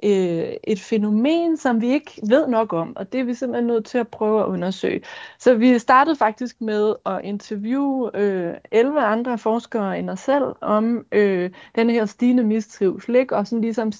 øh, 0.04 0.52
et 0.64 0.80
fænomen, 0.80 1.56
som 1.56 1.80
vi 1.80 1.92
ikke 1.92 2.20
ved 2.28 2.48
nok 2.48 2.72
om, 2.72 2.96
og 2.96 3.12
det 3.12 3.20
er 3.20 3.24
vi 3.24 3.34
simpelthen 3.34 3.66
nødt 3.66 3.84
til 3.84 3.98
at 3.98 4.08
prøve 4.08 4.40
at 4.40 4.46
undersøge. 4.46 5.02
Så 5.38 5.54
vi 5.54 5.78
startede 5.78 6.16
faktisk 6.16 6.60
med 6.60 6.94
at 7.06 7.20
interviewe 7.24 8.10
øh, 8.14 8.54
11 8.72 9.00
andre 9.00 9.38
forskere 9.38 9.98
end 9.98 10.10
os 10.10 10.20
selv 10.20 10.44
om 10.60 11.06
øh, 11.12 11.50
den 11.74 11.90
her 11.90 12.06
stigende 12.06 12.44
mistrivsel, 12.44 13.14
ikke? 13.16 13.36
og 13.36 13.46
sådan 13.46 13.60
ligesom 13.60 13.92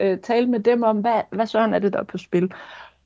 øh, 0.00 0.18
tale 0.18 0.46
med 0.46 0.60
dem 0.60 0.82
om, 0.82 0.98
hvad, 0.98 1.20
hvad 1.30 1.46
sådan 1.46 1.74
er 1.74 1.78
det, 1.78 1.92
der 1.92 1.98
er 1.98 2.04
på 2.04 2.18
spil. 2.18 2.52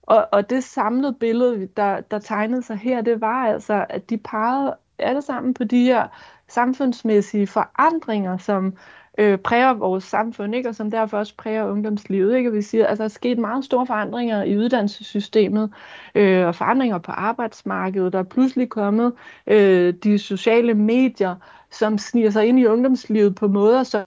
Og, 0.07 0.29
og 0.33 0.51
det 0.51 0.65
samlede 0.65 1.13
billede, 1.21 1.69
der, 1.77 2.01
der 2.01 2.19
tegnede 2.19 2.63
sig 2.63 2.77
her, 2.77 3.01
det 3.01 3.21
var 3.21 3.47
altså, 3.47 3.87
at 3.89 4.11
de 4.11 4.19
pegede 4.19 4.77
alle 4.99 5.23
sammen 5.23 5.55
på 5.55 5.65
de 5.65 5.85
her 5.85 6.09
samfundsmæssige 6.49 7.47
forandringer, 7.47 8.39
som 8.39 8.75
øh, 9.19 9.39
præger 9.39 9.75
vores 9.75 10.05
samfund, 10.05 10.55
ikke? 10.55 10.69
og 10.69 10.75
som 10.75 10.91
derfor 10.91 11.19
også 11.19 11.37
præger 11.37 11.65
ungdomslivet. 11.65 12.37
Ikke? 12.37 12.51
Og 12.51 12.55
vi 12.55 12.63
siger, 12.63 12.87
altså, 12.87 13.03
der 13.03 13.09
er 13.09 13.13
sket 13.13 13.39
meget 13.39 13.65
store 13.65 13.87
forandringer 13.87 14.43
i 14.43 14.59
uddannelsessystemet, 14.59 15.71
øh, 16.15 16.47
og 16.47 16.55
forandringer 16.55 16.99
på 16.99 17.13
arbejdsmarkedet. 17.13 18.13
Der 18.13 18.19
er 18.19 18.23
pludselig 18.23 18.69
kommet 18.69 19.13
øh, 19.47 19.95
de 19.95 20.19
sociale 20.19 20.75
medier, 20.75 21.37
som 21.71 21.99
sniger 21.99 22.31
sig 22.31 22.47
ind 22.47 22.59
i 22.61 22.67
ungdomslivet 22.67 23.35
på 23.35 23.49
måder, 23.49 23.83
som 23.83 24.05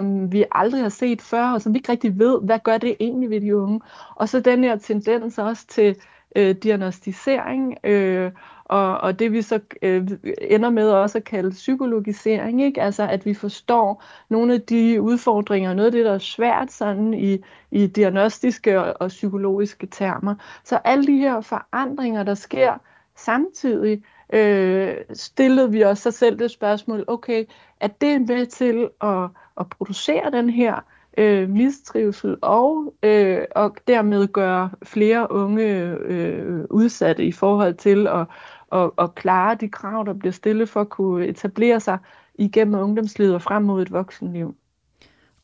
som 0.00 0.32
vi 0.32 0.44
aldrig 0.52 0.82
har 0.82 0.88
set 0.88 1.22
før, 1.22 1.44
og 1.52 1.62
som 1.62 1.74
vi 1.74 1.78
ikke 1.78 1.92
rigtig 1.92 2.18
ved, 2.18 2.40
hvad 2.42 2.58
gør 2.58 2.78
det 2.78 2.96
egentlig 3.00 3.30
ved 3.30 3.40
de 3.40 3.56
unge. 3.56 3.80
Og 4.14 4.28
så 4.28 4.40
den 4.40 4.64
her 4.64 4.76
tendens 4.76 5.38
også 5.38 5.66
til 5.66 5.96
øh, 6.36 6.54
diagnostisering, 6.54 7.76
øh, 7.84 8.32
og, 8.64 8.98
og 8.98 9.18
det 9.18 9.32
vi 9.32 9.42
så 9.42 9.60
øh, 9.82 10.08
ender 10.40 10.70
med 10.70 10.90
også 10.90 11.18
at 11.18 11.24
kalde 11.24 11.50
psykologisering, 11.50 12.62
ikke? 12.62 12.82
altså 12.82 13.02
at 13.02 13.26
vi 13.26 13.34
forstår 13.34 14.04
nogle 14.28 14.54
af 14.54 14.60
de 14.60 15.02
udfordringer, 15.02 15.74
noget 15.74 15.86
af 15.86 15.92
det, 15.92 16.04
der 16.04 16.12
er 16.12 16.18
svært 16.18 16.72
sådan 16.72 17.14
i, 17.14 17.38
i 17.70 17.86
diagnostiske 17.86 18.80
og, 18.80 18.96
og 19.00 19.08
psykologiske 19.08 19.86
termer. 19.86 20.34
Så 20.64 20.76
alle 20.84 21.06
de 21.06 21.18
her 21.18 21.40
forandringer, 21.40 22.22
der 22.22 22.34
sker 22.34 22.72
samtidig, 23.16 24.02
øh, 24.32 24.94
stillede 25.12 25.70
vi 25.70 25.84
os 25.84 25.98
så 25.98 26.10
selv 26.10 26.38
det 26.38 26.50
spørgsmål, 26.50 27.04
okay, 27.06 27.44
er 27.80 27.88
det 27.88 28.28
med 28.28 28.46
til 28.46 28.88
at, 29.00 29.28
at 29.60 29.68
producere 29.68 30.30
den 30.30 30.50
her 30.50 30.80
øh, 31.18 31.48
mistrivsel 31.48 32.36
og, 32.42 32.94
øh, 33.02 33.38
og 33.56 33.76
dermed 33.86 34.28
gøre 34.28 34.70
flere 34.82 35.32
unge 35.32 35.64
øh, 36.00 36.64
udsatte 36.70 37.24
i 37.24 37.32
forhold 37.32 37.74
til 37.74 38.06
at, 38.06 38.26
at, 38.72 38.90
at 38.98 39.14
klare 39.14 39.54
de 39.54 39.68
krav, 39.68 40.04
der 40.06 40.12
bliver 40.12 40.32
stillet 40.32 40.68
for 40.68 40.80
at 40.80 40.88
kunne 40.88 41.26
etablere 41.26 41.80
sig 41.80 41.98
igennem 42.34 42.80
ungdomslivet 42.80 43.34
og 43.34 43.42
frem 43.42 43.62
mod 43.62 43.82
et 43.82 43.92
voksenliv. 43.92 44.54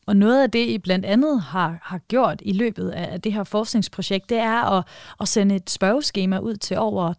Og 0.07 0.15
noget 0.15 0.43
af 0.43 0.51
det, 0.51 0.67
I 0.67 0.77
blandt 0.77 1.05
andet 1.05 1.41
har, 1.41 1.79
har 1.81 1.97
gjort 1.97 2.41
i 2.45 2.53
løbet 2.53 2.89
af 2.89 3.21
det 3.21 3.33
her 3.33 3.43
forskningsprojekt, 3.43 4.29
det 4.29 4.37
er 4.37 4.77
at, 4.77 4.83
at 5.21 5.27
sende 5.27 5.55
et 5.55 5.69
spørgeskema 5.69 6.37
ud 6.37 6.55
til 6.55 6.77
over 6.77 7.13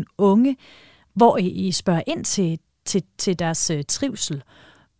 2.000 0.00 0.14
unge, 0.18 0.56
hvor 1.14 1.38
I, 1.38 1.72
spørger 1.72 2.02
ind 2.06 2.24
til, 2.24 2.58
til, 2.84 3.02
til 3.18 3.38
deres 3.38 3.70
øh, 3.70 3.84
trivsel. 3.88 4.42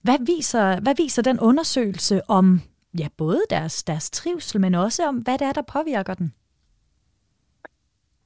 Hvad 0.04 0.18
viser, 0.26 0.80
hvad 0.80 0.94
viser 0.96 1.22
den 1.22 1.40
undersøgelse 1.40 2.20
om 2.28 2.60
ja, 2.98 3.08
både 3.16 3.42
deres, 3.50 3.84
deres 3.84 4.10
trivsel, 4.10 4.60
men 4.60 4.74
også 4.74 5.06
om, 5.06 5.16
hvad 5.16 5.38
det 5.38 5.46
er, 5.46 5.52
der 5.52 5.62
påvirker 5.62 6.14
den? 6.14 6.34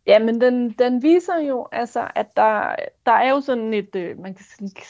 Jamen, 0.07 0.41
den, 0.41 0.71
den 0.71 1.03
viser 1.03 1.39
jo, 1.49 1.69
altså, 1.73 2.09
at 2.15 2.27
der, 2.37 2.75
der 3.07 3.13
er 3.13 3.31
jo 3.31 3.41
sådan 3.41 3.75
et, 3.75 3.97
øh, 3.97 4.19
man 4.19 4.35
kan 4.35 4.45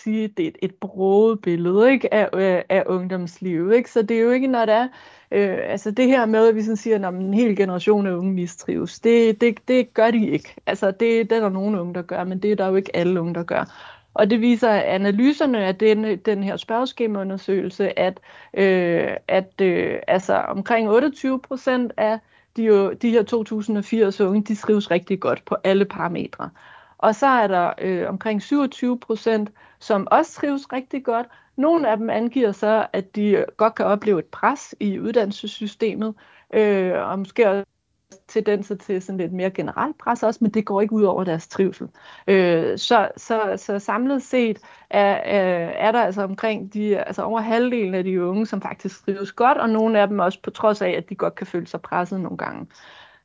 sige, 0.04 0.28
det 0.28 0.44
er 0.44 0.48
et, 0.48 0.58
et 0.62 0.74
broget 0.74 1.40
billede 1.40 1.92
ikke, 1.92 2.14
af, 2.14 2.28
af, 2.32 2.64
af 2.68 2.82
ungdomslivet. 2.86 3.76
Ikke? 3.76 3.90
Så 3.90 4.02
det 4.02 4.16
er 4.16 4.20
jo 4.20 4.30
ikke, 4.30 4.46
når 4.46 4.64
det 4.64 4.74
er, 4.74 4.88
øh, 5.30 5.58
altså 5.62 5.90
det 5.90 6.06
her 6.06 6.26
med, 6.26 6.48
at 6.48 6.54
vi 6.54 6.62
sådan 6.62 6.76
siger, 6.76 7.08
at 7.08 7.14
en 7.14 7.34
hel 7.34 7.56
generation 7.56 8.06
af 8.06 8.12
unge 8.12 8.32
mistrives, 8.32 9.00
det, 9.00 9.40
det, 9.40 9.58
det 9.68 9.94
gør 9.94 10.10
de 10.10 10.28
ikke. 10.28 10.54
Altså 10.66 10.90
det, 10.90 11.30
det 11.30 11.32
er 11.32 11.40
der 11.40 11.48
nogle 11.48 11.80
unge, 11.80 11.94
der 11.94 12.02
gør, 12.02 12.24
men 12.24 12.42
det 12.42 12.52
er 12.52 12.56
der 12.56 12.66
jo 12.66 12.74
ikke 12.76 12.96
alle 12.96 13.20
unge, 13.20 13.34
der 13.34 13.42
gør. 13.42 13.64
Og 14.18 14.30
det 14.30 14.40
viser 14.40 14.70
analyserne 14.70 15.64
af 15.64 15.76
den, 15.76 16.16
den 16.16 16.42
her 16.42 16.56
spørgeskemaundersøgelse, 16.56 17.98
at, 17.98 18.20
øh, 18.54 19.16
at 19.28 19.60
øh, 19.60 19.98
altså 20.08 20.34
omkring 20.34 20.90
28 20.90 21.40
procent 21.40 21.92
af 21.96 22.18
de, 22.56 22.94
de 23.02 23.10
her 23.10 23.22
2080 23.22 24.20
unge, 24.20 24.42
de 24.42 24.56
skrives 24.56 24.90
rigtig 24.90 25.20
godt 25.20 25.44
på 25.44 25.56
alle 25.64 25.84
parametre. 25.84 26.50
Og 26.98 27.14
så 27.14 27.26
er 27.26 27.46
der 27.46 27.72
øh, 27.80 28.08
omkring 28.08 28.42
27 28.42 28.98
procent, 28.98 29.50
som 29.78 30.08
også 30.10 30.32
trives 30.32 30.72
rigtig 30.72 31.04
godt. 31.04 31.26
Nogle 31.56 31.88
af 31.88 31.96
dem 31.96 32.10
angiver 32.10 32.52
så, 32.52 32.86
at 32.92 33.16
de 33.16 33.44
godt 33.56 33.74
kan 33.74 33.86
opleve 33.86 34.18
et 34.18 34.26
pres 34.26 34.74
i 34.80 34.98
uddannelsessystemet, 34.98 36.14
øh, 36.54 36.92
og 36.92 37.18
måske 37.18 37.50
også 37.50 37.64
tendenser 38.28 38.74
til 38.74 39.02
sådan 39.02 39.18
lidt 39.18 39.32
mere 39.32 39.50
generelt 39.50 39.98
pres 39.98 40.22
også, 40.22 40.38
men 40.42 40.50
det 40.50 40.66
går 40.66 40.80
ikke 40.80 40.92
ud 40.92 41.02
over 41.02 41.24
deres 41.24 41.48
trivsel. 41.48 41.88
Øh, 42.26 42.78
så, 42.78 43.08
så, 43.16 43.54
så 43.56 43.78
samlet 43.78 44.22
set 44.22 44.58
er, 44.90 45.16
øh, 45.16 45.72
er, 45.76 45.92
der 45.92 46.02
altså 46.02 46.22
omkring 46.22 46.74
de, 46.74 46.98
altså 46.98 47.22
over 47.22 47.40
halvdelen 47.40 47.94
af 47.94 48.04
de 48.04 48.24
unge, 48.24 48.46
som 48.46 48.62
faktisk 48.62 49.04
trives 49.04 49.32
godt, 49.32 49.58
og 49.58 49.70
nogle 49.70 50.00
af 50.00 50.08
dem 50.08 50.18
også 50.18 50.42
på 50.42 50.50
trods 50.50 50.82
af, 50.82 50.90
at 50.90 51.08
de 51.08 51.14
godt 51.14 51.34
kan 51.34 51.46
føle 51.46 51.66
sig 51.66 51.80
presset 51.80 52.20
nogle 52.20 52.38
gange. 52.38 52.66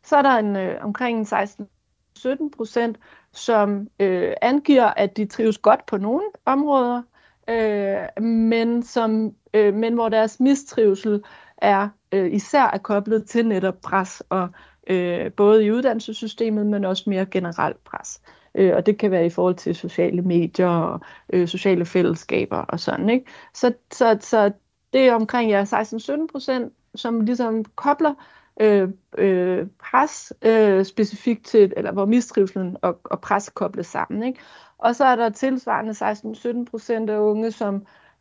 Så 0.04 0.16
er 0.16 0.22
der 0.22 0.38
en, 0.38 0.56
øh, 0.56 0.76
omkring 0.82 1.28
16-17 1.34 2.50
procent, 2.58 2.98
som 3.32 3.88
øh, 4.00 4.34
angiver, 4.42 4.86
at 4.86 5.18
de 5.18 5.26
trives 5.26 5.58
godt 5.58 5.86
på 5.86 5.98
nogle 5.98 6.24
områder, 6.46 7.02
øh, 7.50 8.24
men, 8.24 8.84
som, 8.84 9.32
øh, 9.54 9.74
men 9.74 9.94
hvor 9.94 10.10
deres 10.10 10.40
mistrivsel 10.40 11.24
er 11.58 11.90
øh, 12.12 12.34
især 12.34 12.64
er 12.64 12.78
koblet 12.78 13.26
til 13.26 13.48
netop 13.48 13.82
pres 13.82 14.24
og 14.30 14.50
øh, 14.88 15.32
både 15.32 15.66
i 15.66 15.72
uddannelsessystemet, 15.72 16.66
men 16.66 16.86
også 16.86 17.10
mere 17.10 17.26
generelt 17.26 17.84
pres. 17.84 18.22
Øh, 18.56 18.76
og 18.76 18.86
det 18.86 18.98
kan 18.98 19.12
være 19.12 19.26
i 19.26 19.30
forhold 19.30 19.56
til 19.56 19.76
sociale 19.76 20.22
medier 20.22 20.68
og 20.68 21.00
øh, 21.34 21.48
sociale 21.48 21.86
fællesskaber 21.86 22.58
og 22.58 22.80
sådan. 22.80 23.10
Ikke? 23.10 23.26
Så, 23.54 23.74
så, 23.92 24.18
så 24.22 24.52
det 24.94 25.08
er 25.08 25.14
omkring 25.14 25.50
ja, 25.50 25.64
16-17 25.64 26.28
procent, 26.32 26.74
som 26.96 27.22
ligesom 27.22 27.66
kobler 27.66 28.14
øh, 28.60 28.90
øh, 29.18 29.68
pres 29.80 30.34
øh, 30.42 30.86
specifikt 30.86 31.46
til, 31.46 31.74
eller 31.78 31.92
hvor 31.92 32.06
mistrivselen 32.06 32.78
og, 32.82 33.00
og 33.04 33.22
pres 33.22 33.50
kobles 33.50 33.88
sammen. 33.88 34.24
Ikke? 34.24 34.40
Og 34.78 34.96
så 34.96 35.06
er 35.06 35.16
der 35.16 35.30
tilsvarende 35.30 35.92
16-17 36.62 36.66
procent 36.72 37.10
af 37.10 37.18
unge, 37.18 37.52
som 37.52 37.76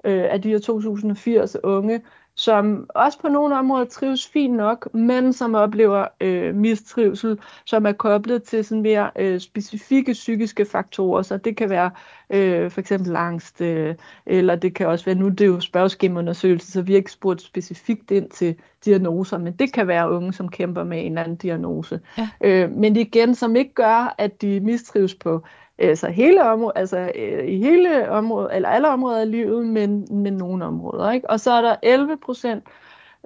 øh, 0.05 0.25
af 0.31 0.43
de 0.43 0.49
her 0.49 0.59
2080 0.59 1.57
unge, 1.65 2.03
som 2.37 2.87
også 2.95 3.19
på 3.19 3.29
nogle 3.29 3.57
områder 3.59 3.85
trives 3.85 4.27
fint 4.27 4.55
nok, 4.55 4.95
men 4.95 5.33
som 5.33 5.55
oplever 5.55 6.07
øh, 6.21 6.55
mistrivsel, 6.55 7.39
som 7.67 7.87
er 7.87 7.93
koblet 7.93 8.43
til 8.43 8.65
sådan 8.65 8.83
mere 8.83 9.11
øh, 9.19 9.41
specifikke 9.41 10.13
psykiske 10.13 10.65
faktorer. 10.65 11.23
Så 11.23 11.37
det 11.37 11.57
kan 11.57 11.71
være 11.71 11.91
øh, 12.31 12.71
for 12.71 12.81
eksempel 12.81 13.17
angst, 13.17 13.61
øh, 13.61 13.95
eller 14.27 14.57
det 14.57 14.75
kan 14.75 14.87
også 14.87 15.05
være, 15.05 15.15
nu 15.15 15.29
det 15.29 15.41
er 15.41 15.47
jo 15.47 15.61
spørgeskemaundersøgelse, 15.61 16.73
så 16.73 16.83
vi 16.83 16.93
har 16.93 16.97
ikke 16.97 17.13
spurgt 17.13 17.43
specifikt 17.43 18.11
ind 18.11 18.31
til 18.31 18.57
diagnoser, 18.85 19.39
men 19.39 19.53
det 19.53 19.73
kan 19.73 19.87
være 19.87 20.11
unge, 20.11 20.33
som 20.33 20.49
kæmper 20.49 20.85
med 20.85 21.01
en 21.01 21.07
eller 21.07 21.23
anden 21.23 21.37
diagnose. 21.37 22.01
Ja. 22.19 22.29
Øh, 22.41 22.71
men 22.71 22.97
igen, 22.97 23.35
som 23.35 23.57
ikke 23.57 23.75
gør, 23.75 24.15
at 24.19 24.43
de 24.43 24.61
mistrives 24.61 25.15
på 25.15 25.43
altså 25.83 26.11
hele 26.11 26.51
området, 26.51 26.79
altså 26.79 27.13
øh, 27.15 27.49
i 27.49 27.59
hele 27.59 28.11
området, 28.11 28.57
eller 28.57 28.69
alle 28.69 28.89
områder 28.89 29.21
af 29.21 29.31
livet, 29.31 29.67
men, 29.67 30.07
men 30.11 30.33
nogle 30.33 30.65
områder. 30.65 31.11
Ikke? 31.11 31.31
Og 31.31 31.41
så 31.41 31.53
er 31.53 31.63
der 31.63 31.77
11 31.83 32.17
procent, 32.25 32.65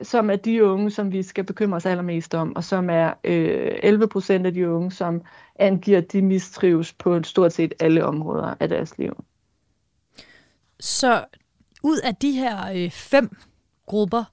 som 0.03 0.31
er 0.31 0.37
de 0.37 0.65
unge, 0.65 0.91
som 0.91 1.13
vi 1.13 1.23
skal 1.23 1.45
bekymre 1.45 1.77
os 1.77 1.87
allermest 1.87 2.35
om, 2.35 2.57
og 2.57 2.65
som 2.65 2.91
er 2.91 3.13
øh, 3.25 3.73
11 3.83 4.09
procent 4.09 4.47
af 4.47 4.55
de 4.55 4.71
unge, 4.71 4.93
som 4.93 5.23
angiver, 5.59 5.99
at 5.99 6.13
de 6.13 6.23
mistrives 6.23 6.93
på 6.93 7.23
stort 7.23 7.53
set 7.53 7.75
alle 7.81 8.05
områder 8.05 8.55
af 8.61 8.69
deres 8.69 8.99
liv. 8.99 9.25
Så 10.81 11.25
ud 11.83 11.99
af 12.05 12.15
de 12.15 12.33
her 12.33 12.73
øh, 12.75 12.91
fem 12.91 13.37
grupper, 13.87 14.25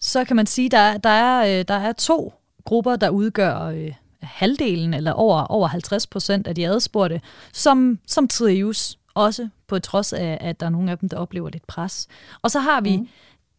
så 0.00 0.24
kan 0.24 0.36
man 0.36 0.46
sige, 0.46 0.66
at 0.66 0.72
der, 0.72 0.98
der, 0.98 1.10
er, 1.10 1.58
øh, 1.58 1.64
der 1.68 1.74
er 1.74 1.92
to 1.92 2.32
grupper, 2.64 2.96
der 2.96 3.10
udgør 3.10 3.60
øh, 3.60 3.92
halvdelen 4.22 4.94
eller 4.94 5.12
over, 5.12 5.42
over 5.42 5.68
50 5.68 6.06
procent 6.06 6.46
af 6.46 6.54
de 6.54 6.68
adspurgte, 6.68 7.20
som, 7.52 7.98
som 8.06 8.28
trives, 8.28 8.98
også 9.14 9.48
på 9.66 9.78
trods 9.78 10.12
af, 10.12 10.38
at 10.40 10.60
der 10.60 10.66
er 10.66 10.70
nogle 10.70 10.90
af 10.90 10.98
dem, 10.98 11.08
der 11.08 11.16
oplever 11.16 11.48
lidt 11.48 11.66
pres. 11.66 12.08
Og 12.42 12.50
så 12.50 12.60
har 12.60 12.80
vi 12.80 12.96
mm. 12.96 13.08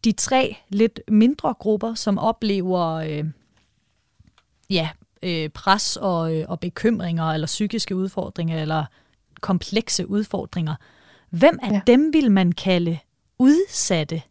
de 0.04 0.12
tre 0.12 0.56
lidt 0.68 1.00
mindre 1.08 1.54
grupper, 1.58 1.94
som 1.94 2.18
oplever 2.18 2.86
øh, 2.94 3.24
ja, 4.70 4.88
øh, 5.22 5.48
pres 5.48 5.96
og, 5.96 6.36
øh, 6.36 6.44
og 6.48 6.60
bekymringer, 6.60 7.24
eller 7.24 7.46
psykiske 7.46 7.96
udfordringer, 7.96 8.62
eller 8.62 8.84
komplekse 9.40 10.10
udfordringer. 10.10 10.74
Hvem 11.30 11.58
af 11.62 11.72
ja. 11.72 11.80
dem 11.86 12.12
vil 12.12 12.32
man 12.32 12.52
kalde 12.52 12.98
udsatte? 13.38 14.22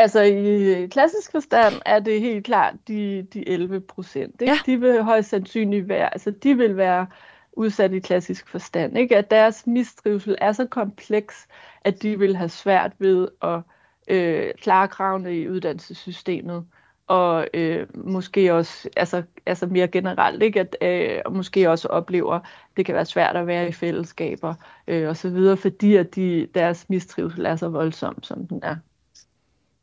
Altså 0.00 0.20
i 0.22 0.86
klassisk 0.86 1.30
forstand 1.30 1.74
er 1.86 1.98
det 1.98 2.20
helt 2.20 2.46
klart 2.46 2.74
de, 2.88 3.22
de 3.22 3.48
11 3.48 3.80
procent. 3.80 4.42
Ja. 4.42 4.58
De 4.66 4.80
vil 4.80 5.02
højst 5.02 5.28
sandsynligt 5.28 5.88
være, 5.88 6.14
altså 6.14 6.30
de 6.30 6.56
vil 6.56 6.76
være 6.76 7.06
udsat 7.52 7.92
i 7.92 7.98
klassisk 7.98 8.48
forstand. 8.48 8.98
Ikke? 8.98 9.16
At 9.16 9.30
deres 9.30 9.66
mistrivsel 9.66 10.36
er 10.40 10.52
så 10.52 10.66
kompleks, 10.66 11.48
at 11.84 12.02
de 12.02 12.18
vil 12.18 12.36
have 12.36 12.48
svært 12.48 12.92
ved 12.98 13.28
at 13.42 13.60
øh, 14.08 14.50
klare 14.60 14.88
kravene 14.88 15.36
i 15.36 15.48
uddannelsessystemet. 15.48 16.66
Og 17.06 17.46
øh, 17.54 17.86
måske 17.94 18.54
også, 18.54 18.88
altså, 18.96 19.22
altså 19.46 19.66
mere 19.66 19.88
generelt, 19.88 20.42
ikke? 20.42 20.60
at 20.60 20.76
øh, 20.82 21.34
måske 21.34 21.70
også 21.70 21.88
oplever, 21.88 22.34
at 22.34 22.42
det 22.76 22.86
kan 22.86 22.94
være 22.94 23.04
svært 23.04 23.36
at 23.36 23.46
være 23.46 23.68
i 23.68 23.72
fællesskaber 23.72 24.54
øh, 24.86 25.08
osv., 25.08 25.56
fordi 25.56 25.96
at 25.96 26.14
de, 26.14 26.48
deres 26.54 26.88
mistrivsel 26.88 27.46
er 27.46 27.56
så 27.56 27.68
voldsom, 27.68 28.22
som 28.22 28.46
den 28.46 28.60
er. 28.62 28.76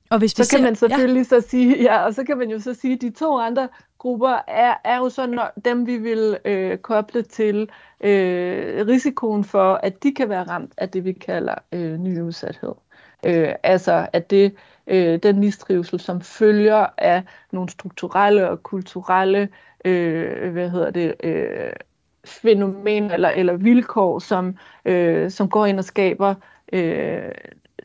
Og 0.10 0.20
hvis 0.20 0.40
vi 0.40 0.44
så 0.44 0.50
kan 0.50 0.60
ser, 0.60 0.64
man 0.64 0.76
selvfølgelig 0.76 1.20
ja. 1.32 1.40
så 1.40 1.48
sige, 1.48 1.84
ja, 1.84 2.06
og 2.06 2.14
så 2.14 2.24
kan 2.24 2.38
man 2.38 2.50
jo 2.50 2.60
så 2.60 2.74
sige, 2.74 2.94
at 2.94 3.02
de 3.02 3.10
to 3.10 3.38
andre 3.38 3.68
grupper 3.98 4.44
er, 4.48 4.74
er 4.84 4.98
jo 4.98 5.10
sådan 5.10 5.40
dem, 5.66 5.88
vi 5.88 5.98
vil 5.98 6.38
øh, 6.46 6.78
koble 6.78 7.22
til 7.22 7.70
øh, 8.02 8.88
risikoen 8.88 9.44
for, 9.44 9.74
at 9.74 10.04
de 10.04 10.14
kan 10.14 10.30
være 10.30 10.44
ramt 10.44 10.74
af 10.78 10.90
det, 10.90 11.06
vi 11.06 11.14
kalder 11.14 11.56
øh, 11.72 11.98
ny 11.98 12.22
udsathed. 12.22 12.74
Øh, 13.26 13.54
altså 13.64 14.08
at 14.14 14.30
det 14.30 14.56
øh, 14.88 15.20
den 15.24 15.40
mistrivsel, 15.40 16.00
som 16.00 16.22
følger 16.22 16.86
af 16.98 17.24
nogle 17.52 17.70
strukturelle 17.70 18.50
og 18.50 18.64
kulturelle 18.64 19.50
øh, 19.86 20.52
hvad 20.52 20.70
hedder 20.70 20.92
det, 20.92 21.16
øh, 21.24 21.72
fænomener 22.26 23.14
eller, 23.14 23.30
eller 23.30 23.54
vilkår, 23.54 24.20
som, 24.20 24.58
øh, 24.86 25.32
som 25.32 25.50
går 25.50 25.66
ind 25.66 25.80
og 25.80 25.86
skaber 25.86 26.36
øh, 26.74 27.32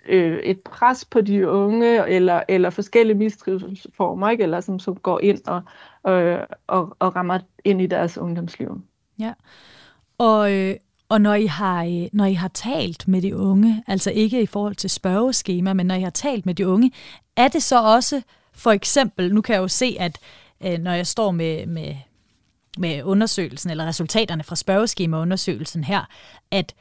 øh, 0.08 0.38
et 0.38 0.60
pres 0.60 1.04
på 1.04 1.20
de 1.20 1.48
unge, 1.48 2.08
eller, 2.08 2.42
eller 2.48 2.70
forskellige 2.70 3.16
mistrivselsformer, 3.16 4.30
ikke? 4.30 4.42
eller 4.42 4.60
som, 4.60 4.78
som 4.78 4.96
går 4.96 5.20
ind 5.20 5.40
og, 5.46 5.62
øh, 6.12 6.38
og, 6.66 6.96
og 6.98 7.16
rammer 7.16 7.38
ind 7.64 7.82
i 7.82 7.86
deres 7.86 8.18
ungdomsliv. 8.18 8.82
Ja, 9.18 9.32
og, 10.18 10.52
øh, 10.52 10.76
og 11.08 11.20
når, 11.20 11.34
I 11.34 11.46
har, 11.46 11.84
øh, 11.84 12.08
når 12.12 12.24
I 12.24 12.34
har 12.34 12.48
talt 12.48 13.08
med 13.08 13.22
de 13.22 13.36
unge, 13.36 13.84
altså 13.86 14.10
ikke 14.10 14.42
i 14.42 14.46
forhold 14.46 14.74
til 14.74 14.90
spørgeskema, 14.90 15.72
men 15.72 15.86
når 15.86 15.94
I 15.94 16.02
har 16.02 16.10
talt 16.10 16.46
med 16.46 16.54
de 16.54 16.68
unge, 16.68 16.92
er 17.36 17.48
det 17.48 17.62
så 17.62 17.82
også 17.82 18.22
for 18.52 18.70
eksempel, 18.70 19.34
nu 19.34 19.40
kan 19.40 19.54
jeg 19.54 19.60
jo 19.60 19.68
se, 19.68 19.96
at 20.00 20.18
øh, 20.60 20.78
når 20.78 20.92
jeg 20.92 21.06
står 21.06 21.30
med, 21.30 21.66
med, 21.66 21.96
med 22.78 23.02
undersøgelsen, 23.02 23.70
eller 23.70 23.86
resultaterne 23.86 24.42
fra 24.42 24.56
spørgeskemaundersøgelsen 24.56 25.84
her, 25.84 26.04
at 26.50 26.74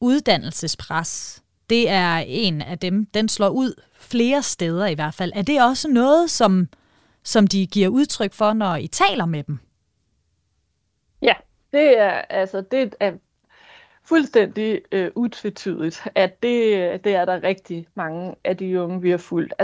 uddannelsespres 0.00 1.42
det 1.70 1.88
er 1.90 2.16
en 2.26 2.62
af 2.62 2.78
dem, 2.78 3.06
den 3.06 3.28
slår 3.28 3.48
ud 3.48 3.82
flere 3.94 4.42
steder 4.42 4.86
i 4.86 4.94
hvert 4.94 5.14
fald. 5.14 5.32
Er 5.34 5.42
det 5.42 5.62
også 5.62 5.88
noget, 5.88 6.30
som, 6.30 6.68
som 7.22 7.46
de 7.46 7.66
giver 7.66 7.88
udtryk 7.88 8.32
for, 8.32 8.52
når 8.52 8.76
I 8.76 8.86
taler 8.86 9.26
med 9.26 9.42
dem? 9.42 9.58
Ja, 11.22 11.34
det 11.72 11.98
er, 11.98 12.10
altså, 12.10 12.60
det 12.60 12.94
er 13.00 13.12
fuldstændig 14.04 14.80
øh, 14.92 15.10
utvetydigt, 15.14 16.02
at 16.14 16.42
det, 16.42 17.04
det 17.04 17.14
er 17.14 17.24
der 17.24 17.42
rigtig 17.42 17.86
mange 17.94 18.34
af 18.44 18.56
de 18.56 18.82
unge, 18.82 19.02
vi 19.02 19.10
har 19.10 19.18
fulgt. 19.18 19.54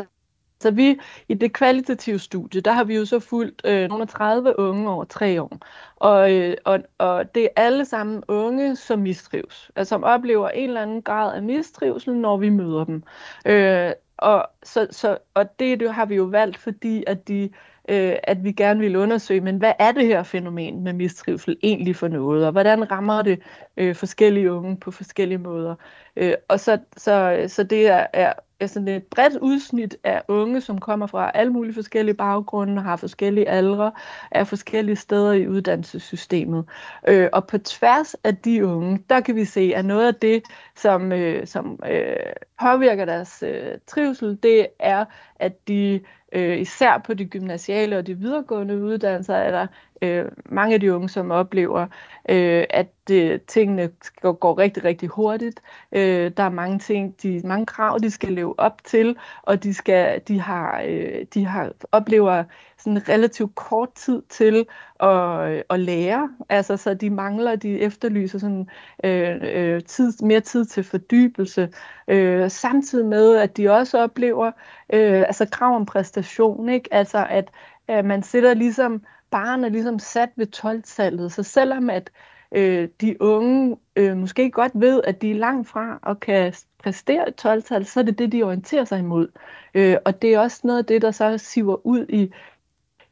Så 0.61 0.71
vi 0.71 1.01
i 1.29 1.35
det 1.35 1.53
kvalitative 1.53 2.19
studie, 2.19 2.61
der 2.61 2.73
har 2.73 2.85
vi 2.85 2.97
jo 2.97 3.05
så 3.05 3.21
fulgt 3.21 3.63
øh, 3.65 3.89
nogle 3.89 4.03
af 4.03 4.09
30 4.09 4.59
unge 4.59 4.91
over 4.91 5.05
tre 5.05 5.43
år. 5.43 5.59
Og, 5.97 6.33
øh, 6.33 6.57
og, 6.65 6.79
og 6.99 7.35
det 7.35 7.45
er 7.45 7.49
alle 7.57 7.85
sammen 7.85 8.23
unge, 8.29 8.77
som 8.77 8.99
mistrives. 8.99 9.71
Altså 9.77 9.89
som 9.89 10.05
oplever 10.05 10.49
en 10.49 10.69
eller 10.69 10.83
anden 10.83 11.03
grad 11.03 11.35
af 11.37 11.43
mistrivsel, 11.43 12.15
når 12.17 12.37
vi 12.37 12.49
møder 12.49 12.85
dem. 12.85 13.03
Øh, 13.47 13.93
og, 14.17 14.47
så, 14.63 14.87
så, 14.91 15.19
og 15.35 15.59
det, 15.59 15.81
det 15.81 15.95
har 15.95 16.07
vi 16.07 16.15
jo 16.15 16.25
valgt, 16.25 16.57
fordi 16.57 17.05
at 17.07 17.29
de 17.29 17.51
øh, 17.89 18.17
at 18.23 18.45
vi 18.45 18.53
gerne 18.53 18.81
vil 18.81 18.97
undersøge, 18.97 19.41
men 19.41 19.57
hvad 19.57 19.73
er 19.79 19.93
det 19.93 20.07
her 20.07 20.23
fænomen 20.23 20.85
med 20.85 20.93
mistrivsel 20.93 21.57
egentlig 21.63 21.97
for 21.97 22.09
noget, 22.09 22.47
og 22.47 22.53
hvordan 22.53 22.91
rammer 22.91 23.23
det 23.23 23.43
øh, 23.77 23.95
forskellige 23.95 24.53
unge 24.53 24.77
på 24.77 24.91
forskellige 24.91 25.39
måder. 25.39 25.75
Øh, 26.17 26.35
og 26.49 26.61
så, 26.61 26.79
så, 26.97 27.45
så 27.49 27.63
det 27.65 27.89
er, 27.89 28.07
er 28.13 28.33
sådan 28.67 28.89
et 28.89 29.03
bredt 29.03 29.37
udsnit 29.37 29.97
af 30.05 30.23
unge, 30.29 30.61
som 30.61 30.79
kommer 30.79 31.07
fra 31.07 31.31
alle 31.35 31.53
mulige 31.53 31.75
forskellige 31.75 32.15
baggrunde, 32.15 32.83
har 32.83 32.97
forskellige 32.97 33.49
aldre, 33.49 33.93
er 34.31 34.45
forskellige 34.45 34.97
steder 34.97 35.33
i 35.33 35.49
uddannelsessystemet. 35.49 36.65
Øh, 37.09 37.29
og 37.33 37.47
på 37.47 37.59
tværs 37.59 38.15
af 38.15 38.37
de 38.37 38.67
unge, 38.67 39.05
der 39.11 39.21
kan 39.21 39.37
vi 39.37 39.45
se, 39.45 39.73
at 39.77 39.85
noget 39.85 40.07
af 40.07 40.15
det, 40.15 40.43
som, 40.77 41.13
øh, 41.13 41.47
som 41.47 41.81
øh, 41.91 42.17
påvirker 42.61 43.05
deres 43.05 43.43
øh, 43.47 43.79
trivsel, 43.87 44.39
det 44.43 44.67
er, 44.79 45.05
at 45.37 45.69
de 45.69 46.01
øh, 46.33 46.61
især 46.61 46.99
på 46.99 47.15
de 47.15 47.25
gymnasiale 47.25 47.99
og 47.99 48.07
de 48.07 48.19
videregående 48.19 48.83
uddannelser, 48.83 49.35
er 49.35 49.51
der 49.51 49.67
øh, 50.05 50.25
mange 50.45 50.75
af 50.75 50.81
de 50.81 50.95
unge, 50.95 51.09
som 51.09 51.31
oplever, 51.31 51.87
øh, 52.29 52.65
at 52.71 52.93
øh, 53.11 53.41
tingene 53.47 53.91
går, 54.21 54.33
går 54.33 54.59
rigtig, 54.59 54.85
rigtig 54.85 55.09
hurtigt. 55.09 55.61
Øh, 55.93 56.31
der 56.37 56.43
er 56.43 56.51
mange 56.51 56.79
ting, 56.79 57.23
de, 57.23 57.41
mange 57.45 57.67
krav, 57.67 57.99
de 58.03 58.11
skal 58.11 58.33
leve 58.33 58.61
op 58.61 58.85
til, 58.85 59.17
og 59.43 59.63
de, 59.65 59.75
skal, 59.75 60.21
de, 60.29 60.41
har, 60.41 60.83
øh, 60.87 61.27
de 61.35 61.45
har, 61.45 61.73
oplever 61.93 62.45
sådan 62.79 63.09
relativt 63.09 63.55
kort 63.55 63.93
tid 63.95 64.23
til 64.29 64.67
at, 65.01 65.63
at 65.71 65.81
lære. 65.81 66.31
Altså, 66.49 66.77
så 66.77 66.95
de 66.95 67.11
mangler, 67.11 67.57
de 67.57 67.81
efterlyser 67.81 68.39
sådan, 68.39 68.69
øh, 69.05 69.37
øh, 69.43 69.83
tid, 69.83 70.13
mere 70.23 70.41
tid 70.41 70.65
til 70.65 70.85
fordybelse, 70.85 71.69
øh, 72.09 72.51
samtidig 72.51 73.07
med, 73.07 73.37
at 73.37 73.57
de 73.57 73.69
også 73.69 73.99
oplever 73.99 74.47
øh, 74.93 75.19
altså 75.21 75.47
krav 75.53 75.77
om 75.77 75.87
præstation. 75.87 76.69
Ikke? 76.69 76.95
Altså, 76.95 77.27
at, 77.31 77.51
at 77.89 78.05
man 78.05 78.23
sætter 78.23 78.55
ligesom 78.55 79.03
barn 79.35 79.65
er 79.65 79.69
ligesom 79.69 79.99
sat 79.99 80.31
ved 80.37 80.47
12-tallet, 80.57 81.33
så 81.33 81.43
selvom 81.43 81.91
at 81.91 82.11
øh, 82.53 82.89
de 83.01 83.23
unge 83.23 83.77
øh, 83.97 84.17
måske 84.17 84.51
godt 84.51 84.73
ved, 84.75 85.01
at 85.05 85.23
de 85.23 85.31
er 85.31 85.35
langt 85.35 85.69
fra 85.69 85.99
og 86.03 86.21
kan 86.21 86.55
præstere 86.79 87.29
et 87.29 87.47
12-tal, 87.47 87.87
så 87.87 88.01
er 88.01 88.05
det 88.05 88.19
det, 88.19 88.33
de 88.33 88.43
orienterer 88.43 88.85
sig 88.85 88.99
imod. 88.99 89.29
Øh, 89.75 89.97
og 90.05 90.23
det 90.23 90.35
er 90.35 90.39
også 90.41 90.61
noget 90.65 90.79
af 90.79 90.85
det, 90.85 91.03
der 91.03 91.11
så 91.11 91.39
siver 91.39 91.87
ud 91.87 92.07
i, 92.09 92.31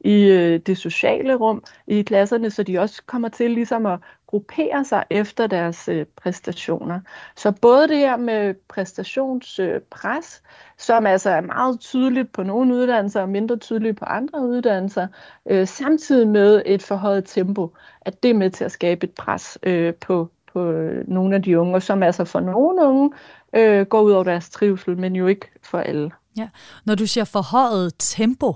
i 0.00 0.30
øh, 0.30 0.61
det 0.61 0.78
sociale 0.78 1.35
rum 1.35 1.64
i 1.87 2.02
klasserne, 2.02 2.50
så 2.50 2.62
de 2.62 2.78
også 2.78 3.02
kommer 3.06 3.28
til 3.28 3.50
ligesom 3.50 3.87
at 3.87 3.98
gruppere 4.33 4.85
sig 4.85 5.05
efter 5.11 5.47
deres 5.47 5.88
øh, 5.88 6.07
præstationer. 6.16 7.01
Så 7.37 7.53
både 7.53 7.88
det 7.88 7.99
her 7.99 8.16
med 8.16 8.55
præstationspres, 8.68 10.42
øh, 10.45 10.51
som 10.79 11.07
altså 11.07 11.31
er 11.31 11.40
meget 11.40 11.81
tydeligt 11.81 12.33
på 12.33 12.42
nogle 12.42 12.75
uddannelser 12.75 13.21
og 13.21 13.29
mindre 13.29 13.57
tydeligt 13.57 13.99
på 13.99 14.05
andre 14.05 14.40
uddannelser, 14.40 15.07
øh, 15.51 15.68
samtidig 15.68 16.29
med 16.29 16.62
et 16.66 16.83
forhøjet 16.83 17.25
tempo, 17.27 17.75
at 18.01 18.23
det 18.23 18.31
er 18.31 18.35
med 18.35 18.51
til 18.51 18.64
at 18.64 18.73
skabe 18.73 19.07
et 19.07 19.12
pres 19.12 19.59
øh, 19.62 19.95
på, 19.95 20.31
på 20.53 20.71
øh, 20.71 21.09
nogle 21.09 21.35
af 21.35 21.42
de 21.42 21.59
unge, 21.59 21.81
som 21.81 22.03
altså 22.03 22.25
for 22.25 22.40
nogle 22.40 22.87
unge 22.87 23.11
øh, 23.57 23.87
går 23.87 24.01
ud 24.01 24.12
over 24.12 24.25
deres 24.25 24.51
trivsel, 24.51 24.99
men 24.99 25.16
jo 25.16 25.27
ikke 25.27 25.51
for 25.62 25.79
alle. 25.79 26.11
Ja. 26.38 26.49
Når 26.85 26.95
du 26.95 27.07
siger 27.07 27.25
forhøjet 27.25 27.92
tempo, 27.99 28.55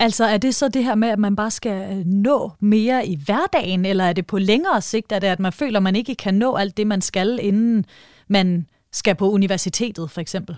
Altså 0.00 0.24
er 0.24 0.36
det 0.36 0.54
så 0.54 0.68
det 0.68 0.84
her 0.84 0.94
med, 0.94 1.08
at 1.08 1.18
man 1.18 1.36
bare 1.36 1.50
skal 1.50 1.98
øh, 1.98 2.04
nå 2.06 2.50
mere 2.60 3.06
i 3.06 3.18
hverdagen, 3.26 3.84
eller 3.84 4.04
er 4.04 4.12
det 4.12 4.26
på 4.26 4.38
længere 4.38 4.80
sigt, 4.80 5.12
at, 5.12 5.22
det, 5.22 5.28
at 5.28 5.40
man 5.40 5.52
føler, 5.52 5.78
at 5.78 5.82
man 5.82 5.96
ikke 5.96 6.14
kan 6.14 6.34
nå 6.34 6.56
alt 6.56 6.76
det, 6.76 6.86
man 6.86 7.00
skal, 7.00 7.38
inden 7.42 7.86
man 8.28 8.66
skal 8.92 9.14
på 9.14 9.30
universitetet 9.30 10.10
for 10.10 10.20
eksempel? 10.20 10.56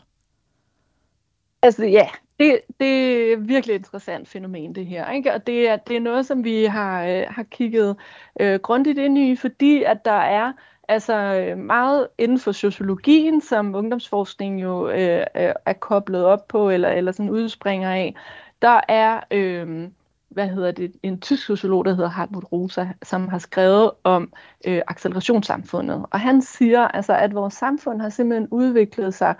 Altså 1.63 1.85
ja, 1.85 2.09
det, 2.41 2.61
det 2.81 2.89
er 3.33 3.37
virkelig 3.37 3.75
et 3.75 3.79
interessant 3.79 4.29
fænomen 4.29 4.75
det 4.75 4.87
her, 4.87 5.11
ikke? 5.11 5.35
og 5.35 5.47
det 5.47 5.69
er, 5.69 5.77
det 5.77 5.97
er 5.97 6.01
noget, 6.01 6.27
som 6.27 6.45
vi 6.45 6.65
har, 6.65 7.05
øh, 7.05 7.25
har 7.29 7.43
kigget 7.43 7.97
øh, 8.41 8.61
grundigt 8.61 8.99
ind 8.99 9.19
i, 9.19 9.37
fordi 9.37 9.83
at 9.83 10.05
der 10.05 10.21
er 10.21 10.53
altså 10.89 11.15
øh, 11.15 11.59
meget 11.59 12.09
inden 12.19 12.39
for 12.39 12.53
sociologien, 12.53 13.41
som 13.41 13.75
ungdomsforskning 13.75 14.63
jo 14.63 14.89
øh, 14.89 15.27
øh, 15.37 15.53
er 15.67 15.73
koblet 15.73 16.25
op 16.25 16.49
på, 16.49 16.71
eller, 16.71 16.89
eller 16.89 17.13
sådan 17.13 17.31
udspringer 17.31 17.91
af, 17.91 18.15
der 18.63 18.81
er, 18.89 19.21
øh, 19.31 19.89
hvad 20.29 20.49
hedder 20.49 20.71
det, 20.71 20.93
en 21.03 21.21
tysk 21.21 21.47
sociolog, 21.47 21.85
der 21.85 21.95
hedder 21.95 22.11
Hartmut 22.11 22.53
Rosa, 22.53 22.87
som 23.03 23.29
har 23.29 23.39
skrevet 23.39 23.91
om 24.05 24.33
øh, 24.67 24.83
accelerationssamfundet. 24.89 26.07
Og 26.11 26.21
han 26.21 26.43
siger 26.43 26.89
altså, 26.89 27.13
at 27.13 27.35
vores 27.35 27.55
samfund 27.55 28.01
har 28.01 28.09
simpelthen 28.09 28.49
udviklet 28.51 29.15
sig 29.15 29.35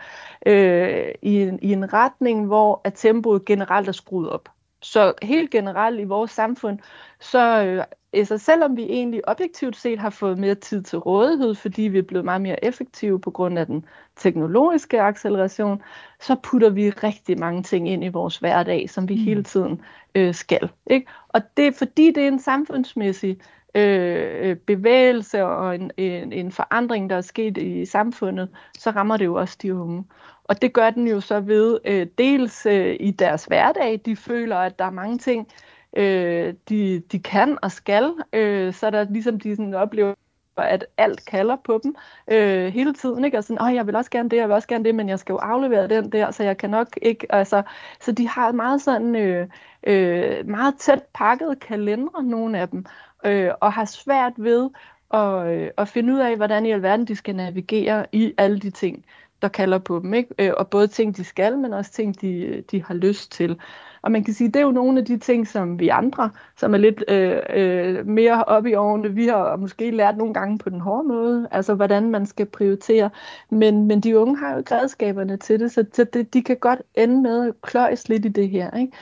øh, 0.47 1.09
i, 1.23 1.43
en, 1.43 1.59
i 1.63 1.73
en 1.73 1.93
retning, 1.93 2.47
hvor 2.47 2.81
at 2.85 2.93
tempoet 2.97 3.45
generelt 3.45 3.89
er 3.89 3.93
skruet 3.93 4.31
op. 4.31 4.49
Så 4.83 5.13
helt 5.23 5.51
generelt 5.51 6.01
i 6.01 6.05
vores 6.05 6.31
samfund, 6.31 6.79
så 7.21 7.65
øh, 7.65 7.85
altså 8.13 8.39
selvom 8.39 8.77
vi 8.77 8.83
egentlig 8.83 9.29
objektivt 9.29 9.77
set 9.77 9.99
har 9.99 10.11
fået 10.11 10.39
mere 10.39 10.55
tid 10.55 10.83
til 10.83 10.99
rådighed, 10.99 11.55
fordi 11.55 11.83
vi 11.83 11.99
er 11.99 12.03
blevet 12.03 12.25
meget 12.25 12.41
mere 12.41 12.65
effektive 12.65 13.21
på 13.21 13.31
grund 13.31 13.59
af 13.59 13.67
den 13.67 13.85
teknologiske 14.17 15.01
acceleration, 15.01 15.83
så 16.21 16.37
putter 16.43 16.71
vi 16.71 16.91
rigtig 16.91 17.39
mange 17.39 17.63
ting 17.63 17.89
ind 17.89 18.05
i 18.05 18.09
vores 18.09 18.37
hverdag, 18.37 18.91
som 18.91 19.09
vi 19.09 19.15
mm. 19.15 19.21
hele 19.21 19.43
tiden 19.43 19.83
øh, 20.15 20.35
skal. 20.35 20.71
Ikke? 20.87 21.07
Og 21.29 21.41
det 21.57 21.67
er 21.67 21.73
fordi, 21.73 22.11
det 22.11 22.23
er 22.23 22.29
en 22.29 22.41
samfundsmæssig 22.41 23.39
øh, 23.75 24.57
bevægelse 24.57 25.45
og 25.45 25.75
en, 25.75 25.91
en, 25.97 26.33
en 26.33 26.53
forandring, 26.53 27.11
der 27.11 27.17
er 27.17 27.21
sket 27.21 27.59
i 27.59 27.85
samfundet, 27.85 28.49
så 28.79 28.91
rammer 28.91 29.17
det 29.17 29.25
jo 29.25 29.35
også 29.35 29.59
de 29.63 29.75
unge. 29.75 30.05
Og 30.45 30.63
det 30.63 30.73
gør 30.73 30.91
den 30.91 31.09
jo 31.09 31.21
så 31.21 31.41
ved 31.41 31.79
øh, 31.85 32.07
dels 32.19 32.67
øh, 32.67 32.97
i 33.01 33.11
deres 33.11 33.45
hverdag, 33.45 34.01
de 34.05 34.17
føler, 34.17 34.57
at 34.57 34.79
der 34.79 34.85
er 34.85 34.91
mange 34.91 35.19
ting, 35.19 35.49
øh, 35.97 36.55
de, 36.69 37.01
de 37.13 37.19
kan 37.19 37.59
og 37.63 37.73
skal, 37.73 38.15
øh, 38.33 38.75
så 38.75 38.91
der 38.91 39.07
ligesom 39.11 39.41
de 39.41 39.57
sådan 39.57 39.75
oplever, 39.75 40.15
at 40.57 40.85
alt 40.97 41.27
kalder 41.27 41.57
på 41.57 41.81
dem 41.83 41.95
øh, 42.31 42.73
hele 42.73 42.95
tiden, 42.95 43.25
ikke? 43.25 43.39
Og 43.39 43.45
sådan, 43.45 43.63
åh, 43.63 43.75
jeg 43.75 43.87
vil 43.87 43.97
også 43.97 44.11
gerne 44.11 44.29
det, 44.29 44.37
jeg 44.37 44.49
vil 44.49 44.55
også 44.55 44.69
gerne 44.69 44.85
det, 44.85 44.95
men 44.95 45.09
jeg 45.09 45.19
skal 45.19 45.33
jo 45.33 45.39
aflevere 45.39 45.89
den 45.89 46.13
der, 46.13 46.31
så 46.31 46.45
jeg 46.45 46.57
kan 46.57 46.71
nok 46.71 46.89
ikke, 47.03 47.27
altså, 47.35 47.63
så 48.01 48.13
de 48.13 48.29
har 48.29 48.53
meget 48.53 48.83
sådan, 48.83 49.17
øh, 49.17 49.49
øh, 49.87 50.47
meget 50.49 50.75
tæt 50.79 51.03
pakket 51.15 51.61
kalendere, 51.61 52.25
nogle 52.25 52.59
af 52.59 52.69
dem, 52.69 52.85
øh, 53.25 53.51
og 53.61 53.73
har 53.73 53.85
svært 53.85 54.33
ved 54.37 54.71
at, 55.15 55.47
øh, 55.47 55.71
at 55.79 55.89
finde 55.89 56.15
ud 56.15 56.19
af, 56.19 56.37
hvordan 56.37 56.67
i 56.67 56.71
alverden 56.73 57.07
de 57.07 57.17
skal 57.17 57.37
navigere 57.37 58.07
i 58.13 58.35
alle 58.39 58.61
de 58.61 58.71
ting, 58.71 59.05
der 59.43 59.49
kalder 59.49 59.79
på 59.79 59.99
dem, 59.99 60.15
ikke? 60.15 60.35
Øh, 60.39 60.53
og 60.57 60.71
både 60.71 60.87
ting, 60.87 61.17
de 61.17 61.25
skal, 61.25 61.59
men 61.59 61.73
også 61.73 61.93
ting, 61.93 62.21
de, 62.21 62.65
de 62.71 62.85
har 62.85 62.95
lyst 62.95 63.33
til. 63.33 63.61
Og 64.03 64.13
man 64.13 64.25
kan 64.25 64.35
sige, 64.35 64.49
det 64.49 64.57
er 64.57 64.65
jo 64.65 64.71
nogle 64.71 64.99
af 64.99 65.05
de 65.05 65.19
ting, 65.19 65.49
som 65.49 65.81
vi 65.81 65.89
andre, 65.89 66.31
som 66.57 66.75
er 66.75 66.79
lidt 66.79 67.05
øh, 67.09 67.39
øh, 67.55 68.07
mere 68.07 68.45
oppe 68.45 68.71
i 68.71 68.75
årene, 68.75 69.15
vi 69.15 69.27
har 69.27 69.57
måske 69.57 69.91
lært 69.91 70.17
nogle 70.17 70.35
gange 70.35 70.59
på 70.59 70.71
den 70.71 70.81
hårde 70.81 71.09
måde, 71.09 71.49
altså 71.51 71.75
hvordan 71.75 72.11
man 72.11 72.27
skal 72.27 72.47
prioritere. 72.47 73.11
Men, 73.51 73.87
men 73.87 74.01
de 74.01 74.19
unge 74.19 74.37
har 74.37 74.55
jo 74.55 74.63
redskaberne 74.73 75.37
til 75.37 75.61
det, 75.61 75.73
så, 75.73 75.85
så 75.93 76.05
det, 76.05 76.35
de 76.35 76.43
kan 76.43 76.57
godt 76.57 76.83
ende 76.95 77.23
med 77.23 77.49
at 77.49 77.55
kløjes 77.63 78.09
lidt 78.09 78.25
i 78.25 78.29
det 78.29 78.49
her. 78.49 78.77
Ikke? 78.77 78.93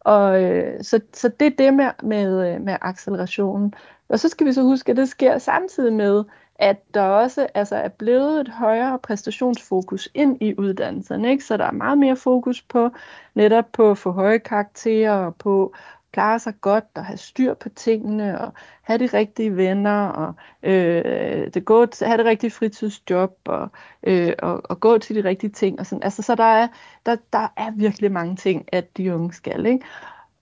Og, 0.00 0.42
øh, 0.42 0.82
så, 0.82 1.00
så 1.12 1.28
det 1.28 1.46
er 1.46 1.56
det 1.58 1.74
med, 1.74 1.90
med, 2.02 2.54
øh, 2.54 2.60
med 2.60 2.76
accelerationen. 2.80 3.74
Og 4.08 4.20
så 4.20 4.28
skal 4.28 4.46
vi 4.46 4.52
så 4.52 4.62
huske, 4.62 4.90
at 4.90 4.96
det 4.96 5.08
sker 5.08 5.38
samtidig 5.38 5.92
med, 5.92 6.24
at 6.56 6.94
der 6.94 7.02
også 7.02 7.46
altså, 7.54 7.76
er 7.76 7.88
blevet 7.88 8.40
et 8.40 8.48
højere 8.48 8.98
præstationsfokus 8.98 10.08
ind 10.14 10.42
i 10.42 10.54
uddannelserne. 10.58 11.30
Ikke? 11.30 11.44
Så 11.44 11.56
der 11.56 11.64
er 11.64 11.72
meget 11.72 11.98
mere 11.98 12.16
fokus 12.16 12.62
på 12.62 12.90
netop 13.34 13.72
på 13.72 13.90
at 13.90 13.98
få 13.98 14.10
høje 14.10 14.38
karakterer 14.38 15.12
og 15.12 15.36
på 15.36 15.66
at 15.66 15.80
klare 16.12 16.38
sig 16.38 16.54
godt 16.60 16.84
og 16.94 17.04
have 17.04 17.16
styr 17.16 17.54
på 17.54 17.68
tingene 17.68 18.40
og 18.40 18.52
have 18.82 18.98
de 18.98 19.06
rigtige 19.06 19.56
venner 19.56 20.06
og 20.06 20.34
øh, 20.62 21.54
det 21.54 21.64
gå, 21.64 21.86
have 22.02 22.18
det 22.18 22.26
rigtige 22.26 22.50
fritidsjob 22.50 23.38
og, 23.44 23.68
øh, 24.02 24.32
og, 24.38 24.62
og 24.64 24.80
gå 24.80 24.98
til 24.98 25.16
de 25.16 25.28
rigtige 25.28 25.50
ting. 25.50 25.80
Og 25.80 25.86
sådan. 25.86 26.02
Altså, 26.02 26.22
så 26.22 26.34
der 26.34 26.44
er, 26.44 26.68
der, 27.06 27.16
der 27.32 27.52
er 27.56 27.70
virkelig 27.76 28.12
mange 28.12 28.36
ting, 28.36 28.68
at 28.72 28.96
de 28.96 29.14
unge 29.14 29.32
skal. 29.32 29.66
Ikke? 29.66 29.84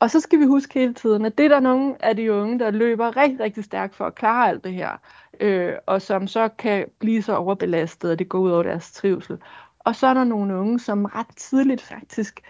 Og 0.01 0.11
så 0.11 0.21
skal 0.21 0.39
vi 0.39 0.45
huske 0.45 0.81
hele 0.81 0.95
tiden, 0.95 1.25
at 1.25 1.39
det 1.39 1.45
er 1.45 1.49
der 1.49 1.61
nogle 1.61 2.05
af 2.05 2.17
de 2.17 2.33
unge, 2.33 2.59
der 2.59 2.71
løber 2.71 3.17
rigtig, 3.17 3.41
rigtig 3.41 3.65
stærkt 3.65 3.95
for 3.95 4.05
at 4.05 4.15
klare 4.15 4.49
alt 4.49 4.65
det 4.65 4.73
her 4.73 4.99
øh, 5.41 5.75
og 5.87 6.03
som 6.03 6.27
så 6.27 6.49
kan 6.49 6.87
blive 6.99 7.23
så 7.23 7.37
overbelastet, 7.37 8.11
at 8.11 8.19
det 8.19 8.29
går 8.29 8.39
ud 8.39 8.51
over 8.51 8.63
deres 8.63 8.93
trivsel. 8.93 9.39
Og 9.79 9.97
så 9.97 10.07
er 10.07 10.15
der 10.15 10.25
nogle 10.25 10.57
unge, 10.57 10.81
som 10.81 11.05
ret 11.05 11.37
tidligt 11.37 11.83
faktisk 11.83 12.41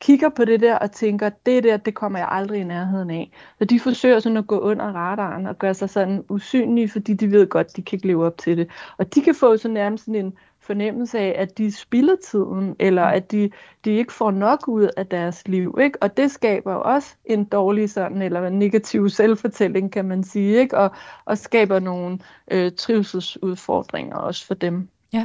kigger 0.00 0.28
på 0.28 0.44
det 0.44 0.60
der 0.60 0.78
og 0.78 0.92
tænker, 0.92 1.30
det 1.46 1.64
der, 1.64 1.76
det 1.76 1.94
kommer 1.94 2.18
jeg 2.18 2.28
aldrig 2.30 2.60
i 2.60 2.64
nærheden 2.64 3.10
af. 3.10 3.32
Så 3.58 3.64
de 3.64 3.80
forsøger 3.80 4.20
sådan 4.20 4.36
at 4.36 4.46
gå 4.46 4.58
under 4.58 4.84
radaren 4.84 5.46
og 5.46 5.58
gøre 5.58 5.74
sig 5.74 5.90
sådan 5.90 6.24
usynlige, 6.28 6.88
fordi 6.88 7.14
de 7.14 7.30
ved 7.30 7.46
godt, 7.48 7.76
de 7.76 7.82
kan 7.82 7.96
ikke 7.96 8.06
leve 8.06 8.26
op 8.26 8.38
til 8.38 8.58
det. 8.58 8.70
Og 8.98 9.14
de 9.14 9.22
kan 9.22 9.34
få 9.34 9.56
så 9.56 9.68
nærmest 9.68 10.04
sådan 10.04 10.24
en 10.24 10.32
fornemmelse 10.72 11.18
af, 11.18 11.34
at 11.38 11.58
de 11.58 11.72
spilder 11.72 12.16
tiden, 12.24 12.76
eller 12.78 13.02
at 13.02 13.32
de, 13.32 13.50
de 13.84 13.90
ikke 13.90 14.12
får 14.12 14.30
nok 14.30 14.68
ud 14.68 14.88
af 14.96 15.06
deres 15.06 15.48
liv. 15.48 15.78
Ikke? 15.80 16.02
Og 16.02 16.16
det 16.16 16.30
skaber 16.30 16.74
også 16.74 17.14
en 17.24 17.44
dårlig 17.44 17.90
sådan, 17.90 18.22
eller 18.22 18.46
en 18.46 18.58
negativ 18.58 19.08
selvfortælling, 19.08 19.92
kan 19.92 20.04
man 20.04 20.24
sige, 20.24 20.56
ikke? 20.56 20.78
Og, 20.78 20.90
og 21.24 21.38
skaber 21.38 21.78
nogle 21.78 22.18
øh, 22.50 22.72
trivselsudfordringer 22.72 24.16
også 24.16 24.46
for 24.46 24.54
dem. 24.54 24.88
Ja, 25.12 25.24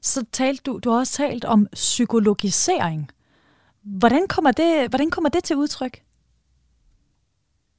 så 0.00 0.24
talte 0.32 0.62
du, 0.66 0.78
du 0.78 0.90
har 0.90 0.98
også 0.98 1.12
talt 1.12 1.44
om 1.44 1.66
psykologisering. 1.72 3.10
Hvordan 3.82 4.26
kommer 4.28 4.52
det, 4.52 4.88
hvordan 4.88 5.10
kommer 5.10 5.28
det 5.30 5.44
til 5.44 5.56
udtryk? 5.56 6.02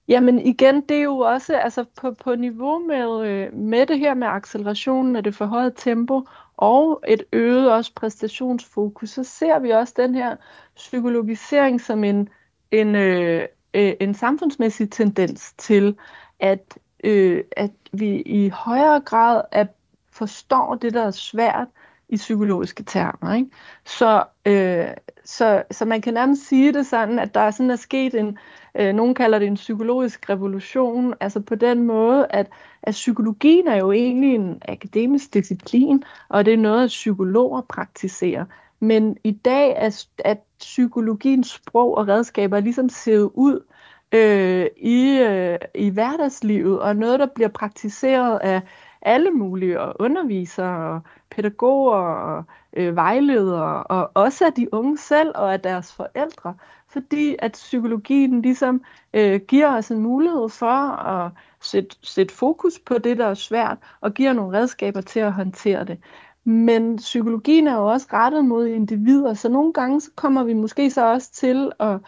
Jamen 0.08 0.40
igen, 0.40 0.82
det 0.90 0.98
er 0.98 1.02
jo 1.02 1.18
også 1.18 1.56
altså 1.56 1.86
på, 2.02 2.12
på 2.12 2.36
niveau 2.36 2.80
med, 2.80 3.28
øh, 3.28 3.54
med 3.54 3.86
det 3.86 4.00
her 4.00 4.14
med 4.14 4.28
acceleration, 4.28 5.12
med 5.12 5.24
det 5.24 5.36
forhøjet 5.36 5.74
tempo 5.78 6.28
og 6.62 7.04
et 7.08 7.24
øget 7.34 7.72
også 7.72 7.92
præstationsfokus, 7.96 9.10
så 9.10 9.24
ser 9.24 9.60
vi 9.60 9.70
også 9.70 9.94
den 9.98 10.16
her 10.16 10.36
psykologisering 10.76 11.82
som 11.82 12.04
en, 12.04 12.30
en, 12.72 12.96
øh, 12.96 13.48
øh, 13.74 13.94
en 14.00 14.14
samfundsmæssig 14.14 14.92
tendens 14.92 15.54
til, 15.58 15.98
at, 16.40 16.78
øh, 17.04 17.44
at 17.52 17.72
vi 17.92 18.22
i 18.22 18.50
højere 18.50 19.02
grad 19.02 19.42
er, 19.52 19.66
forstår 20.12 20.76
det, 20.76 20.94
der 20.94 21.04
er 21.04 21.12
svært 21.12 21.68
i 22.10 22.16
psykologiske 22.16 22.84
termer. 22.84 23.34
Ikke? 23.34 23.50
Så, 23.86 24.24
øh, 24.46 24.88
så, 25.26 25.64
så 25.72 25.86
man 25.86 26.02
kan 26.02 26.14
nærmest 26.14 26.48
sige 26.48 26.74
det 26.74 26.86
sådan, 26.86 27.20
at 27.20 27.34
der 27.34 27.40
er 27.40 27.52
sådan 27.52 27.72
er 27.72 27.76
sket 27.76 28.16
en, 28.16 28.38
øh, 28.76 28.94
nogen 28.94 29.16
kalder 29.16 29.40
det 29.40 29.48
en 29.48 29.56
psykologisk 29.56 30.30
revolution, 30.30 31.14
altså 31.20 31.40
på 31.40 31.56
den 31.56 31.84
måde, 31.84 32.28
at, 32.30 32.48
at 32.84 32.92
psykologien 32.92 33.68
er 33.68 33.76
jo 33.76 33.92
egentlig 33.92 34.36
en 34.36 34.62
akademisk 34.68 35.34
disciplin, 35.34 36.04
og 36.30 36.46
det 36.46 36.54
er 36.54 36.58
noget, 36.58 36.84
at 36.84 36.88
psykologer 36.88 37.62
praktiserer. 37.62 38.46
Men 38.80 39.18
i 39.24 39.32
dag 39.32 39.74
er 39.78 40.06
at 40.26 40.40
psykologiens 40.60 41.48
sprog 41.48 41.98
og 41.98 42.08
redskaber 42.08 42.60
ligesom 42.60 42.90
ser 42.90 43.20
ud 43.20 43.64
øh, 44.12 44.68
i, 44.78 45.20
øh, 45.20 45.58
i 45.76 45.90
hverdagslivet, 45.90 46.80
og 46.80 46.96
noget, 46.96 47.20
der 47.20 47.28
bliver 47.36 47.50
praktiseret 47.50 48.40
af 48.40 48.62
alle 49.02 49.32
mulige, 49.32 49.82
og 49.82 49.96
undervisere, 50.00 50.96
og 50.96 51.02
pædagoger, 51.30 51.98
og 51.98 52.44
øh, 52.74 52.96
vejledere, 52.96 53.84
og 53.84 54.12
også 54.14 54.46
af 54.46 54.54
de 54.54 54.74
unge 54.74 54.98
selv 54.98 55.32
og 55.36 55.54
af 55.54 55.60
deres 55.60 55.94
forældre, 55.94 56.56
fordi 56.92 57.36
at 57.40 57.52
psykologien 57.52 58.42
ligesom 58.42 58.82
øh, 59.14 59.42
giver 59.48 59.78
os 59.78 59.92
en 59.92 60.00
mulighed 60.00 60.50
for 60.50 60.92
at 60.92 61.32
sætte, 61.62 61.96
sætte 62.04 62.34
fokus 62.34 62.80
på 62.80 62.98
det, 62.98 63.18
der 63.18 63.26
er 63.26 63.34
svært, 63.34 63.78
og 64.02 64.14
giver 64.14 64.34
nogle 64.34 64.58
redskaber 64.58 65.02
til 65.02 65.20
at 65.20 65.34
håndtere 65.34 65.84
det. 65.86 65.98
Men 66.44 66.96
psykologien 66.96 67.68
er 67.68 67.76
jo 67.76 67.86
også 67.86 68.08
rettet 68.14 68.46
mod 68.46 68.68
individer, 68.68 69.34
så 69.34 69.50
nogle 69.50 69.74
gange 69.74 70.02
så 70.02 70.10
kommer 70.16 70.44
vi 70.44 70.54
måske 70.54 70.92
så 70.92 71.12
også 71.12 71.32
til 71.32 71.72
at 71.80 72.00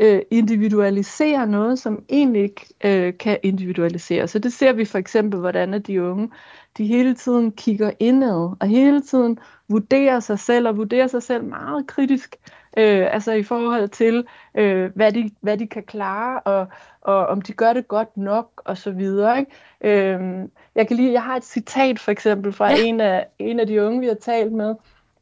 øh, 0.00 0.22
individualisere 0.30 1.46
noget, 1.46 1.78
som 1.78 2.04
egentlig 2.08 2.42
ikke 2.42 2.66
øh, 2.84 3.18
kan 3.18 3.38
individualiseres. 3.42 4.30
Så 4.30 4.38
det 4.38 4.52
ser 4.52 4.72
vi 4.72 4.84
for 4.84 4.98
eksempel, 4.98 5.40
hvordan 5.40 5.82
de 5.82 6.02
unge 6.02 6.30
de 6.78 6.86
hele 6.86 7.14
tiden 7.14 7.52
kigger 7.52 7.90
indad, 7.98 8.56
og 8.60 8.66
hele 8.66 9.00
tiden 9.00 9.38
vurderer 9.68 10.20
sig 10.20 10.38
selv, 10.38 10.68
og 10.68 10.76
vurderer 10.76 11.06
sig 11.06 11.22
selv 11.22 11.44
meget 11.44 11.86
kritisk, 11.86 12.36
øh, 12.76 13.14
altså 13.14 13.32
i 13.32 13.42
forhold 13.42 13.88
til, 13.88 14.26
øh, 14.54 14.90
hvad, 14.94 15.12
de, 15.12 15.30
hvad 15.40 15.58
de 15.58 15.66
kan 15.66 15.82
klare, 15.82 16.40
og, 16.40 16.66
og 17.00 17.26
om 17.26 17.42
de 17.42 17.52
gør 17.52 17.72
det 17.72 17.88
godt 17.88 18.16
nok, 18.16 18.62
og 18.64 18.78
så 18.78 18.90
videre. 18.90 19.38
Ikke? 19.38 19.52
Øh, 19.80 20.48
jeg 20.74 20.88
kan 20.88 20.96
lige, 20.96 21.12
jeg 21.12 21.22
har 21.22 21.36
et 21.36 21.44
citat 21.44 21.98
for 21.98 22.10
eksempel 22.10 22.52
fra 22.52 22.70
ja. 22.70 22.76
en, 22.78 23.00
af, 23.00 23.26
en 23.38 23.60
af 23.60 23.66
de 23.66 23.82
unge, 23.82 24.00
vi 24.00 24.06
har 24.06 24.14
talt 24.14 24.52
med. 24.52 24.74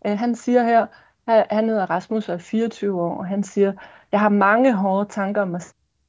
Øh, 0.06 0.18
han 0.18 0.34
siger 0.34 0.62
her, 0.62 0.86
han 1.50 1.68
hedder 1.68 1.90
Rasmus 1.90 2.28
og 2.28 2.34
er 2.34 2.38
24 2.38 3.02
år, 3.02 3.18
og 3.18 3.26
han 3.26 3.42
siger, 3.42 3.72
jeg 4.12 4.20
har 4.20 4.28
mange 4.28 4.74
hårde 4.74 5.10
tanker 5.10 5.42
om 5.42 5.48
mig 5.48 5.60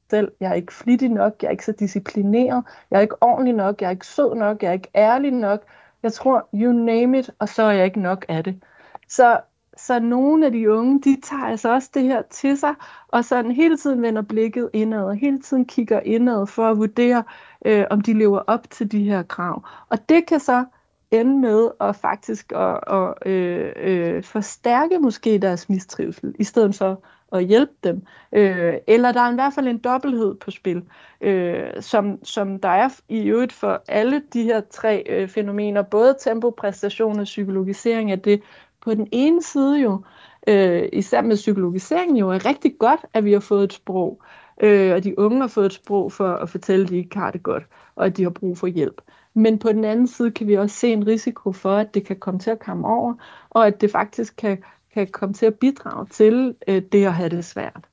selv. 0.09 0.31
Jeg 0.39 0.49
er 0.49 0.53
ikke 0.53 0.73
flittig 0.73 1.09
nok, 1.09 1.33
jeg 1.41 1.47
er 1.47 1.51
ikke 1.51 1.65
så 1.65 1.71
disciplineret, 1.71 2.63
jeg 2.91 2.97
er 2.97 3.01
ikke 3.01 3.23
ordentlig 3.23 3.53
nok, 3.53 3.81
jeg 3.81 3.87
er 3.87 3.91
ikke 3.91 4.07
sød 4.07 4.35
nok, 4.35 4.63
jeg 4.63 4.69
er 4.69 4.73
ikke 4.73 4.89
ærlig 4.95 5.31
nok. 5.31 5.61
Jeg 6.03 6.13
tror, 6.13 6.49
you 6.53 6.71
name 6.71 7.19
it, 7.19 7.31
og 7.39 7.49
så 7.49 7.63
er 7.63 7.71
jeg 7.71 7.85
ikke 7.85 8.01
nok 8.01 8.25
af 8.29 8.43
det. 8.43 8.61
Så, 9.07 9.39
så 9.85 9.99
nogle 9.99 10.45
af 10.45 10.51
de 10.51 10.71
unge, 10.71 11.01
de 11.01 11.21
tager 11.21 11.43
altså 11.43 11.73
også 11.73 11.89
det 11.93 12.03
her 12.03 12.21
til 12.21 12.57
sig, 12.57 12.73
og 13.07 13.25
sådan 13.25 13.51
hele 13.51 13.77
tiden 13.77 14.01
vender 14.01 14.21
blikket 14.21 14.69
indad, 14.73 15.03
og 15.03 15.15
hele 15.15 15.39
tiden 15.41 15.65
kigger 15.65 15.99
indad 15.99 16.47
for 16.47 16.67
at 16.69 16.77
vurdere, 16.77 17.23
øh, 17.65 17.85
om 17.89 18.01
de 18.01 18.13
lever 18.13 18.39
op 18.47 18.69
til 18.69 18.91
de 18.91 19.03
her 19.03 19.23
krav. 19.23 19.63
Og 19.89 20.09
det 20.09 20.25
kan 20.25 20.39
så 20.39 20.65
ende 21.11 21.39
med 21.39 21.69
at 21.81 21.95
faktisk 21.95 22.51
at, 22.55 22.79
at 22.87 23.13
øh, 23.31 23.71
øh, 23.75 24.23
forstærke 24.23 24.99
måske 24.99 25.37
deres 25.37 25.69
mistrivsel, 25.69 26.35
i 26.39 26.43
stedet 26.43 26.75
for 26.75 27.03
at 27.31 27.45
hjælpe 27.45 27.73
dem. 27.83 28.01
Øh, 28.31 28.73
eller 28.87 29.11
der 29.11 29.21
er 29.21 29.31
i 29.31 29.35
hvert 29.35 29.53
fald 29.53 29.67
en 29.67 29.77
dobbelthed 29.77 30.35
på 30.35 30.51
spil, 30.51 30.83
øh, 31.21 31.69
som, 31.79 32.23
som 32.23 32.59
der 32.59 32.69
er 32.69 32.89
i 33.09 33.27
øvrigt 33.27 33.53
for 33.53 33.83
alle 33.87 34.21
de 34.33 34.43
her 34.43 34.61
tre 34.61 35.03
øh, 35.09 35.27
fænomener, 35.27 35.81
både 35.81 36.15
tempo, 36.19 36.49
præstation 36.49 37.19
og 37.19 37.23
psykologisering, 37.23 38.11
at 38.11 38.25
det 38.25 38.41
på 38.81 38.93
den 38.93 39.07
ene 39.11 39.43
side 39.43 39.81
jo, 39.81 40.01
øh, 40.47 40.89
især 40.93 41.21
med 41.21 41.35
psykologisering 41.35 42.19
jo, 42.19 42.29
er 42.29 42.45
rigtig 42.45 42.77
godt, 42.79 42.99
at 43.13 43.25
vi 43.25 43.33
har 43.33 43.39
fået 43.39 43.63
et 43.63 43.73
sprog, 43.73 44.21
øh, 44.61 44.93
og 44.93 45.03
de 45.03 45.19
unge 45.19 45.41
har 45.41 45.47
fået 45.47 45.65
et 45.65 45.73
sprog 45.73 46.11
for 46.11 46.33
at 46.33 46.49
fortælle, 46.49 46.83
at 46.83 46.89
de 46.89 46.97
ikke 46.97 47.17
har 47.17 47.31
det 47.31 47.43
godt, 47.43 47.63
og 47.95 48.05
at 48.05 48.17
de 48.17 48.23
har 48.23 48.29
brug 48.29 48.57
for 48.57 48.67
hjælp. 48.67 49.01
Men 49.33 49.59
på 49.59 49.69
den 49.69 49.85
anden 49.85 50.07
side 50.07 50.31
kan 50.31 50.47
vi 50.47 50.57
også 50.57 50.75
se 50.75 50.91
en 50.91 51.07
risiko 51.07 51.51
for, 51.51 51.75
at 51.75 51.93
det 51.93 52.05
kan 52.05 52.15
komme 52.15 52.39
til 52.39 52.51
at 52.51 52.59
komme 52.59 52.87
over, 52.87 53.13
og 53.49 53.67
at 53.67 53.81
det 53.81 53.91
faktisk 53.91 54.35
kan 54.37 54.57
kan 54.93 55.07
komme 55.07 55.33
til 55.33 55.45
at 55.45 55.55
bidrage 55.55 56.05
til 56.05 56.55
øh, 56.67 56.81
det 56.91 57.05
at 57.05 57.13
have 57.13 57.29
det 57.29 57.45
svært. 57.45 57.85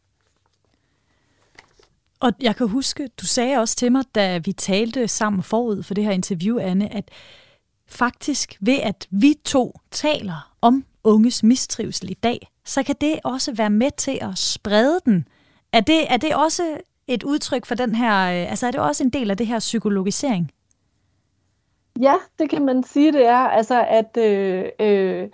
Og 2.21 2.33
jeg 2.41 2.57
kan 2.57 2.69
huske, 2.69 3.09
du 3.21 3.27
sagde 3.27 3.59
også 3.59 3.77
til 3.77 3.93
mig, 3.93 4.05
da 4.15 4.39
vi 4.39 4.53
talte 4.53 5.09
sammen 5.09 5.43
forud 5.43 5.83
for 5.83 5.95
det 5.95 6.05
her 6.05 6.13
interview, 6.13 6.59
Anne, 6.59 6.95
at 6.95 7.11
faktisk 7.89 8.57
ved 8.61 8.79
at 8.83 9.09
vi 9.11 9.35
to 9.45 9.75
taler 9.91 10.53
om 10.61 10.85
unges 11.05 11.43
mistrivsel 11.43 12.11
i 12.11 12.15
dag, 12.15 12.49
så 12.65 12.83
kan 12.83 12.95
det 13.01 13.21
også 13.25 13.55
være 13.55 13.71
med 13.71 13.91
til 13.97 14.19
at 14.21 14.39
sprede 14.39 15.01
den. 15.05 15.29
Er 15.73 15.81
det, 15.81 16.13
er 16.13 16.17
det 16.17 16.35
også 16.35 16.63
et 17.07 17.23
udtryk 17.23 17.67
for 17.67 17.75
den 17.75 17.95
her, 17.95 18.13
øh, 18.13 18.51
altså 18.51 18.67
er 18.67 18.71
det 18.71 18.81
også 18.81 19.05
en 19.05 19.11
del 19.11 19.31
af 19.31 19.37
det 19.37 19.47
her 19.47 19.59
psykologisering? 19.59 20.51
Ja, 22.01 22.15
det 22.39 22.51
kan 22.51 22.65
man 22.65 22.83
sige, 22.83 23.13
det 23.13 23.27
er. 23.27 23.37
Altså 23.37 23.85
at 23.89 24.17
øh, 24.17 24.65
øh, 24.81 25.29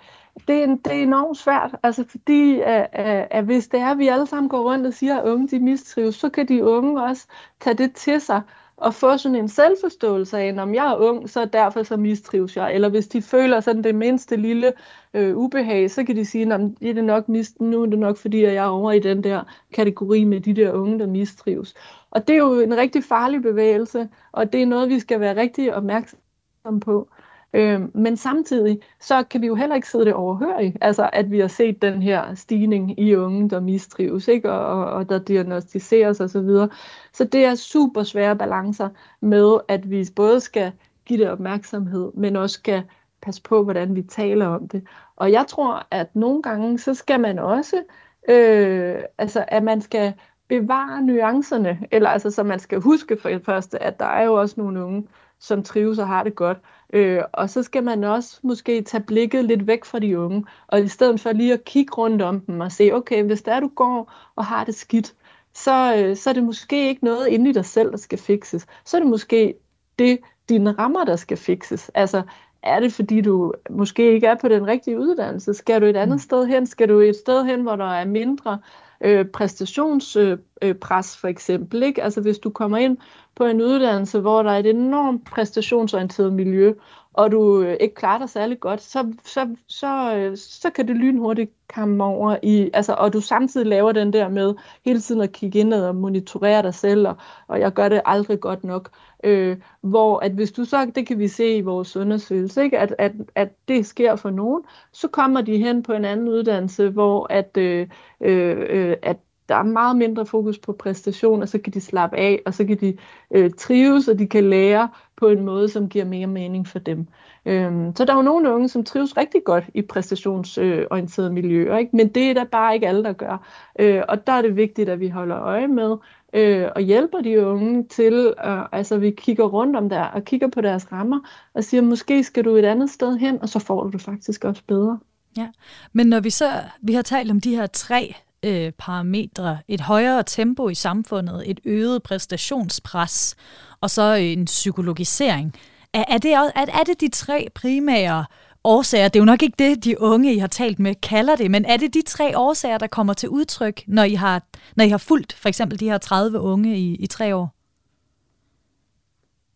det, 0.47 0.63
er, 0.63 0.67
det 0.85 0.87
er 0.87 1.03
enormt 1.03 1.37
svært, 1.37 1.75
altså 1.83 2.05
fordi 2.09 2.59
at, 2.59 2.87
at, 2.91 3.27
at 3.31 3.43
hvis 3.43 3.67
det 3.67 3.79
er, 3.79 3.91
at 3.91 3.97
vi 3.97 4.07
alle 4.07 4.27
sammen 4.27 4.49
går 4.49 4.71
rundt 4.71 4.87
og 4.87 4.93
siger, 4.93 5.17
at 5.17 5.29
unge 5.29 5.47
de 5.47 5.59
mistrives, 5.59 6.15
så 6.15 6.29
kan 6.29 6.47
de 6.47 6.63
unge 6.63 7.03
også 7.03 7.27
tage 7.59 7.73
det 7.73 7.93
til 7.93 8.21
sig 8.21 8.41
at 8.85 8.93
få 8.93 9.17
sådan 9.17 9.35
en 9.35 9.47
selvforståelse 9.47 10.37
af, 10.37 10.55
om 10.57 10.75
jeg 10.75 10.91
er 10.91 10.95
ung, 10.95 11.29
så 11.29 11.45
derfor 11.45 11.83
så 11.83 11.97
mistrives 11.97 12.57
jeg. 12.57 12.75
Eller 12.75 12.89
hvis 12.89 13.07
de 13.07 13.21
føler 13.21 13.59
sådan 13.59 13.83
det 13.83 13.95
mindste 13.95 14.35
lille 14.35 14.73
øh, 15.13 15.37
ubehag, 15.37 15.91
så 15.91 16.03
kan 16.03 16.15
de 16.15 16.25
sige, 16.25 16.53
at 16.53 16.59
det 16.81 16.97
er 16.97 17.01
nok 17.01 17.29
mist, 17.29 17.61
nu 17.61 17.81
er 17.81 17.85
det 17.85 17.99
nok 17.99 18.17
fordi, 18.17 18.43
at 18.43 18.53
jeg 18.53 18.63
er 18.65 18.69
over 18.69 18.91
i 18.91 18.99
den 18.99 19.23
der 19.23 19.43
kategori 19.73 20.23
med 20.23 20.41
de 20.41 20.53
der 20.53 20.71
unge, 20.71 20.99
der 20.99 21.07
mistrives. 21.07 21.73
Og 22.11 22.27
det 22.27 22.33
er 22.33 22.37
jo 22.37 22.59
en 22.59 22.77
rigtig 22.77 23.03
farlig 23.03 23.41
bevægelse, 23.41 24.09
og 24.31 24.53
det 24.53 24.61
er 24.61 24.65
noget, 24.65 24.89
vi 24.89 24.99
skal 24.99 25.19
være 25.19 25.35
rigtig 25.35 25.75
opmærksom 25.75 26.79
på. 26.81 27.09
Øh, 27.11 27.22
Øh, 27.53 27.95
men 27.95 28.17
samtidig, 28.17 28.79
så 28.99 29.23
kan 29.23 29.41
vi 29.41 29.47
jo 29.47 29.55
heller 29.55 29.75
ikke 29.75 29.87
sidde 29.87 30.05
det 30.05 30.13
overhørigt, 30.13 30.77
altså 30.81 31.09
at 31.13 31.31
vi 31.31 31.39
har 31.39 31.47
set 31.47 31.81
den 31.81 32.01
her 32.01 32.35
stigning 32.35 32.99
i 32.99 33.15
unge, 33.15 33.49
der 33.49 33.59
mistrives, 33.59 34.27
ikke? 34.27 34.51
Og, 34.51 34.85
og, 34.85 35.09
der 35.09 35.19
diagnostiseres 35.19 36.19
osv. 36.19 36.27
Så, 36.27 36.41
videre. 36.41 36.69
så 37.13 37.23
det 37.23 37.45
er 37.45 37.55
super 37.55 38.03
svære 38.03 38.35
balancer 38.35 38.89
med, 39.21 39.57
at 39.67 39.89
vi 39.89 40.07
både 40.15 40.39
skal 40.39 40.71
give 41.05 41.19
det 41.19 41.29
opmærksomhed, 41.29 42.11
men 42.13 42.35
også 42.35 42.53
skal 42.53 42.83
passe 43.21 43.41
på, 43.41 43.63
hvordan 43.63 43.95
vi 43.95 44.01
taler 44.01 44.47
om 44.47 44.67
det. 44.67 44.83
Og 45.15 45.31
jeg 45.31 45.45
tror, 45.47 45.87
at 45.91 46.15
nogle 46.15 46.41
gange, 46.41 46.79
så 46.79 46.93
skal 46.93 47.19
man 47.19 47.39
også, 47.39 47.83
øh, 48.29 48.95
altså 49.17 49.45
at 49.47 49.63
man 49.63 49.81
skal 49.81 50.13
bevare 50.47 51.01
nuancerne, 51.01 51.79
eller 51.91 52.09
altså 52.09 52.31
så 52.31 52.43
man 52.43 52.59
skal 52.59 52.81
huske 52.81 53.17
for 53.21 53.29
det 53.29 53.45
første, 53.45 53.83
at 53.83 53.99
der 53.99 54.05
er 54.05 54.23
jo 54.23 54.33
også 54.33 54.55
nogle 54.57 54.85
unge, 54.85 55.07
som 55.39 55.63
trives 55.63 55.99
og 55.99 56.07
har 56.07 56.23
det 56.23 56.35
godt. 56.35 56.57
Øh, 56.93 57.21
og 57.31 57.49
så 57.49 57.63
skal 57.63 57.83
man 57.83 58.03
også 58.03 58.39
måske 58.43 58.81
tage 58.81 59.03
blikket 59.03 59.45
lidt 59.45 59.67
væk 59.67 59.85
fra 59.85 59.99
de 59.99 60.19
unge, 60.19 60.45
og 60.67 60.81
i 60.81 60.87
stedet 60.87 61.19
for 61.19 61.31
lige 61.31 61.53
at 61.53 61.65
kigge 61.65 61.93
rundt 61.93 62.21
om 62.21 62.39
dem 62.39 62.59
og 62.59 62.71
se, 62.71 62.91
okay, 62.93 63.23
hvis 63.23 63.41
der 63.41 63.59
du 63.59 63.67
går 63.67 64.13
og 64.35 64.45
har 64.45 64.63
det 64.63 64.75
skidt, 64.75 65.13
så, 65.53 65.95
øh, 65.97 66.17
så 66.17 66.29
er 66.29 66.33
det 66.33 66.43
måske 66.43 66.87
ikke 66.87 67.05
noget 67.05 67.27
inde 67.27 67.49
i 67.49 67.53
dig 67.53 67.65
selv, 67.65 67.91
der 67.91 67.97
skal 67.97 68.17
fikses. 68.17 68.65
Så 68.85 68.97
er 68.97 69.01
det 69.01 69.09
måske 69.09 69.55
det, 69.99 70.19
dine 70.49 70.71
rammer, 70.71 71.05
der 71.05 71.15
skal 71.15 71.37
fikses. 71.37 71.91
Altså, 71.93 72.21
er 72.63 72.79
det 72.79 72.93
fordi 72.93 73.21
du 73.21 73.53
måske 73.69 74.13
ikke 74.13 74.27
er 74.27 74.35
på 74.35 74.47
den 74.47 74.67
rigtige 74.67 74.99
uddannelse? 74.99 75.53
Skal 75.53 75.81
du 75.81 75.85
et 75.85 75.95
andet 75.95 76.15
mm. 76.15 76.19
sted 76.19 76.45
hen? 76.45 76.67
Skal 76.67 76.89
du 76.89 76.99
et 76.99 77.15
sted 77.15 77.45
hen, 77.45 77.61
hvor 77.61 77.75
der 77.75 77.93
er 77.93 78.05
mindre 78.05 78.59
øh, 79.03 79.25
præstationspres 79.25 80.15
øh, 80.17 80.37
øh, 80.69 80.75
for 81.19 81.27
eksempel? 81.27 81.83
Ikke? 81.83 82.03
Altså 82.03 82.21
hvis 82.21 82.39
du 82.39 82.49
kommer 82.49 82.77
ind 82.77 82.97
på 83.35 83.45
en 83.45 83.61
uddannelse, 83.61 84.19
hvor 84.19 84.43
der 84.43 84.51
er 84.51 84.59
et 84.59 84.65
enormt 84.65 85.25
præstationsorienteret 85.25 86.33
miljø, 86.33 86.73
og 87.13 87.31
du 87.31 87.61
øh, 87.61 87.77
ikke 87.79 87.95
klarer 87.95 88.17
dig 88.17 88.29
særlig 88.29 88.59
godt, 88.59 88.81
så, 88.81 89.13
så, 89.25 89.55
så, 89.67 90.15
øh, 90.15 90.37
så 90.37 90.69
kan 90.69 90.87
det 90.87 90.95
lynhurtigt 90.95 91.51
komme 91.75 92.03
over 92.03 92.37
i, 92.43 92.69
altså, 92.73 92.93
og 92.93 93.13
du 93.13 93.21
samtidig 93.21 93.67
laver 93.67 93.91
den 93.91 94.13
der 94.13 94.29
med 94.29 94.55
hele 94.85 94.99
tiden 94.99 95.21
at 95.21 95.31
kigge 95.31 95.59
ind 95.59 95.73
og 95.73 95.95
monitorere 95.95 96.63
dig 96.63 96.73
selv, 96.73 97.07
og, 97.07 97.15
og 97.47 97.59
jeg 97.59 97.73
gør 97.73 97.89
det 97.89 98.01
aldrig 98.05 98.39
godt 98.39 98.63
nok. 98.63 98.89
Øh, 99.23 99.57
hvor 99.81 100.19
at 100.19 100.31
hvis 100.31 100.51
du 100.51 100.65
så, 100.65 100.91
det 100.95 101.07
kan 101.07 101.19
vi 101.19 101.27
se 101.27 101.55
i 101.57 101.61
vores 101.61 101.97
undersøgelse, 101.97 102.63
ikke? 102.63 102.79
At, 102.79 102.95
at, 102.97 103.11
at 103.35 103.49
det 103.67 103.85
sker 103.85 104.15
for 104.15 104.29
nogen, 104.29 104.63
så 104.91 105.07
kommer 105.07 105.41
de 105.41 105.57
hen 105.57 105.83
på 105.83 105.93
en 105.93 106.05
anden 106.05 106.27
uddannelse, 106.27 106.89
hvor 106.89 107.27
at, 107.29 107.57
øh, 107.57 107.87
øh, 108.21 108.57
øh, 108.69 108.97
at 109.01 109.17
der 109.49 109.55
er 109.55 109.63
meget 109.63 109.97
mindre 109.97 110.25
fokus 110.25 110.59
på 110.59 110.73
præstation, 110.73 111.41
og 111.41 111.49
så 111.49 111.59
kan 111.59 111.73
de 111.73 111.81
slappe 111.81 112.17
af, 112.17 112.41
og 112.45 112.53
så 112.53 112.65
kan 112.65 112.77
de 112.77 112.97
øh, 113.31 113.51
trives, 113.57 114.07
og 114.07 114.19
de 114.19 114.27
kan 114.27 114.49
lære 114.49 114.89
på 115.23 115.29
en 115.29 115.45
måde, 115.45 115.69
som 115.69 115.89
giver 115.89 116.05
mere 116.05 116.27
mening 116.27 116.67
for 116.67 116.79
dem. 116.79 117.07
Øhm, 117.45 117.95
så 117.95 118.05
der 118.05 118.13
er 118.13 118.17
jo 118.17 118.21
nogle 118.21 118.53
unge, 118.53 118.69
som 118.69 118.83
trives 118.83 119.17
rigtig 119.17 119.41
godt 119.45 119.63
i 119.73 119.81
præstationsorienterede 119.81 121.29
øh, 121.29 121.33
miljøer, 121.33 121.77
ikke? 121.77 121.95
men 121.95 122.07
det 122.07 122.29
er 122.29 122.33
der 122.33 122.43
bare 122.43 122.73
ikke 122.73 122.87
alle, 122.87 123.03
der 123.03 123.13
gør. 123.13 123.47
Øh, 123.79 124.01
og 124.09 124.27
der 124.27 124.33
er 124.33 124.41
det 124.41 124.55
vigtigt, 124.55 124.89
at 124.89 124.99
vi 124.99 125.07
holder 125.07 125.39
øje 125.39 125.67
med 125.67 125.97
øh, 126.33 126.67
og 126.75 126.81
hjælper 126.81 127.21
de 127.21 127.45
unge 127.45 127.83
til, 127.83 128.33
øh, 128.45 128.61
altså 128.71 128.97
vi 128.97 129.11
kigger 129.11 129.45
rundt 129.45 129.75
om 129.75 129.89
der 129.89 130.03
og 130.03 130.23
kigger 130.23 130.47
på 130.47 130.61
deres 130.61 130.91
rammer 130.91 131.19
og 131.53 131.63
siger, 131.63 131.81
måske 131.81 132.23
skal 132.23 132.45
du 132.45 132.55
et 132.55 132.65
andet 132.65 132.89
sted 132.89 133.17
hen, 133.17 133.41
og 133.41 133.49
så 133.49 133.59
får 133.59 133.83
du 133.83 133.89
det 133.89 134.01
faktisk 134.01 134.45
også 134.45 134.61
bedre. 134.67 134.99
Ja, 135.37 135.47
men 135.93 136.07
når 136.07 136.19
vi 136.19 136.29
så, 136.29 136.51
vi 136.81 136.93
har 136.93 137.01
talt 137.01 137.31
om 137.31 137.41
de 137.41 137.55
her 137.55 137.67
tre 137.67 138.15
øh, 138.43 138.71
parametre. 138.71 139.57
Et 139.67 139.81
højere 139.81 140.23
tempo 140.23 140.69
i 140.69 140.75
samfundet, 140.75 141.43
et 141.45 141.59
øget 141.65 142.03
præstationspres, 142.03 143.35
og 143.83 143.89
så 143.89 144.15
øh, 144.15 144.21
en 144.21 144.45
psykologisering. 144.45 145.53
Er, 145.93 146.03
er, 146.07 146.17
det, 146.17 146.33
er, 146.33 146.49
er 146.55 146.83
det 146.85 147.01
de 147.01 147.09
tre 147.09 147.47
primære 147.55 148.25
årsager? 148.63 149.07
Det 149.07 149.15
er 149.15 149.21
jo 149.21 149.25
nok 149.25 149.43
ikke 149.43 149.55
det, 149.59 149.83
de 149.83 150.01
unge, 150.01 150.33
I 150.33 150.37
har 150.37 150.47
talt 150.47 150.79
med, 150.79 150.95
kalder 150.95 151.35
det, 151.35 151.51
men 151.51 151.65
er 151.65 151.77
det 151.77 151.93
de 151.93 152.01
tre 152.01 152.37
årsager, 152.37 152.77
der 152.77 152.87
kommer 152.87 153.13
til 153.13 153.29
udtryk, 153.29 153.83
når 153.87 154.03
I 154.03 154.13
har, 154.13 154.43
når 154.75 154.83
I 154.83 154.89
har 154.89 154.97
fulgt 154.97 155.33
for 155.33 155.49
eksempel 155.49 155.79
de 155.79 155.89
her 155.89 155.97
30 155.97 156.39
unge 156.39 156.77
i, 156.77 156.95
i 156.95 157.07
tre 157.07 157.35
år? 157.35 157.53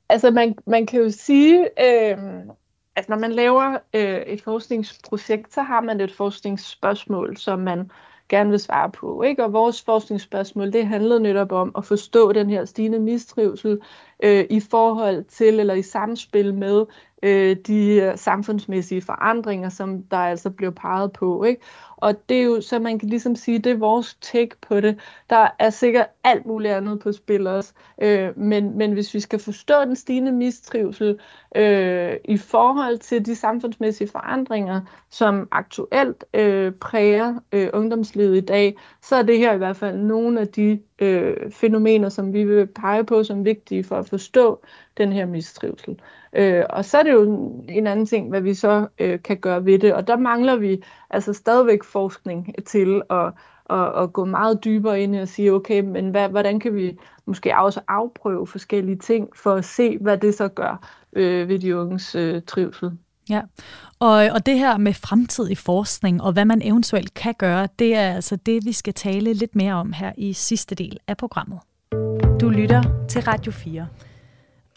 Altså 0.09 0.31
man, 0.31 0.55
man 0.67 0.85
kan 0.85 1.01
jo 1.01 1.09
sige, 1.09 1.59
øh, 1.59 2.17
at 2.95 3.09
når 3.09 3.17
man 3.17 3.31
laver 3.31 3.77
øh, 3.93 4.21
et 4.21 4.41
forskningsprojekt, 4.41 5.53
så 5.53 5.61
har 5.61 5.81
man 5.81 6.01
et 6.01 6.11
forskningsspørgsmål, 6.11 7.37
som 7.37 7.59
man 7.59 7.91
gerne 8.29 8.49
vil 8.49 8.59
svare 8.59 8.91
på. 8.91 9.21
Ikke? 9.23 9.43
Og 9.43 9.53
vores 9.53 9.81
forskningsspørgsmål, 9.81 10.73
det 10.73 10.87
handlede 10.87 11.19
netop 11.19 11.51
om 11.51 11.71
at 11.77 11.85
forstå 11.85 12.31
den 12.31 12.49
her 12.49 12.65
stigende 12.65 12.99
mistrivsel 12.99 13.79
øh, 14.23 14.45
i 14.49 14.59
forhold 14.59 15.23
til, 15.23 15.59
eller 15.59 15.73
i 15.73 15.81
samspil 15.81 16.53
med 16.53 16.85
øh, 17.23 17.57
de 17.67 17.95
øh, 17.95 18.17
samfundsmæssige 18.17 19.01
forandringer, 19.01 19.69
som 19.69 20.03
der 20.03 20.17
altså 20.17 20.49
blev 20.49 20.71
peget 20.71 21.13
på. 21.13 21.43
Ikke? 21.43 21.61
Og 21.97 22.29
det 22.29 22.37
er 22.37 22.43
jo, 22.43 22.61
så 22.61 22.79
man 22.79 22.99
kan 22.99 23.09
ligesom 23.09 23.35
sige, 23.35 23.59
det 23.59 23.71
er 23.71 23.77
vores 23.77 24.17
take 24.21 24.55
på 24.67 24.81
det. 24.81 24.99
Der 25.29 25.47
er 25.59 25.69
sikkert 25.69 26.07
alt 26.23 26.45
muligt 26.45 26.73
andet 26.73 26.99
på 26.99 27.11
spil 27.11 27.47
også. 27.47 27.73
Øh, 28.01 28.39
men, 28.39 28.77
men 28.77 28.93
hvis 28.93 29.13
vi 29.13 29.19
skal 29.19 29.39
forstå 29.39 29.73
den 29.85 29.95
stigende 29.95 30.31
mistrivsel 30.31 31.19
øh, 31.55 32.13
i 32.25 32.37
forhold 32.37 32.97
til 32.97 33.25
de 33.25 33.35
samfundsmæssige 33.35 34.07
forandringer, 34.07 34.81
som 35.09 35.47
aktuelt 35.51 36.23
øh, 36.33 36.71
præger 36.71 37.35
øh, 37.51 37.69
ungdomslivet 37.73 38.37
i 38.37 38.45
dag, 38.45 38.77
så 39.01 39.15
er 39.15 39.21
det 39.21 39.37
her 39.37 39.53
i 39.53 39.57
hvert 39.57 39.77
fald 39.77 39.97
nogle 39.97 40.39
af 40.39 40.47
de 40.47 40.79
øh, 40.99 41.51
fænomener, 41.51 42.09
som 42.09 42.33
vi 42.33 42.43
vil 42.43 42.67
pege 42.67 43.03
på 43.03 43.23
som 43.23 43.45
vigtige 43.45 43.83
for 43.83 43.95
at 43.95 44.09
forstå 44.09 44.61
den 44.97 45.13
her 45.13 45.25
mistrivsel. 45.25 45.99
Øh, 46.33 46.63
og 46.69 46.85
så 46.85 46.97
er 46.97 47.03
det 47.03 47.11
jo 47.11 47.23
en 47.69 47.87
anden 47.87 48.05
ting, 48.05 48.29
hvad 48.29 48.41
vi 48.41 48.53
så 48.53 48.87
øh, 48.99 49.21
kan 49.21 49.37
gøre 49.37 49.65
ved 49.65 49.79
det, 49.79 49.93
og 49.93 50.07
der 50.07 50.17
mangler 50.17 50.55
vi 50.55 50.83
altså 51.09 51.33
stadigvæk 51.33 51.83
forskning 51.91 52.55
til 52.65 53.01
at, 53.09 53.33
at, 53.69 54.03
at 54.03 54.13
gå 54.13 54.25
meget 54.25 54.63
dybere 54.63 55.01
ind 55.01 55.15
i 55.15 55.19
og 55.19 55.27
sige, 55.27 55.53
okay, 55.53 55.81
men 55.81 56.09
hvad, 56.09 56.29
hvordan 56.29 56.59
kan 56.59 56.75
vi 56.75 56.97
måske 57.25 57.57
også 57.57 57.81
afprøve 57.87 58.47
forskellige 58.47 58.97
ting 58.97 59.27
for 59.35 59.53
at 59.53 59.65
se, 59.65 59.97
hvad 59.97 60.17
det 60.17 60.35
så 60.35 60.47
gør 60.47 60.87
øh, 61.13 61.49
ved 61.49 61.59
de 61.59 61.77
unges 61.77 62.15
øh, 62.15 62.41
trivsel. 62.47 62.91
Ja, 63.29 63.41
og, 63.99 64.09
og 64.09 64.45
det 64.45 64.59
her 64.59 64.77
med 64.77 64.93
fremtidig 64.93 65.57
forskning 65.57 66.21
og 66.21 66.33
hvad 66.33 66.45
man 66.45 66.61
eventuelt 66.61 67.13
kan 67.13 67.33
gøre, 67.37 67.67
det 67.79 67.95
er 67.95 68.15
altså 68.15 68.35
det, 68.35 68.65
vi 68.65 68.71
skal 68.71 68.93
tale 68.93 69.33
lidt 69.33 69.55
mere 69.55 69.73
om 69.73 69.93
her 69.93 70.11
i 70.17 70.33
sidste 70.33 70.75
del 70.75 70.97
af 71.07 71.17
programmet. 71.17 71.59
Du 72.41 72.49
lytter 72.49 72.83
til 73.09 73.21
Radio 73.21 73.51
4, 73.51 73.87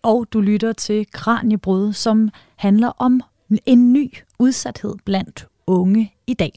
og 0.03 0.27
du 0.33 0.41
lytter 0.41 0.73
til 0.73 1.07
Kranjebrud, 1.13 1.93
som 1.93 2.29
handler 2.57 2.93
om 2.99 3.21
en 3.67 3.93
ny 3.93 4.13
udsathed 4.39 4.95
blandt 5.05 5.47
unge 5.67 6.15
i 6.27 6.35
dag. 6.35 6.53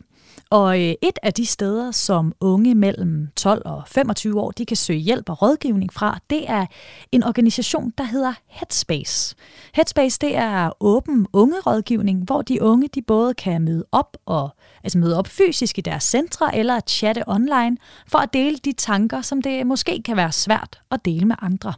Og 0.54 0.82
øh, 0.82 0.93
et 1.01 1.20
af 1.24 1.34
de 1.34 1.45
steder, 1.45 1.91
som 1.91 2.34
unge 2.39 2.76
mellem 2.76 3.28
12 3.36 3.62
og 3.66 3.84
25 3.88 4.41
år, 4.41 4.51
de 4.51 4.66
kan 4.66 4.78
søge 4.78 4.99
hjælp 4.99 5.30
og 5.30 5.41
rådgivning 5.41 5.93
fra, 5.93 6.20
det 6.30 6.49
er 6.49 6.66
en 7.12 7.24
organisation, 7.24 7.93
der 7.97 8.04
hedder 8.04 8.34
Headspace. 8.47 9.36
Headspace, 9.74 10.20
det 10.22 10.36
er 10.36 10.72
åben 10.80 11.28
ungerådgivning, 11.34 12.24
hvor 12.24 12.41
de 12.41 12.62
unge, 12.62 12.88
de 12.88 13.01
både 13.01 13.34
kan 13.34 13.62
møde 13.62 13.86
op 13.91 14.18
og 14.26 14.49
altså 14.84 14.97
møde 14.97 15.18
op 15.18 15.28
fysisk 15.28 15.78
i 15.78 15.82
deres 15.82 16.04
centre 16.04 16.58
eller 16.58 16.80
chatte 16.88 17.24
online 17.28 17.78
for 18.08 18.18
at 18.18 18.34
dele 18.34 18.58
de 18.58 18.74
tanker, 18.74 19.22
som 19.22 19.41
det 19.41 19.68
måske 19.68 20.01
kan 20.06 20.18
være 20.18 20.32
svært 20.32 20.82
at 20.91 21.06
dele 21.06 21.26
med 21.26 21.36
andre. 21.41 21.74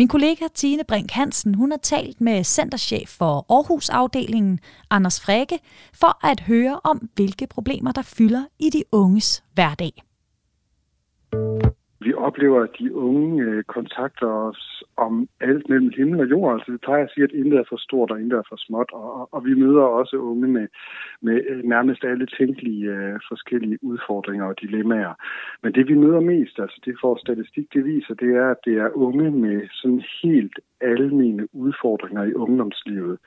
Min 0.00 0.08
kollega 0.08 0.48
Tine 0.54 0.84
Brink 0.84 1.10
Hansen 1.10 1.54
hun 1.54 1.70
har 1.70 1.78
talt 1.78 2.20
med 2.20 2.44
centerchef 2.44 3.08
for 3.08 3.46
Aarhus-afdelingen, 3.48 4.58
Anders 4.90 5.20
Frække, 5.20 5.58
for 5.94 6.26
at 6.26 6.40
høre 6.40 6.80
om, 6.84 7.08
hvilke 7.14 7.46
problemer 7.46 7.92
der 7.92 8.02
fylder 8.02 8.44
i 8.58 8.70
de 8.70 8.84
unges 8.92 9.44
hverdag. 9.54 9.92
Vi 12.00 12.12
oplever, 12.14 12.62
at 12.62 12.78
de 12.78 12.94
unge 12.94 13.42
øh, 13.42 13.64
kontakter 13.64 14.26
os 14.26 14.82
om 14.96 15.28
alt 15.40 15.68
mellem 15.68 15.90
himmel 15.96 16.20
og 16.20 16.30
jord. 16.30 16.54
Altså, 16.54 16.72
vi 16.72 16.78
plejer 16.78 17.04
at 17.04 17.10
sige, 17.14 17.24
at 17.24 17.32
intet 17.32 17.58
er 17.58 17.64
for 17.68 17.76
stort 17.76 18.10
og 18.10 18.20
intet 18.20 18.38
er 18.38 18.48
for 18.48 18.56
småt. 18.56 18.90
Og, 18.92 19.34
og 19.34 19.44
vi 19.44 19.54
møder 19.54 19.82
også 19.82 20.16
unge 20.16 20.48
med, 20.48 20.66
med 21.22 21.40
øh, 21.48 21.64
nærmest 21.64 22.04
alle 22.04 22.26
tænkelige 22.26 22.84
øh, 22.90 23.18
forskellige 23.28 23.78
udfordringer 23.82 24.46
og 24.46 24.60
dilemmaer. 24.60 25.14
Men 25.62 25.72
det 25.72 25.88
vi 25.88 25.94
møder 25.94 26.20
mest, 26.20 26.58
altså 26.58 26.80
det 26.84 26.94
for 27.00 27.16
statistik 27.16 27.66
det 27.74 27.84
viser, 27.84 28.14
det 28.14 28.30
er, 28.36 28.50
at 28.50 28.60
det 28.64 28.74
er 28.78 28.96
unge 28.96 29.30
med 29.30 29.68
sådan 29.72 30.02
helt 30.22 30.58
almene 30.80 31.54
udfordringer 31.54 32.24
i 32.24 32.34
ungdomslivet. 32.34 33.18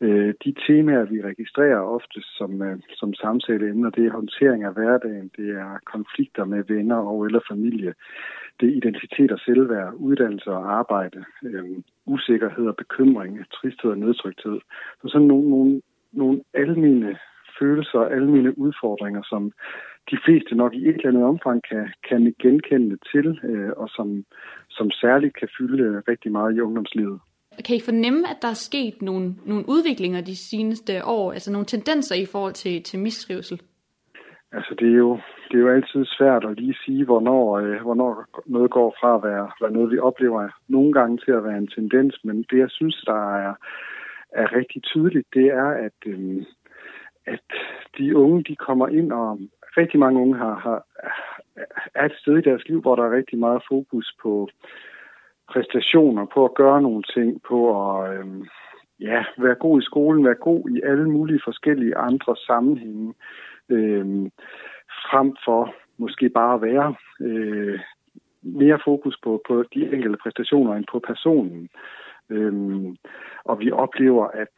Øh, 0.00 0.34
de 0.44 0.54
temaer, 0.66 1.04
vi 1.04 1.22
registrerer 1.22 1.80
ofte 1.80 2.20
som, 2.22 2.62
øh, 2.62 2.78
som 2.90 3.14
samtaleemner, 3.14 3.90
det 3.90 4.06
er 4.06 4.12
håndtering 4.12 4.64
af 4.64 4.74
hverdagen, 4.74 5.30
det 5.36 5.48
er 5.50 5.78
konflikter 5.86 6.44
med 6.44 6.64
venner 6.68 6.96
og 6.96 7.26
eller 7.26 7.40
familie, 7.50 7.94
det 8.60 8.68
er 8.68 8.76
identitet 8.76 9.32
og 9.32 9.38
selvværd, 9.38 9.94
uddannelse 9.94 10.50
og 10.50 10.72
arbejde, 10.78 11.24
øh, 11.42 11.64
usikkerhed 12.06 12.66
og 12.66 12.76
bekymring, 12.76 13.50
tristhed 13.52 13.90
og 13.90 13.98
nedtrykthed. 13.98 14.58
Så 15.02 15.08
sådan 15.08 15.26
nogle, 15.26 15.50
nogle, 15.50 15.82
nogle 16.12 16.40
almene 16.54 17.18
følelser 17.58 17.98
og 17.98 18.12
almene 18.12 18.58
udfordringer, 18.58 19.22
som 19.22 19.52
de 20.10 20.18
fleste 20.24 20.54
nok 20.54 20.74
i 20.74 20.88
et 20.88 20.96
eller 20.96 21.08
andet 21.08 21.24
omfang 21.24 21.62
kan, 21.70 21.92
kan 22.08 22.34
genkende 22.42 22.96
til, 23.12 23.40
øh, 23.44 23.70
og 23.76 23.88
som, 23.88 24.24
som 24.70 24.90
særligt 24.90 25.36
kan 25.36 25.48
fylde 25.58 26.02
rigtig 26.08 26.32
meget 26.32 26.56
i 26.56 26.60
ungdomslivet. 26.60 27.20
Kan 27.64 27.76
I 27.76 27.80
fornemme, 27.80 28.30
at 28.30 28.36
der 28.42 28.48
er 28.48 28.64
sket 28.68 29.02
nogle, 29.02 29.34
nogle 29.44 29.64
udviklinger 29.68 30.20
de 30.20 30.36
seneste 30.36 31.04
år, 31.04 31.32
altså 31.32 31.52
nogle 31.52 31.66
tendenser 31.66 32.14
i 32.14 32.26
forhold 32.26 32.52
til, 32.52 32.82
til 32.82 32.98
mistrivsel? 32.98 33.60
Altså 34.52 34.74
det 34.78 34.88
er, 34.88 34.96
jo, 34.96 35.18
det 35.48 35.54
er 35.56 35.64
jo 35.64 35.74
altid 35.74 36.04
svært 36.04 36.44
at 36.44 36.60
lige 36.60 36.76
sige, 36.84 37.04
hvornår, 37.04 37.58
øh, 37.58 37.80
hvornår 37.80 38.24
noget 38.46 38.70
går 38.70 38.96
fra 39.00 39.14
at 39.14 39.22
være, 39.22 39.50
være 39.60 39.72
noget, 39.72 39.90
vi 39.90 39.98
oplever 39.98 40.48
nogle 40.68 40.92
gange 40.92 41.18
til 41.18 41.32
at 41.32 41.44
være 41.44 41.58
en 41.58 41.68
tendens. 41.68 42.24
Men 42.24 42.36
det, 42.50 42.58
jeg 42.58 42.70
synes, 42.70 43.02
der 43.06 43.36
er, 43.36 43.54
er 44.32 44.56
rigtig 44.56 44.82
tydeligt, 44.82 45.26
det 45.34 45.46
er, 45.46 45.68
at, 45.86 45.98
øh, 46.06 46.44
at 47.26 47.48
de 47.98 48.16
unge, 48.16 48.44
de 48.44 48.56
kommer 48.56 48.88
ind, 48.88 49.12
og 49.12 49.38
rigtig 49.76 50.00
mange 50.00 50.20
unge 50.20 50.36
har, 50.36 50.54
har, 50.54 50.86
er 51.94 52.04
et 52.04 52.16
sted 52.20 52.38
i 52.38 52.48
deres 52.48 52.68
liv, 52.68 52.80
hvor 52.80 52.96
der 52.96 53.04
er 53.04 53.16
rigtig 53.16 53.38
meget 53.38 53.62
fokus 53.68 54.16
på 54.22 54.48
præstationer, 55.52 56.26
på 56.34 56.44
at 56.44 56.54
gøre 56.54 56.82
nogle 56.82 57.02
ting, 57.02 57.42
på 57.42 57.58
at 57.80 58.18
øh, 58.18 58.26
ja, 59.00 59.24
være 59.38 59.54
god 59.54 59.80
i 59.80 59.84
skolen, 59.84 60.24
være 60.24 60.34
god 60.34 60.70
i 60.70 60.80
alle 60.84 61.10
mulige 61.10 61.40
forskellige 61.44 61.96
andre 61.96 62.36
sammenhænge, 62.36 63.14
øh, 63.68 64.30
frem 65.10 65.36
for 65.44 65.74
måske 65.98 66.28
bare 66.28 66.54
at 66.54 66.62
være 66.62 66.94
øh, 67.20 67.80
mere 68.42 68.78
fokus 68.84 69.16
på, 69.22 69.42
på 69.48 69.64
de 69.74 69.92
enkelte 69.92 70.18
præstationer 70.22 70.74
end 70.74 70.84
på 70.92 70.98
personen. 70.98 71.68
Øh, 72.30 72.94
og 73.44 73.60
vi 73.60 73.70
oplever, 73.70 74.26
at, 74.26 74.56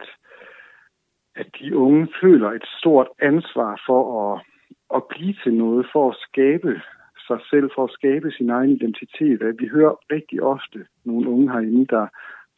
at 1.37 1.47
de 1.61 1.77
unge 1.77 2.09
føler 2.21 2.51
et 2.51 2.67
stort 2.79 3.09
ansvar 3.23 3.83
for 3.87 4.03
at, 4.35 4.43
at 4.95 5.03
blive 5.11 5.35
til 5.43 5.55
noget, 5.55 5.87
for 5.93 6.11
at 6.11 6.17
skabe 6.17 6.81
sig 7.29 7.41
selv 7.51 7.71
for 7.75 7.85
at 7.85 7.97
skabe 7.99 8.31
sin 8.31 8.51
egen 8.51 8.71
identitet. 8.71 9.43
Øh, 9.43 9.61
vi 9.61 9.67
hører 9.69 9.95
rigtig 10.15 10.43
ofte 10.43 10.79
nogle 11.05 11.31
unge 11.31 11.53
herinde, 11.53 11.87
der 11.87 12.07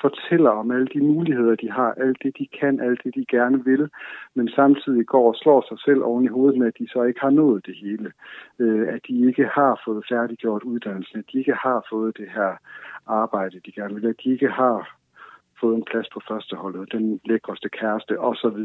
fortæller 0.00 0.50
om 0.50 0.70
alle 0.70 0.86
de 0.94 1.00
muligheder, 1.00 1.54
de 1.54 1.70
har, 1.70 1.92
alt 1.92 2.18
det, 2.22 2.38
de 2.38 2.46
kan, 2.60 2.80
alt 2.80 3.00
det, 3.04 3.14
de 3.14 3.24
gerne 3.30 3.64
vil, 3.64 3.90
men 4.34 4.48
samtidig 4.48 5.06
går 5.06 5.28
og 5.28 5.36
slår 5.36 5.60
sig 5.68 5.78
selv 5.86 6.02
oven 6.02 6.24
i 6.24 6.34
hovedet 6.36 6.58
med, 6.58 6.66
at 6.66 6.78
de 6.78 6.88
så 6.88 7.02
ikke 7.02 7.20
har 7.20 7.30
nået 7.30 7.66
det 7.66 7.76
hele. 7.76 8.12
Øh, 8.58 8.88
at 8.94 9.00
de 9.08 9.26
ikke 9.28 9.44
har 9.44 9.80
fået 9.84 10.04
færdiggjort 10.08 10.62
uddannelsen, 10.62 11.18
at 11.18 11.24
de 11.32 11.38
ikke 11.38 11.54
har 11.54 11.86
fået 11.90 12.16
det 12.16 12.28
her 12.34 12.52
arbejde, 13.06 13.60
de 13.66 13.72
gerne 13.72 13.94
vil, 13.94 14.06
at 14.06 14.20
de 14.24 14.32
ikke 14.32 14.48
har 14.48 14.96
fået 15.60 15.76
en 15.76 15.84
plads 15.90 16.08
på 16.14 16.20
førsteholdet, 16.28 16.92
den 16.92 17.20
lækreste 17.24 17.68
kæreste 17.68 18.20
osv. 18.20 18.60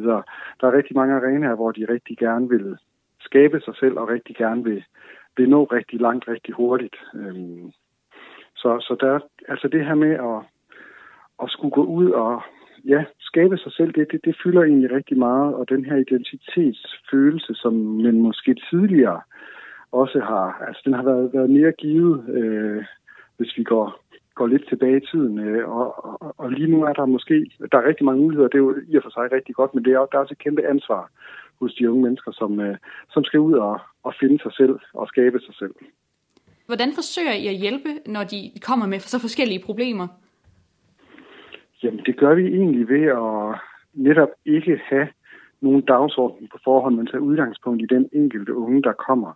Der 0.59 0.67
er 0.67 0.77
rigtig 0.77 0.95
mange 0.95 1.15
arenaer, 1.15 1.55
hvor 1.55 1.71
de 1.71 1.85
rigtig 1.89 2.17
gerne 2.17 2.49
vil 2.49 2.77
skabe 3.19 3.59
sig 3.59 3.75
selv 3.75 3.99
og 3.99 4.09
rigtig 4.09 4.35
gerne 4.35 4.63
vil, 4.63 4.83
vil 5.37 5.49
nå 5.49 5.63
rigtig 5.63 6.01
langt, 6.01 6.27
rigtig 6.27 6.53
hurtigt. 6.53 6.95
Øhm, 7.13 7.71
så, 8.55 8.79
så 8.79 8.97
der, 8.99 9.19
altså 9.47 9.67
det 9.67 9.85
her 9.85 9.95
med 9.95 10.11
at 10.11 10.43
at 11.43 11.49
skulle 11.49 11.71
gå 11.71 11.83
ud 11.83 12.09
og 12.09 12.41
ja, 12.85 13.03
skabe 13.19 13.57
sig 13.57 13.71
selv, 13.71 13.93
det, 13.93 14.11
det, 14.11 14.25
det 14.25 14.35
fylder 14.43 14.63
egentlig 14.63 14.91
rigtig 14.91 15.17
meget, 15.17 15.55
og 15.55 15.69
den 15.69 15.85
her 15.85 15.95
identitetsfølelse, 15.95 17.53
som 17.55 17.73
man 17.73 18.19
måske 18.19 18.55
tidligere 18.69 19.21
også 19.91 20.19
har, 20.19 20.63
altså 20.67 20.81
den 20.85 20.93
har 20.93 21.03
været, 21.03 21.33
været 21.33 21.49
mere 21.49 21.71
givet, 21.71 22.29
øh, 22.29 22.83
hvis 23.37 23.57
vi 23.57 23.63
går, 23.63 23.99
går 24.35 24.47
lidt 24.47 24.67
tilbage 24.69 24.97
i 24.97 25.05
tiden, 25.11 25.39
øh, 25.39 25.69
og, 25.69 26.05
og, 26.05 26.35
og 26.37 26.51
lige 26.51 26.71
nu 26.71 26.83
er 26.83 26.93
der 26.93 27.05
måske, 27.05 27.51
der 27.71 27.77
er 27.77 27.87
rigtig 27.87 28.05
mange 28.05 28.21
muligheder, 28.21 28.47
det 28.47 28.55
er 28.55 28.65
jo 28.67 28.75
i 28.87 28.95
og 28.95 29.03
for 29.03 29.09
sig 29.09 29.31
rigtig 29.31 29.55
godt, 29.55 29.75
men 29.75 29.85
det 29.85 29.93
er, 29.93 30.05
der 30.05 30.17
er 30.17 30.21
også 30.21 30.33
et 30.33 30.43
kæmpe 30.43 30.67
ansvar 30.67 31.09
hos 31.59 31.73
de 31.73 31.91
unge 31.91 32.03
mennesker, 32.03 32.31
som, 32.31 32.59
øh, 32.59 32.77
som 33.13 33.23
skal 33.23 33.39
ud 33.39 33.53
og, 33.53 33.79
og 34.03 34.13
finde 34.19 34.39
sig 34.43 34.53
selv 34.53 34.79
og 34.93 35.07
skabe 35.07 35.39
sig 35.39 35.55
selv. 35.55 35.75
Hvordan 36.65 36.93
forsøger 36.93 37.33
I 37.33 37.47
at 37.47 37.55
hjælpe, 37.55 37.89
når 38.05 38.23
de 38.23 38.51
kommer 38.61 38.85
med 38.87 38.99
så 38.99 39.19
forskellige 39.19 39.63
problemer? 39.65 40.07
Jamen, 41.83 42.01
det 42.05 42.17
gør 42.17 42.35
vi 42.35 42.45
egentlig 42.47 42.89
ved 42.89 43.05
at 43.23 43.59
netop 43.93 44.29
ikke 44.45 44.81
have 44.89 45.07
nogen 45.61 45.81
dagsorden 45.81 46.47
på 46.51 46.57
forhånd, 46.63 46.95
men 46.95 47.07
tage 47.07 47.21
udgangspunkt 47.21 47.81
i 47.81 47.93
den 47.95 48.09
enkelte 48.13 48.55
unge, 48.55 48.81
der 48.81 48.93
kommer. 48.93 49.31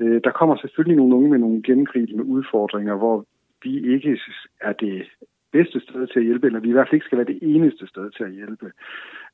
Øh, 0.00 0.20
der 0.24 0.30
kommer 0.30 0.56
selvfølgelig 0.56 0.96
nogle 0.96 1.16
unge 1.16 1.30
med 1.30 1.38
nogle 1.38 1.62
gennemgribende 1.62 2.24
udfordringer, 2.24 2.94
hvor 2.96 3.24
vi 3.62 3.94
ikke 3.94 4.18
er 4.60 4.72
det 4.72 5.06
bedste 5.52 5.80
sted 5.80 6.06
til 6.06 6.18
at 6.18 6.24
hjælpe, 6.24 6.46
eller 6.46 6.60
vi 6.60 6.68
i 6.68 6.72
hvert 6.72 6.88
fald 6.88 6.94
ikke 6.98 7.06
skal 7.06 7.18
være 7.18 7.32
det 7.32 7.38
eneste 7.42 7.86
sted 7.86 8.10
til 8.10 8.24
at 8.24 8.32
hjælpe. 8.32 8.72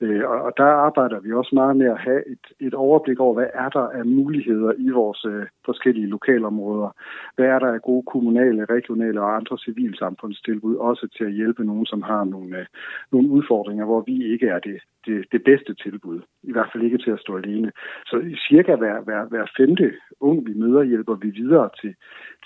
Øh, 0.01 0.25
og, 0.31 0.39
og 0.43 0.53
der 0.57 0.65
arbejder 0.65 1.21
vi 1.21 1.33
også 1.33 1.55
meget 1.55 1.77
med 1.77 1.87
at 1.87 1.99
have 1.99 2.23
et, 2.33 2.47
et 2.61 2.75
overblik 2.75 3.21
over, 3.21 3.35
hvad 3.35 3.51
er 3.55 3.69
der 3.69 3.89
af 3.89 4.07
muligheder 4.07 4.73
i 4.79 4.89
vores 4.91 5.25
øh, 5.25 5.47
forskellige 5.65 6.07
lokalområder. 6.07 6.91
Hvad 7.37 7.47
er 7.47 7.59
der 7.59 7.71
af 7.73 7.83
gode 7.83 8.05
kommunale, 8.13 8.65
regionale 8.65 9.21
og 9.21 9.37
andre 9.37 9.59
civilsamfundstilbud, 9.59 10.77
også 10.77 11.09
til 11.17 11.25
at 11.25 11.33
hjælpe 11.33 11.65
nogen, 11.65 11.87
som 11.87 12.03
har 12.03 12.25
nogle, 12.25 12.59
øh, 12.59 12.67
nogle 13.13 13.29
udfordringer, 13.29 13.85
hvor 13.85 14.01
vi 14.07 14.33
ikke 14.33 14.47
er 14.47 14.59
det, 14.59 14.79
det, 15.07 15.25
det 15.33 15.45
bedste 15.45 15.75
tilbud. 15.75 16.21
I 16.43 16.53
hvert 16.53 16.69
fald 16.73 16.85
ikke 16.85 16.99
til 16.99 17.11
at 17.11 17.21
stå 17.21 17.37
alene. 17.37 17.73
Så 18.07 18.37
cirka 18.49 18.77
hver, 18.77 19.01
hver, 19.01 19.25
hver 19.25 19.47
femte 19.57 19.93
ung, 20.21 20.47
vi 20.47 20.55
møder, 20.55 20.83
hjælper 20.83 21.15
vi 21.15 21.31
videre 21.31 21.71
til, 21.81 21.95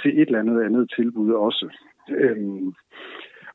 til 0.02 0.10
et 0.20 0.26
eller 0.26 0.38
andet 0.38 0.62
andet 0.62 0.92
tilbud 0.96 1.32
også. 1.32 1.66
Øhm, 2.10 2.74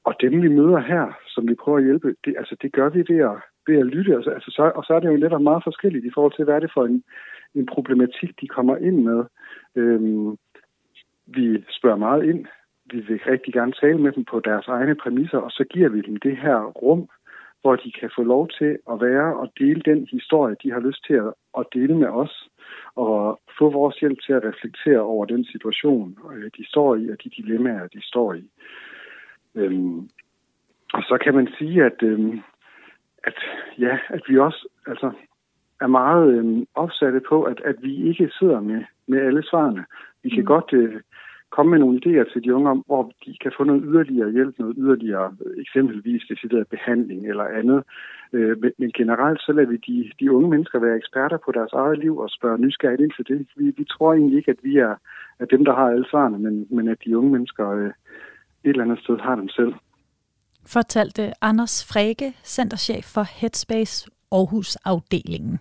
og 0.06 0.14
dem, 0.22 0.41
vi 0.41 0.47
møder 0.47 0.80
her, 0.80 1.06
som 1.28 1.47
vi 1.47 1.56
prøver 1.56 1.78
at 1.78 1.84
hjælpe, 1.84 2.16
det, 2.26 2.36
altså, 2.38 2.56
det 2.62 2.72
gør 2.74 2.89
vi 2.89 3.03
ved 3.10 3.22
at, 3.32 3.38
ved 3.68 3.78
at 3.80 3.86
lytte. 3.86 4.16
Altså, 4.16 4.30
altså, 4.30 4.51
så, 4.51 4.72
og 4.76 4.84
så 4.84 4.93
er 4.93 4.99
det 4.99 5.08
jo 5.08 5.18
netop 5.18 5.41
meget 5.41 5.64
forskelligt 5.64 6.06
i 6.06 6.12
forhold 6.14 6.34
til, 6.36 6.45
hvad 6.45 6.56
er 6.56 6.60
det 6.60 6.72
for 6.74 6.86
en, 6.86 7.03
en 7.56 7.66
problematik, 7.66 8.41
de 8.41 8.47
kommer 8.47 8.78
ind 8.78 9.03
med. 9.03 9.24
Øhm, 9.76 10.38
vi 11.28 11.64
spørger 11.70 11.97
meget 11.97 12.24
ind. 12.24 12.45
Vi 12.91 12.99
vil 12.99 13.20
rigtig 13.28 13.53
gerne 13.53 13.72
tale 13.72 13.97
med 13.97 14.12
dem 14.12 14.26
på 14.26 14.39
deres 14.39 14.68
egne 14.68 14.95
præmisser, 14.95 15.38
og 15.38 15.51
så 15.51 15.64
giver 15.64 15.89
vi 15.89 16.01
dem 16.01 16.18
det 16.18 16.38
her 16.38 16.60
rum, 16.64 17.10
hvor 17.62 17.76
de 17.76 17.91
kan 17.91 18.10
få 18.16 18.24
lov 18.24 18.49
til 18.60 18.78
at 18.91 19.01
være 19.01 19.36
og 19.36 19.51
dele 19.60 19.82
den 19.86 20.08
historie, 20.12 20.56
de 20.64 20.72
har 20.72 20.80
lyst 20.80 21.06
til 21.08 21.14
at, 21.14 21.34
at 21.58 21.66
dele 21.74 21.95
med 21.97 22.08
os, 22.08 22.49
og 22.95 23.39
få 23.58 23.70
vores 23.70 23.95
hjælp 23.95 24.20
til 24.26 24.34
at 24.34 24.43
reflektere 24.43 24.99
over 24.99 25.26
den 25.26 25.45
situation, 25.45 26.18
øh, 26.34 26.51
de 26.58 26.68
står 26.68 26.95
i, 26.95 27.10
og 27.10 27.18
de 27.24 27.30
dilemmaer, 27.30 27.88
de 27.88 28.01
står 28.01 28.34
i. 28.34 28.49
Øhm, 29.56 30.10
og 30.93 31.03
så 31.03 31.18
kan 31.24 31.34
man 31.36 31.47
sige, 31.58 31.84
at, 31.84 32.03
øhm, 32.03 32.39
at, 33.24 33.38
ja, 33.80 33.97
at 34.08 34.22
vi 34.28 34.38
også 34.38 34.68
altså, 34.88 35.12
er 35.82 35.88
meget 35.88 36.34
øhm, 36.34 36.66
opsatte 36.76 37.22
på, 37.30 37.43
at, 37.43 37.62
at 37.66 37.76
vi 37.82 38.10
ikke 38.10 38.32
sidder 38.39 38.60
med, 38.60 38.84
med 39.08 39.20
alle 39.20 39.43
svarene. 39.43 39.86
Vi 40.24 40.30
kan 40.30 40.39
mm. 40.39 40.45
godt 40.45 40.74
øh, 40.74 41.01
komme 41.56 41.70
med 41.72 41.80
nogle 41.80 41.99
idéer 41.99 42.34
til 42.34 42.43
de 42.43 42.56
unge 42.56 42.70
om, 42.70 42.84
hvor 42.86 43.12
de 43.26 43.38
kan 43.41 43.51
få 43.58 43.64
noget 43.64 43.84
yderligere 43.86 44.32
hjælp, 44.32 44.60
noget 44.60 44.76
yderligere 44.80 45.36
eksempelvis 45.58 46.24
decideret 46.30 46.68
behandling 46.68 47.30
eller 47.30 47.43
andet. 47.60 47.84
Øh, 48.34 48.62
men, 48.62 48.72
men 48.78 48.91
generelt 48.91 49.41
så 49.41 49.51
lader 49.51 49.68
vi 49.68 49.78
de, 49.88 50.12
de 50.20 50.32
unge 50.32 50.49
mennesker 50.49 50.80
være 50.80 50.97
eksperter 50.97 51.38
på 51.45 51.51
deres 51.51 51.74
eget 51.74 51.99
liv 51.99 52.18
og 52.18 52.30
spørge 52.30 52.62
nysgerrigt 52.62 53.01
ind 53.01 53.12
til 53.16 53.28
det. 53.28 53.47
Vi, 53.56 53.74
vi 53.78 53.84
tror 53.84 54.14
egentlig 54.14 54.38
ikke, 54.38 54.51
at 54.51 54.64
vi 54.64 54.78
er, 54.78 54.95
er 55.39 55.45
dem, 55.45 55.66
der 55.66 55.74
har 55.76 55.88
alle 55.89 56.10
svarene, 56.10 56.39
men, 56.39 56.68
men 56.70 56.88
at 56.88 56.97
de 57.06 57.18
unge 57.18 57.32
mennesker 57.32 57.70
øh, 57.70 57.91
et 58.66 58.70
eller 58.70 58.84
andet 58.84 58.99
sted 58.99 59.18
har 59.20 59.36
dem 59.36 59.49
selv. 59.49 59.74
Fortalte 60.66 61.34
Anders 61.41 61.86
Frege, 61.86 62.34
centerchef 62.43 63.05
for 63.05 63.24
Headspace 63.24 64.09
Aarhus 64.32 64.76
afdelingen. 64.76 65.59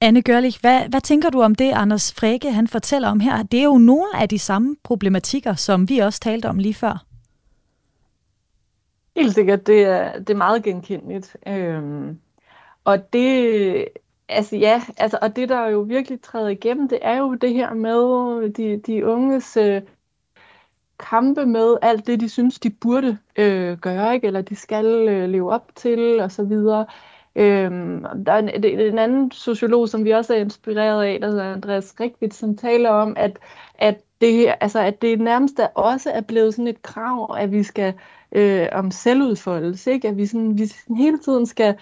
Anne 0.00 0.22
Gørlich, 0.22 0.60
hvad, 0.60 0.88
hvad 0.88 1.00
tænker 1.00 1.30
du 1.30 1.42
om 1.42 1.54
det, 1.54 1.72
Anders 1.72 2.14
Frege 2.14 2.52
han 2.52 2.68
fortæller 2.68 3.08
om 3.08 3.20
her? 3.20 3.42
Det 3.42 3.60
er 3.60 3.64
jo 3.64 3.78
nogle 3.78 4.16
af 4.20 4.28
de 4.28 4.38
samme 4.38 4.76
problematikker, 4.82 5.54
som 5.54 5.88
vi 5.88 5.98
også 5.98 6.20
talte 6.20 6.48
om 6.48 6.58
lige 6.58 6.74
før. 6.74 7.04
Helt 9.16 9.34
sikkert, 9.34 9.66
det 9.66 9.82
er, 9.82 10.18
det 10.18 10.30
er 10.30 10.36
meget 10.36 10.62
genkendeligt. 10.62 11.36
Øhm, 11.46 12.18
og 12.84 13.12
det, 13.12 13.88
altså 14.28 14.56
ja, 14.56 14.82
altså, 14.96 15.18
og 15.22 15.36
det 15.36 15.48
der 15.48 15.68
jo 15.68 15.80
virkelig 15.80 16.20
træder 16.20 16.48
igennem, 16.48 16.88
det 16.88 16.98
er 17.02 17.18
jo 17.18 17.34
det 17.34 17.54
her 17.54 17.74
med 17.74 18.50
de, 18.50 18.80
de 18.86 19.06
unges 19.06 19.56
øh, 19.56 19.82
kampe 20.98 21.46
med 21.46 21.76
alt 21.82 22.06
det, 22.06 22.20
de 22.20 22.28
synes, 22.28 22.58
de 22.58 22.70
burde 22.70 23.18
øh, 23.36 23.78
gøre, 23.78 24.14
ikke? 24.14 24.26
eller 24.26 24.42
de 24.42 24.56
skal 24.56 24.86
øh, 25.08 25.28
leve 25.28 25.52
op 25.52 25.72
til, 25.74 26.20
og 26.20 26.32
så 26.32 26.44
videre. 26.44 26.86
Øhm, 27.36 28.04
der 28.26 28.32
er 28.32 28.38
en, 28.38 28.64
en 28.64 28.98
anden 28.98 29.30
sociolog, 29.30 29.88
som 29.88 30.04
vi 30.04 30.10
også 30.10 30.34
er 30.34 30.38
inspireret 30.38 31.04
af, 31.04 31.20
der 31.20 31.28
hedder 31.28 31.52
Andreas 31.52 31.94
Rikvit, 32.00 32.34
som 32.34 32.56
taler 32.56 32.90
om, 32.90 33.14
at, 33.16 33.38
at, 33.78 34.00
det, 34.20 34.54
altså, 34.60 34.80
at 34.80 35.02
det 35.02 35.20
nærmest 35.20 35.60
også 35.74 36.10
er 36.10 36.20
blevet 36.20 36.54
sådan 36.54 36.66
et 36.66 36.82
krav, 36.82 37.36
at 37.38 37.52
vi 37.52 37.62
skal 37.62 37.94
øh, 38.32 38.68
om 38.72 38.90
selvudfoldelse, 38.90 39.92
ikke? 39.92 40.08
at 40.08 40.16
vi, 40.16 40.26
sådan, 40.26 40.58
vi 40.58 40.66
sådan 40.66 40.96
hele 40.96 41.18
tiden 41.18 41.46
skal 41.46 41.76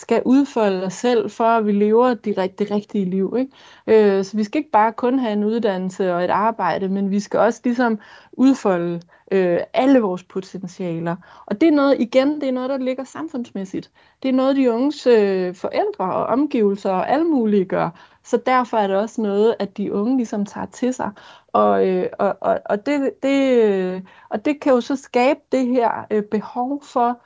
skal 0.00 0.22
udfolde 0.24 0.86
os 0.86 0.92
selv, 0.92 1.30
for 1.30 1.44
at 1.44 1.66
vi 1.66 1.72
lever 1.72 2.14
det, 2.14 2.58
det 2.58 2.70
rigtige 2.70 3.04
liv. 3.04 3.36
Ikke? 3.38 4.16
Øh, 4.16 4.24
så 4.24 4.36
vi 4.36 4.44
skal 4.44 4.58
ikke 4.58 4.70
bare 4.70 4.92
kun 4.92 5.18
have 5.18 5.32
en 5.32 5.44
uddannelse 5.44 6.14
og 6.14 6.24
et 6.24 6.30
arbejde, 6.30 6.88
men 6.88 7.10
vi 7.10 7.20
skal 7.20 7.40
også 7.40 7.60
ligesom 7.64 7.98
udfolde 8.32 9.00
øh, 9.30 9.58
alle 9.74 10.00
vores 10.00 10.24
potentialer. 10.24 11.16
Og 11.46 11.60
det 11.60 11.68
er 11.68 11.72
noget, 11.72 11.96
igen, 12.00 12.40
det 12.40 12.48
er 12.48 12.52
noget, 12.52 12.70
der 12.70 12.78
ligger 12.78 13.04
samfundsmæssigt. 13.04 13.90
Det 14.22 14.28
er 14.28 14.32
noget, 14.32 14.56
de 14.56 14.72
unges 14.72 15.06
øh, 15.06 15.54
forældre 15.54 16.14
og 16.14 16.26
omgivelser 16.26 16.90
og 16.90 17.10
alle 17.10 17.24
mulige 17.24 17.64
gør. 17.64 17.90
Så 18.24 18.36
derfor 18.46 18.76
er 18.76 18.86
det 18.86 18.96
også 18.96 19.20
noget, 19.20 19.54
at 19.58 19.76
de 19.76 19.92
unge 19.92 20.16
ligesom 20.16 20.46
tager 20.46 20.66
til 20.66 20.94
sig. 20.94 21.10
Og, 21.52 21.88
øh, 21.88 22.06
og, 22.18 22.36
og, 22.40 22.60
og, 22.64 22.86
det, 22.86 23.10
det, 23.22 23.62
øh, 23.62 24.02
og 24.28 24.44
det 24.44 24.60
kan 24.60 24.72
jo 24.72 24.80
så 24.80 24.96
skabe 24.96 25.40
det 25.52 25.66
her 25.66 26.06
øh, 26.10 26.22
behov 26.22 26.82
for 26.84 27.20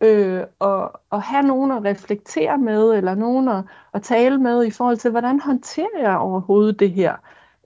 øh, 0.00 0.42
og, 0.58 1.00
og 1.10 1.22
have 1.22 1.42
nogen 1.42 1.70
at 1.70 1.84
reflektere 1.84 2.58
med, 2.58 2.94
eller 2.94 3.14
nogen 3.14 3.48
at, 3.48 3.64
at 3.94 4.02
tale 4.02 4.38
med 4.38 4.64
i 4.66 4.70
forhold 4.70 4.96
til, 4.96 5.10
hvordan 5.10 5.40
håndterer 5.40 6.00
jeg 6.00 6.16
overhovedet 6.16 6.80
det 6.80 6.90
her? 6.90 7.16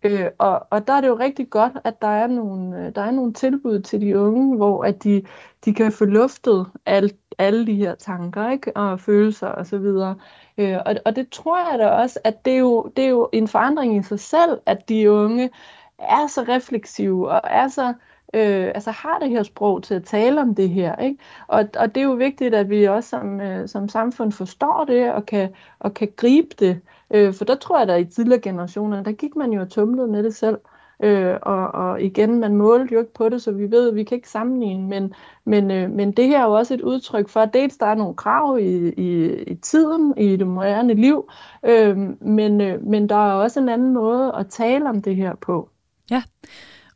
Øh, 0.04 0.26
og, 0.38 0.66
og 0.70 0.86
der 0.86 0.92
er 0.92 1.00
det 1.00 1.08
jo 1.08 1.18
rigtig 1.18 1.50
godt, 1.50 1.72
at 1.84 2.02
der 2.02 2.08
er 2.08 2.26
nogle, 2.26 2.86
øh, 2.86 2.94
der 2.94 3.02
er 3.02 3.10
nogle 3.10 3.32
tilbud 3.32 3.80
til 3.80 4.00
de 4.00 4.18
unge, 4.18 4.56
hvor 4.56 4.84
at 4.84 5.04
de, 5.04 5.22
de 5.64 5.74
kan 5.74 5.92
få 5.92 6.04
luftet 6.04 6.66
alt, 6.86 7.16
alle 7.38 7.66
de 7.66 7.74
her 7.74 7.94
tanker 7.94 8.50
ikke? 8.50 8.76
og 8.76 9.00
følelser 9.00 9.48
osv. 9.48 9.74
Og, 9.74 10.14
øh, 10.58 10.76
og, 10.86 10.94
og 11.04 11.16
det 11.16 11.28
tror 11.30 11.70
jeg 11.70 11.78
da 11.78 11.88
også, 11.88 12.18
at 12.24 12.44
det 12.44 12.52
er, 12.52 12.58
jo, 12.58 12.92
det 12.96 13.04
er 13.04 13.08
jo 13.08 13.28
en 13.32 13.48
forandring 13.48 13.96
i 13.96 14.02
sig 14.02 14.20
selv, 14.20 14.60
at 14.66 14.88
de 14.88 15.10
unge 15.10 15.50
er 15.98 16.26
så 16.26 16.44
refleksive 16.48 17.30
og 17.30 17.40
er 17.44 17.68
så 17.68 17.94
øh, 18.34 18.66
altså 18.74 18.90
har 18.90 19.18
det 19.18 19.30
her 19.30 19.42
sprog 19.42 19.82
til 19.82 19.94
at 19.94 20.04
tale 20.04 20.40
om 20.40 20.54
det 20.54 20.70
her. 20.70 20.96
Ikke? 20.96 21.18
Og, 21.46 21.64
og 21.78 21.94
det 21.94 22.00
er 22.00 22.04
jo 22.04 22.12
vigtigt, 22.12 22.54
at 22.54 22.70
vi 22.70 22.84
også 22.84 23.08
som, 23.08 23.40
øh, 23.40 23.68
som 23.68 23.88
samfund 23.88 24.32
forstår 24.32 24.84
det 24.88 25.12
og 25.12 25.26
kan, 25.26 25.50
og 25.78 25.94
kan 25.94 26.08
gribe 26.16 26.54
det. 26.58 26.80
Øh, 27.10 27.34
for 27.34 27.44
der 27.44 27.54
tror 27.54 27.78
jeg, 27.78 27.88
at 27.88 28.00
i 28.00 28.04
tidligere 28.04 28.40
generationer, 28.40 29.02
der 29.02 29.12
gik 29.12 29.36
man 29.36 29.52
jo 29.52 29.60
og 29.60 29.70
tumlede 29.70 30.08
med 30.08 30.22
det 30.22 30.34
selv. 30.34 30.58
Øh, 31.02 31.36
og, 31.42 31.68
og 31.68 32.02
igen, 32.02 32.40
man 32.40 32.56
målte 32.56 32.94
jo 32.94 33.00
ikke 33.00 33.14
på 33.14 33.28
det, 33.28 33.42
så 33.42 33.52
vi 33.52 33.70
ved, 33.70 33.88
at 33.88 33.94
vi 33.94 34.04
kan 34.04 34.16
ikke 34.16 34.28
sammenligne, 34.28 34.88
men, 34.88 35.14
men, 35.44 35.70
øh, 35.70 35.90
men 35.90 36.12
det 36.12 36.28
her 36.28 36.40
er 36.40 36.44
jo 36.44 36.52
også 36.52 36.74
et 36.74 36.80
udtryk 36.80 37.28
for, 37.28 37.40
at 37.40 37.54
dels 37.54 37.76
der 37.76 37.86
er 37.86 37.94
nogle 37.94 38.14
krav 38.14 38.58
i, 38.58 38.88
i, 38.88 39.34
i 39.42 39.54
tiden, 39.54 40.14
i 40.16 40.36
det 40.36 40.46
moderne 40.46 40.94
liv, 40.94 41.30
øh, 41.64 41.98
men, 42.20 42.60
øh, 42.60 42.86
men 42.86 43.08
der 43.08 43.16
er 43.16 43.32
også 43.32 43.60
en 43.60 43.68
anden 43.68 43.92
måde 43.92 44.32
at 44.38 44.46
tale 44.46 44.88
om 44.88 45.02
det 45.02 45.16
her 45.16 45.34
på. 45.34 45.68
Ja, 46.10 46.22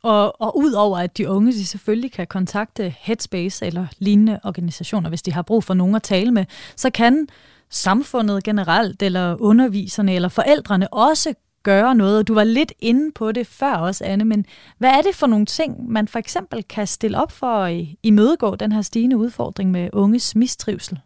og, 0.03 0.41
og 0.41 0.57
udover 0.57 0.97
at 0.97 1.17
de 1.17 1.29
unge 1.29 1.51
de 1.51 1.65
selvfølgelig 1.65 2.11
kan 2.11 2.27
kontakte 2.27 2.95
Headspace 2.99 3.65
eller 3.65 3.87
lignende 3.97 4.39
organisationer, 4.43 5.09
hvis 5.09 5.21
de 5.21 5.33
har 5.33 5.41
brug 5.41 5.63
for 5.63 5.73
nogen 5.73 5.95
at 5.95 6.03
tale 6.03 6.31
med, 6.31 6.45
så 6.75 6.89
kan 6.89 7.27
samfundet 7.69 8.43
generelt, 8.43 9.01
eller 9.01 9.41
underviserne, 9.41 10.15
eller 10.15 10.29
forældrene 10.29 10.93
også 10.93 11.33
gøre 11.63 11.95
noget. 11.95 12.27
Du 12.27 12.33
var 12.33 12.43
lidt 12.43 12.73
inde 12.79 13.11
på 13.11 13.31
det 13.31 13.47
før 13.47 13.73
også, 13.73 14.05
Anne, 14.05 14.25
men 14.25 14.45
hvad 14.77 14.89
er 14.89 15.01
det 15.01 15.15
for 15.15 15.27
nogle 15.27 15.45
ting, 15.45 15.89
man 15.89 16.07
for 16.07 16.19
eksempel 16.19 16.63
kan 16.63 16.87
stille 16.87 17.21
op 17.21 17.31
for 17.31 17.63
at 17.63 17.85
imødegå 18.03 18.55
den 18.55 18.71
her 18.71 18.81
stigende 18.81 19.17
udfordring 19.17 19.71
med 19.71 19.89
unges 19.93 20.35
mistrivsel? 20.35 20.99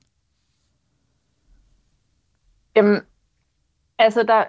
Jamen, 2.76 3.02
altså 4.00 4.24
der, 4.24 4.44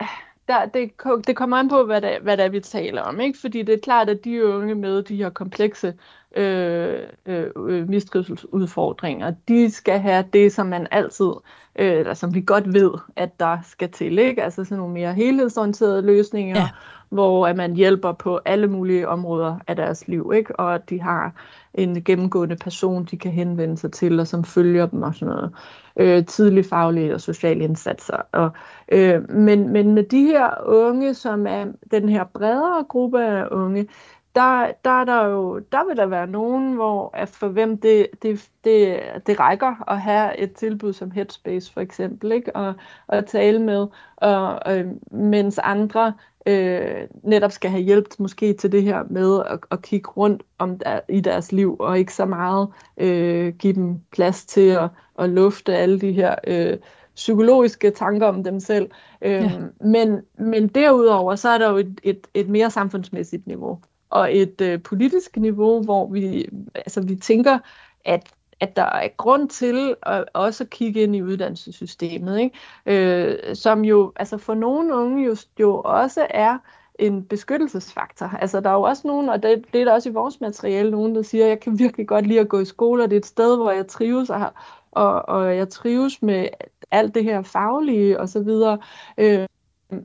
der, 0.49 0.67
det, 0.67 0.91
det 1.27 1.37
kommer 1.37 1.57
an 1.57 1.69
på, 1.69 1.85
hvad 1.85 2.01
det, 2.01 2.11
hvad 2.23 2.37
det 2.37 2.45
er, 2.45 2.49
vi 2.49 2.61
taler 2.61 3.03
om. 3.03 3.21
Ikke? 3.21 3.39
Fordi 3.39 3.63
det 3.63 3.75
er 3.75 3.79
klart, 3.83 4.09
at 4.09 4.25
de 4.25 4.47
unge 4.47 4.75
med 4.75 5.03
de 5.03 5.17
her 5.17 5.31
komplekse 5.31 5.95
øh, 6.37 6.99
øh, 7.27 7.89
mistrivselsudfordringer, 7.89 9.35
de 9.49 9.71
skal 9.71 10.01
have 10.01 10.25
det, 10.33 10.53
som 10.53 10.67
man 10.67 10.87
altid, 10.91 11.31
øh, 11.79 11.93
eller 11.93 12.15
som 12.15 12.35
vi 12.35 12.41
godt 12.47 12.75
ved, 12.75 12.91
at 13.17 13.41
der 13.41 13.59
skal 13.65 13.91
til. 13.91 14.19
Ikke? 14.19 14.43
Altså 14.43 14.65
sådan 14.65 14.79
nogle 14.79 14.95
mere 14.95 15.15
helhedsorienterede 15.15 16.03
løsninger, 16.03 16.57
ja. 16.57 16.69
hvor 17.09 17.47
at 17.47 17.57
man 17.57 17.77
hjælper 17.77 18.13
på 18.13 18.41
alle 18.45 18.67
mulige 18.67 19.09
områder 19.09 19.59
af 19.67 19.77
deres 19.77 20.09
liv, 20.09 20.33
ikke? 20.35 20.57
og 20.57 20.75
at 20.75 20.91
de 20.91 21.01
har 21.01 21.33
en 21.75 22.05
gennemgående 22.05 22.57
person, 22.57 23.05
de 23.05 23.17
kan 23.17 23.33
henvende 23.33 23.77
sig 23.77 23.93
til, 23.93 24.21
og 24.21 24.27
som 24.27 24.45
følger 24.45 24.87
dem 24.87 25.03
og 25.03 25.15
sådan 25.15 25.35
noget. 25.35 25.53
Øh, 25.97 26.27
tidlig 26.27 26.65
faglige 26.65 27.15
og 27.15 27.21
sociale 27.21 27.65
indsatser. 27.65 28.17
Og, 28.33 28.51
øh, 28.89 29.31
men, 29.31 29.69
men 29.69 29.95
med 29.95 30.03
de 30.05 30.25
her 30.27 30.51
unge, 30.67 31.15
som 31.15 31.47
er 31.47 31.67
den 31.91 32.09
her 32.09 32.25
bredere 32.25 32.85
gruppe 32.89 33.25
af 33.25 33.49
unge, 33.51 33.89
der, 34.35 34.73
der, 34.85 34.91
er 34.91 35.05
der, 35.05 35.25
jo, 35.25 35.59
der 35.59 35.89
vil 35.89 35.97
der 35.97 36.07
være 36.07 36.27
nogen, 36.27 36.75
hvor 36.75 37.11
at 37.15 37.29
for 37.29 37.49
hvem 37.49 37.79
det, 37.79 38.07
det, 38.23 38.49
det, 38.65 39.01
det 39.27 39.41
rækker 39.41 39.91
at 39.91 40.01
have 40.01 40.39
et 40.39 40.53
tilbud 40.53 40.93
som 40.93 41.11
Headspace 41.11 41.73
for 41.73 41.81
eksempel, 41.81 42.33
ikke? 42.33 42.57
Og, 42.57 42.75
og 43.07 43.27
tale 43.27 43.59
med, 43.59 43.87
og, 44.17 44.61
øh, 44.77 44.87
mens 45.11 45.59
andre 45.59 46.13
øh, 46.47 47.09
netop 47.23 47.53
skal 47.53 47.71
have 47.71 47.83
hjælp 47.83 48.09
måske 48.19 48.53
til 48.53 48.73
det 48.73 48.83
her 48.83 49.05
med 49.11 49.43
at, 49.47 49.59
at 49.71 49.83
kigge 49.83 50.11
rundt 50.11 50.43
om 50.59 50.79
der, 50.79 51.01
i 51.09 51.21
deres 51.21 51.53
liv, 51.53 51.77
og 51.81 51.99
ikke 51.99 52.15
så 52.15 52.25
meget 52.25 52.69
øh, 52.97 53.55
give 53.55 53.73
dem 53.73 54.01
plads 54.13 54.45
til 54.45 54.69
at, 54.69 54.89
at 55.19 55.31
lufte 55.31 55.77
alle 55.77 56.01
de 56.01 56.13
her 56.13 56.35
øh, 56.47 56.79
psykologiske 57.15 57.91
tanker 57.91 58.27
om 58.27 58.45
dem 58.45 58.61
selv. 58.61 58.91
Øh, 59.23 59.33
ja. 59.33 59.51
men, 59.81 60.21
men 60.39 60.69
derudover, 60.69 61.35
så 61.35 61.49
er 61.49 61.59
der 61.59 61.71
jo 61.71 61.77
et, 61.77 62.01
et, 62.03 62.27
et 62.35 62.49
mere 62.49 62.71
samfundsmæssigt 62.71 63.47
niveau, 63.47 63.81
og 64.11 64.37
et 64.37 64.61
øh, 64.61 64.83
politisk 64.83 65.37
niveau, 65.37 65.83
hvor 65.83 66.11
vi, 66.11 66.49
altså, 66.75 67.03
vi 67.03 67.17
tænker, 67.17 67.59
at 68.05 68.23
at 68.61 68.77
der 68.77 68.83
er 68.83 69.09
grund 69.17 69.49
til 69.49 69.95
at 70.03 70.25
også 70.33 70.65
kigge 70.65 71.03
ind 71.03 71.17
i 71.17 71.23
uddannelsessystemet, 71.23 72.39
ikke? 72.41 72.59
Øh, 72.87 73.57
som 73.57 73.85
jo 73.85 74.13
altså 74.17 74.39
for 74.39 74.55
nogle 74.55 74.95
unge 74.95 75.25
jo, 75.25 75.37
jo 75.61 75.81
også 75.85 76.27
er 76.31 76.59
en 76.99 77.25
beskyttelsesfaktor. 77.25 78.27
Altså 78.27 78.61
der 78.61 78.71
er 78.71 78.75
jo 78.75 78.83
også 78.83 79.07
nogen, 79.07 79.29
og 79.29 79.43
det, 79.43 79.65
det 79.73 79.81
er 79.81 79.85
der 79.85 79.93
også 79.93 80.09
i 80.09 80.13
vores 80.13 80.41
materiale, 80.41 80.91
nogen 80.91 81.15
der 81.15 81.23
siger, 81.23 81.47
jeg 81.47 81.61
kan 81.61 81.79
virkelig 81.79 82.09
godt 82.09 82.27
lide 82.27 82.41
at 82.41 82.49
gå 82.49 82.61
i 82.61 82.65
skole, 82.65 83.03
og 83.03 83.11
det 83.11 83.17
er 83.17 83.21
et 83.21 83.27
sted, 83.27 83.57
hvor 83.57 83.71
jeg 83.71 83.87
trives, 83.87 84.31
og, 84.31 84.53
og, 84.91 85.29
og 85.29 85.57
jeg 85.57 85.69
trives 85.69 86.23
med 86.23 86.49
alt 86.91 87.15
det 87.15 87.25
her 87.25 87.43
faglige 87.43 88.21
og 88.21 88.29
så 88.29 88.43
videre. 88.43 88.79
Øh, 89.19 89.47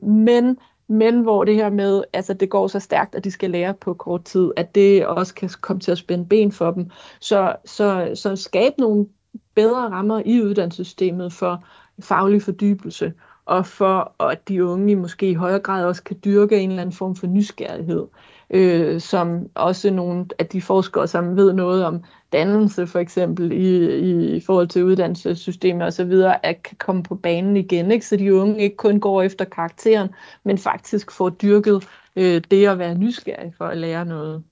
men 0.02 0.58
men 0.90 1.20
hvor 1.20 1.44
det 1.44 1.54
her 1.54 1.70
med, 1.70 2.02
altså 2.12 2.34
det 2.34 2.50
går 2.50 2.66
så 2.66 2.80
stærkt, 2.80 3.14
at 3.14 3.24
de 3.24 3.30
skal 3.30 3.50
lære 3.50 3.74
på 3.74 3.94
kort 3.94 4.24
tid, 4.24 4.50
at 4.56 4.74
det 4.74 5.06
også 5.06 5.34
kan 5.34 5.50
komme 5.60 5.80
til 5.80 5.92
at 5.92 5.98
spænde 5.98 6.26
ben 6.26 6.52
for 6.52 6.70
dem. 6.70 6.90
Så, 7.20 7.56
så, 7.64 8.10
så 8.14 8.36
skabe 8.36 8.74
nogle 8.78 9.06
bedre 9.54 9.90
rammer 9.90 10.22
i 10.26 10.42
uddannelsessystemet 10.42 11.32
for 11.32 11.64
faglig 12.00 12.42
fordybelse, 12.42 13.12
og 13.44 13.66
for 13.66 14.22
at 14.22 14.48
de 14.48 14.64
unge 14.64 14.96
måske 14.96 15.30
i 15.30 15.34
højere 15.34 15.60
grad 15.60 15.84
også 15.84 16.02
kan 16.02 16.20
dyrke 16.24 16.60
en 16.60 16.70
eller 16.70 16.82
anden 16.82 16.96
form 16.96 17.16
for 17.16 17.26
nysgerrighed 17.26 18.06
øh, 18.50 19.00
som 19.00 19.46
også 19.54 19.90
nogle 19.90 20.26
af 20.38 20.46
de 20.46 20.62
forskere, 20.62 21.06
som 21.06 21.36
ved 21.36 21.52
noget 21.52 21.84
om 21.84 22.04
dannelse 22.32 22.86
for 22.86 22.98
eksempel 22.98 23.52
i, 23.52 24.36
i 24.36 24.40
forhold 24.40 24.68
til 24.68 24.84
uddannelsessystemet 24.84 25.82
og 25.82 25.92
så 25.92 26.04
videre, 26.04 26.46
at 26.46 26.62
kan 26.62 26.76
komme 26.76 27.02
på 27.02 27.14
banen 27.14 27.56
igen, 27.56 27.90
ikke? 27.90 28.06
så 28.06 28.16
de 28.16 28.34
unge 28.34 28.62
ikke 28.62 28.76
kun 28.76 29.00
går 29.00 29.22
efter 29.22 29.44
karakteren, 29.44 30.08
men 30.44 30.58
faktisk 30.58 31.10
får 31.10 31.28
dyrket 31.30 31.84
øh, 32.16 32.42
det 32.50 32.66
at 32.66 32.78
være 32.78 32.94
nysgerrig 32.94 33.52
for 33.58 33.66
at 33.66 33.76
lære 33.76 34.04
noget. 34.04 34.42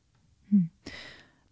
Hmm. 0.51 0.69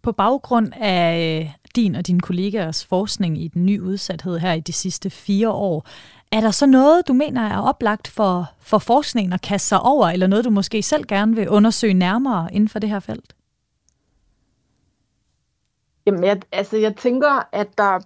På 0.03 0.13
baggrund 0.13 0.73
af 0.81 1.41
øh, 1.41 1.51
din 1.77 1.95
og 1.95 2.07
dine 2.07 2.21
kollegaers 2.21 2.85
forskning 2.85 3.43
i 3.43 3.49
den 3.49 3.67
nye 3.67 3.83
udsathed 3.83 4.39
her 4.39 4.53
i 4.53 4.61
de 4.61 4.73
sidste 4.73 5.11
fire 5.11 5.51
år, 5.51 5.87
er 6.33 6.41
der 6.41 6.51
så 6.51 6.67
noget, 6.67 7.09
du 7.09 7.13
mener 7.13 7.43
er 7.43 7.59
oplagt 7.59 8.09
for, 8.09 8.51
for 8.61 8.79
forskningen 8.79 9.33
at 9.33 9.43
kaste 9.43 9.69
sig 9.69 9.81
over, 9.81 10.09
eller 10.09 10.27
noget, 10.27 10.45
du 10.45 10.51
måske 10.51 10.83
selv 10.83 11.07
gerne 11.07 11.37
vil 11.37 11.49
undersøge 11.49 11.95
nærmere 11.95 12.55
inden 12.55 12.69
for 12.69 12.79
det 12.79 12.91
her 12.91 13.01
felt? 13.01 13.35
Jamen, 16.07 16.25
jeg, 16.25 16.41
altså, 16.53 16.77
jeg 16.77 16.97
tænker, 16.97 17.49
at 17.53 17.79
der 17.79 17.85
er 17.85 18.01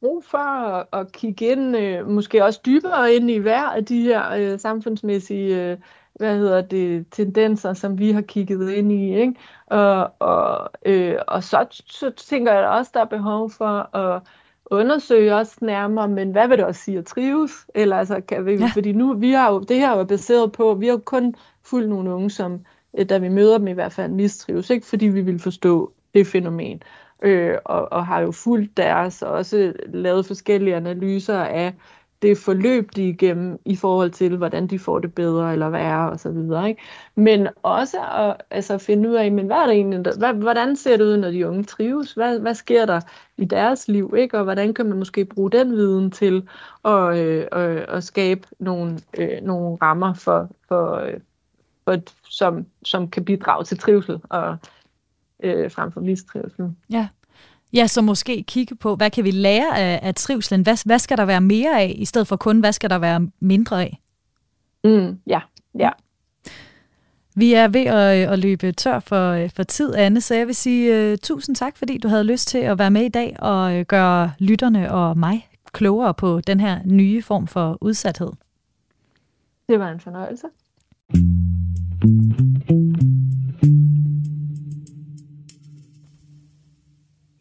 brug 0.00 0.24
for 0.24 0.38
at, 0.38 0.86
at 0.92 1.12
kigge 1.12 1.46
ind, 1.46 1.76
øh, 1.76 2.08
måske 2.08 2.44
også 2.44 2.60
dybere 2.66 3.14
ind 3.14 3.30
i 3.30 3.36
hver 3.36 3.62
af 3.62 3.84
de 3.84 4.02
her 4.02 4.30
øh, 4.32 4.58
samfundsmæssige 4.58 5.70
øh, 5.70 5.78
hvad 6.14 6.38
hedder 6.38 6.60
det, 6.60 7.06
tendenser, 7.10 7.72
som 7.72 7.98
vi 7.98 8.12
har 8.12 8.20
kigget 8.20 8.70
ind 8.70 8.92
i. 8.92 9.16
Ikke? 9.20 9.34
Og, 9.66 10.10
og, 10.18 10.70
øh, 10.86 11.16
og 11.28 11.44
så, 11.44 11.66
så 11.86 12.10
tænker 12.10 12.52
jeg 12.52 12.68
også, 12.68 12.90
der 12.94 13.00
er 13.00 13.04
behov 13.04 13.50
for 13.50 13.96
at 13.96 14.22
undersøge 14.66 15.34
os 15.34 15.62
nærmere, 15.62 16.08
men 16.08 16.30
hvad 16.30 16.48
vil 16.48 16.58
det 16.58 16.66
også 16.66 16.80
sige 16.80 16.98
at 16.98 17.04
trives? 17.04 17.52
Eller 17.74 17.96
altså, 17.96 18.20
kan 18.20 18.46
vi, 18.46 18.54
ja. 18.54 18.70
fordi 18.74 18.92
nu, 18.92 19.14
vi 19.14 19.32
har 19.32 19.52
jo, 19.52 19.60
det 19.60 19.76
her 19.76 19.90
er 19.90 19.98
jo 19.98 20.04
baseret 20.04 20.52
på, 20.52 20.74
vi 20.74 20.86
har 20.86 20.92
jo 20.92 21.00
kun 21.04 21.34
fuldt 21.62 21.88
nogle 21.88 22.10
unge, 22.10 22.30
som, 22.30 22.60
øh, 22.98 23.08
da 23.08 23.18
vi 23.18 23.28
møder 23.28 23.58
dem 23.58 23.68
i 23.68 23.72
hvert 23.72 23.92
fald, 23.92 24.12
mistrives, 24.12 24.70
ikke? 24.70 24.86
fordi 24.86 25.06
vi 25.06 25.20
vil 25.20 25.38
forstå 25.38 25.92
det 26.14 26.26
fænomen. 26.26 26.74
Øh, 26.76 27.01
øh, 27.22 27.58
og, 27.64 27.92
og 27.92 28.06
har 28.06 28.20
jo 28.20 28.30
fulgt 28.30 28.76
deres, 28.76 29.22
og 29.22 29.32
også 29.32 29.72
lavet 29.86 30.26
forskellige 30.26 30.76
analyser 30.76 31.38
af, 31.38 31.74
det 32.22 32.38
forløb, 32.38 32.90
de 32.96 33.04
er 33.04 33.08
igennem 33.08 33.58
i 33.64 33.76
forhold 33.76 34.10
til, 34.10 34.36
hvordan 34.36 34.66
de 34.66 34.78
får 34.78 34.98
det 34.98 35.14
bedre 35.14 35.52
eller 35.52 35.68
værre 35.68 36.10
og 36.10 36.20
så 36.20 36.30
videre. 36.30 36.68
Ikke? 36.68 36.82
Men 37.14 37.48
også 37.62 37.96
at 38.00 38.36
altså, 38.50 38.78
finde 38.78 39.08
ud 39.08 39.14
af, 39.14 39.32
men 39.32 39.46
hvad 39.46 39.56
er 39.56 39.66
det 39.66 39.74
egentlig, 39.74 40.04
der, 40.04 40.18
hvad, 40.18 40.34
hvordan 40.34 40.76
ser 40.76 40.96
det 40.96 41.04
ud, 41.04 41.16
når 41.16 41.30
de 41.30 41.48
unge 41.48 41.64
trives? 41.64 42.12
Hvad, 42.12 42.38
hvad 42.38 42.54
sker 42.54 42.86
der 42.86 43.00
i 43.36 43.44
deres 43.44 43.88
liv? 43.88 44.14
Ikke? 44.18 44.38
Og 44.38 44.44
hvordan 44.44 44.74
kan 44.74 44.86
man 44.86 44.98
måske 44.98 45.24
bruge 45.24 45.50
den 45.50 45.72
viden 45.72 46.10
til 46.10 46.48
at, 46.84 47.18
øh, 47.18 47.46
øh, 47.54 47.84
at 47.88 48.04
skabe 48.04 48.48
nogle, 48.58 48.98
øh, 49.18 49.42
nogle 49.42 49.78
rammer 49.82 50.14
for, 50.14 50.50
for, 50.68 50.94
øh, 50.94 51.20
for, 51.84 51.96
som, 52.30 52.66
som 52.84 53.10
kan 53.10 53.24
bidrage 53.24 53.64
til 53.64 53.78
trivsel 53.78 54.20
og 54.30 54.56
øh, 55.42 55.70
frem 55.70 55.92
for 55.92 56.00
mistrivsel. 56.00 56.74
Ja, 56.90 57.08
Ja, 57.74 57.86
så 57.86 58.02
måske 58.02 58.42
kigge 58.42 58.74
på, 58.74 58.96
hvad 58.96 59.10
kan 59.10 59.24
vi 59.24 59.30
lære 59.30 59.78
af, 59.78 60.00
af 60.02 60.14
trivselen? 60.14 60.62
Hvad, 60.62 60.86
hvad 60.86 60.98
skal 60.98 61.16
der 61.16 61.24
være 61.24 61.40
mere 61.40 61.80
af, 61.80 61.94
i 61.98 62.04
stedet 62.04 62.26
for 62.26 62.36
kun, 62.36 62.60
hvad 62.60 62.72
skal 62.72 62.90
der 62.90 62.98
være 62.98 63.28
mindre 63.40 63.82
af? 63.82 64.00
Mm, 64.84 65.18
ja, 65.26 65.40
ja. 65.78 65.90
Vi 67.34 67.52
er 67.52 67.68
ved 67.68 67.84
at, 67.84 68.28
at 68.28 68.38
løbe 68.38 68.72
tør 68.72 68.98
for, 68.98 69.48
for 69.56 69.62
tid, 69.62 69.94
Anne, 69.94 70.20
så 70.20 70.34
jeg 70.34 70.46
vil 70.46 70.54
sige 70.54 71.12
uh, 71.12 71.18
tusind 71.22 71.56
tak, 71.56 71.76
fordi 71.76 71.98
du 71.98 72.08
havde 72.08 72.24
lyst 72.24 72.48
til 72.48 72.58
at 72.58 72.78
være 72.78 72.90
med 72.90 73.02
i 73.02 73.08
dag 73.08 73.36
og 73.38 73.78
uh, 73.78 73.80
gøre 73.80 74.32
lytterne 74.38 74.92
og 74.92 75.18
mig 75.18 75.48
klogere 75.72 76.14
på 76.14 76.40
den 76.40 76.60
her 76.60 76.80
nye 76.84 77.22
form 77.22 77.46
for 77.46 77.78
udsathed. 77.80 78.30
Det 79.68 79.78
var 79.78 79.90
en 79.90 80.00
fornøjelse. 80.00 80.46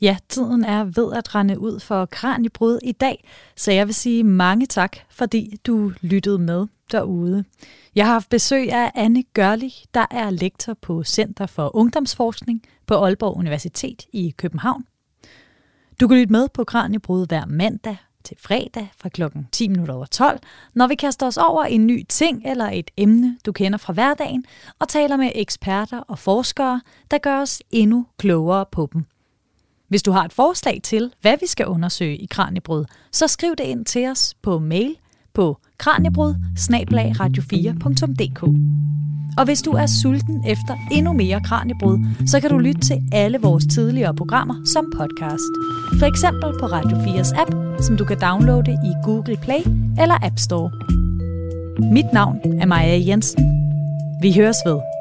Ja, 0.02 0.18
tiden 0.30 0.64
er 0.64 0.84
ved 0.84 1.14
at 1.14 1.36
rende 1.36 1.60
ud 1.60 1.80
for 1.80 2.06
Kranjebrud 2.06 2.80
i 2.84 2.92
dag, 2.92 3.24
så 3.56 3.72
jeg 3.72 3.88
vil 3.88 3.96
sige 3.96 4.24
mange 4.24 4.66
tak, 4.66 4.98
fordi 5.10 5.58
du 5.68 5.92
lyttede 6.02 6.40
med 6.40 6.68
derude. 6.92 7.44
Jeg 7.96 8.06
har 8.06 8.14
haft 8.14 8.30
besøg 8.30 8.72
af 8.72 8.92
Anne 8.96 9.24
Gørlig, 9.24 9.74
der 9.94 10.06
er 10.12 10.30
lektor 10.30 10.74
på 10.74 11.04
Center 11.04 11.46
for 11.46 11.76
Ungdomsforskning 11.76 12.62
på 12.86 12.96
Aalborg 12.96 13.38
Universitet 13.38 14.06
i 14.14 14.34
København. 14.38 14.86
Du 16.00 16.08
kan 16.08 16.18
lytte 16.18 16.32
med 16.32 16.48
på 16.54 16.64
Kranjebrud 16.64 17.28
hver 17.28 17.46
mandag 17.46 17.98
til 18.24 18.38
fredag 18.40 18.92
fra 18.98 19.10
klokken 19.10 19.48
10 19.52 19.68
minutter 19.68 19.94
over 19.94 20.06
12, 20.06 20.40
når 20.74 20.88
vi 20.88 20.96
kaster 20.96 21.28
os 21.28 21.38
over 21.38 21.64
en 21.64 21.88
ny 21.88 22.06
ting 22.10 22.42
eller 22.46 22.70
et 22.70 22.92
emne, 22.98 23.38
du 23.46 23.52
kender 23.52 23.78
fra 23.78 23.94
hverdagen, 23.94 24.46
og 24.80 24.90
taler 24.90 25.18
med 25.18 25.32
eksperter 25.36 26.00
og 26.00 26.20
forskere, 26.20 26.82
der 27.12 27.18
gør 27.18 27.42
os 27.42 27.64
endnu 27.72 28.06
klogere 28.18 28.66
på 28.72 28.90
dem. 28.94 29.06
Hvis 29.92 30.04
du 30.04 30.12
har 30.12 30.26
et 30.26 30.34
forslag 30.34 30.80
til, 30.84 31.12
hvad 31.22 31.34
vi 31.40 31.48
skal 31.48 31.66
undersøge 31.66 32.18
i 32.18 32.26
Kranjebrud, 32.26 32.86
så 33.12 33.28
skriv 33.28 33.56
det 33.58 33.64
ind 33.64 33.86
til 33.86 34.08
os 34.08 34.34
på 34.42 34.60
mail 34.60 34.96
på 35.34 35.58
kranjebrud 35.78 36.36
radio4.dk. 37.22 38.44
Og 39.38 39.46
hvis 39.46 39.62
du 39.62 39.72
er 39.72 39.86
sulten 39.86 40.44
efter 40.48 40.76
endnu 40.92 41.14
mere 41.14 41.42
Kranjebrud, 41.46 42.00
så 42.28 42.40
kan 42.40 42.50
du 42.50 42.58
lytte 42.58 42.82
til 42.82 42.98
alle 43.12 43.38
vores 43.42 43.66
tidligere 43.74 44.16
programmer 44.16 44.56
som 44.66 44.92
podcast. 44.98 45.52
For 46.00 46.06
eksempel 46.06 46.60
på 46.60 46.66
Radio 46.66 46.98
4's 46.98 47.42
app, 47.42 47.82
som 47.84 47.98
du 47.98 48.06
kan 48.06 48.20
downloade 48.22 48.72
i 48.72 48.94
Google 49.04 49.38
Play 49.38 49.62
eller 50.02 50.26
App 50.26 50.40
Store. 50.40 50.72
Mit 51.94 52.14
navn 52.14 52.62
er 52.62 52.66
Maja 52.66 53.00
Jensen. 53.08 53.44
Vi 54.22 54.34
høres 54.34 54.58
ved. 54.66 55.01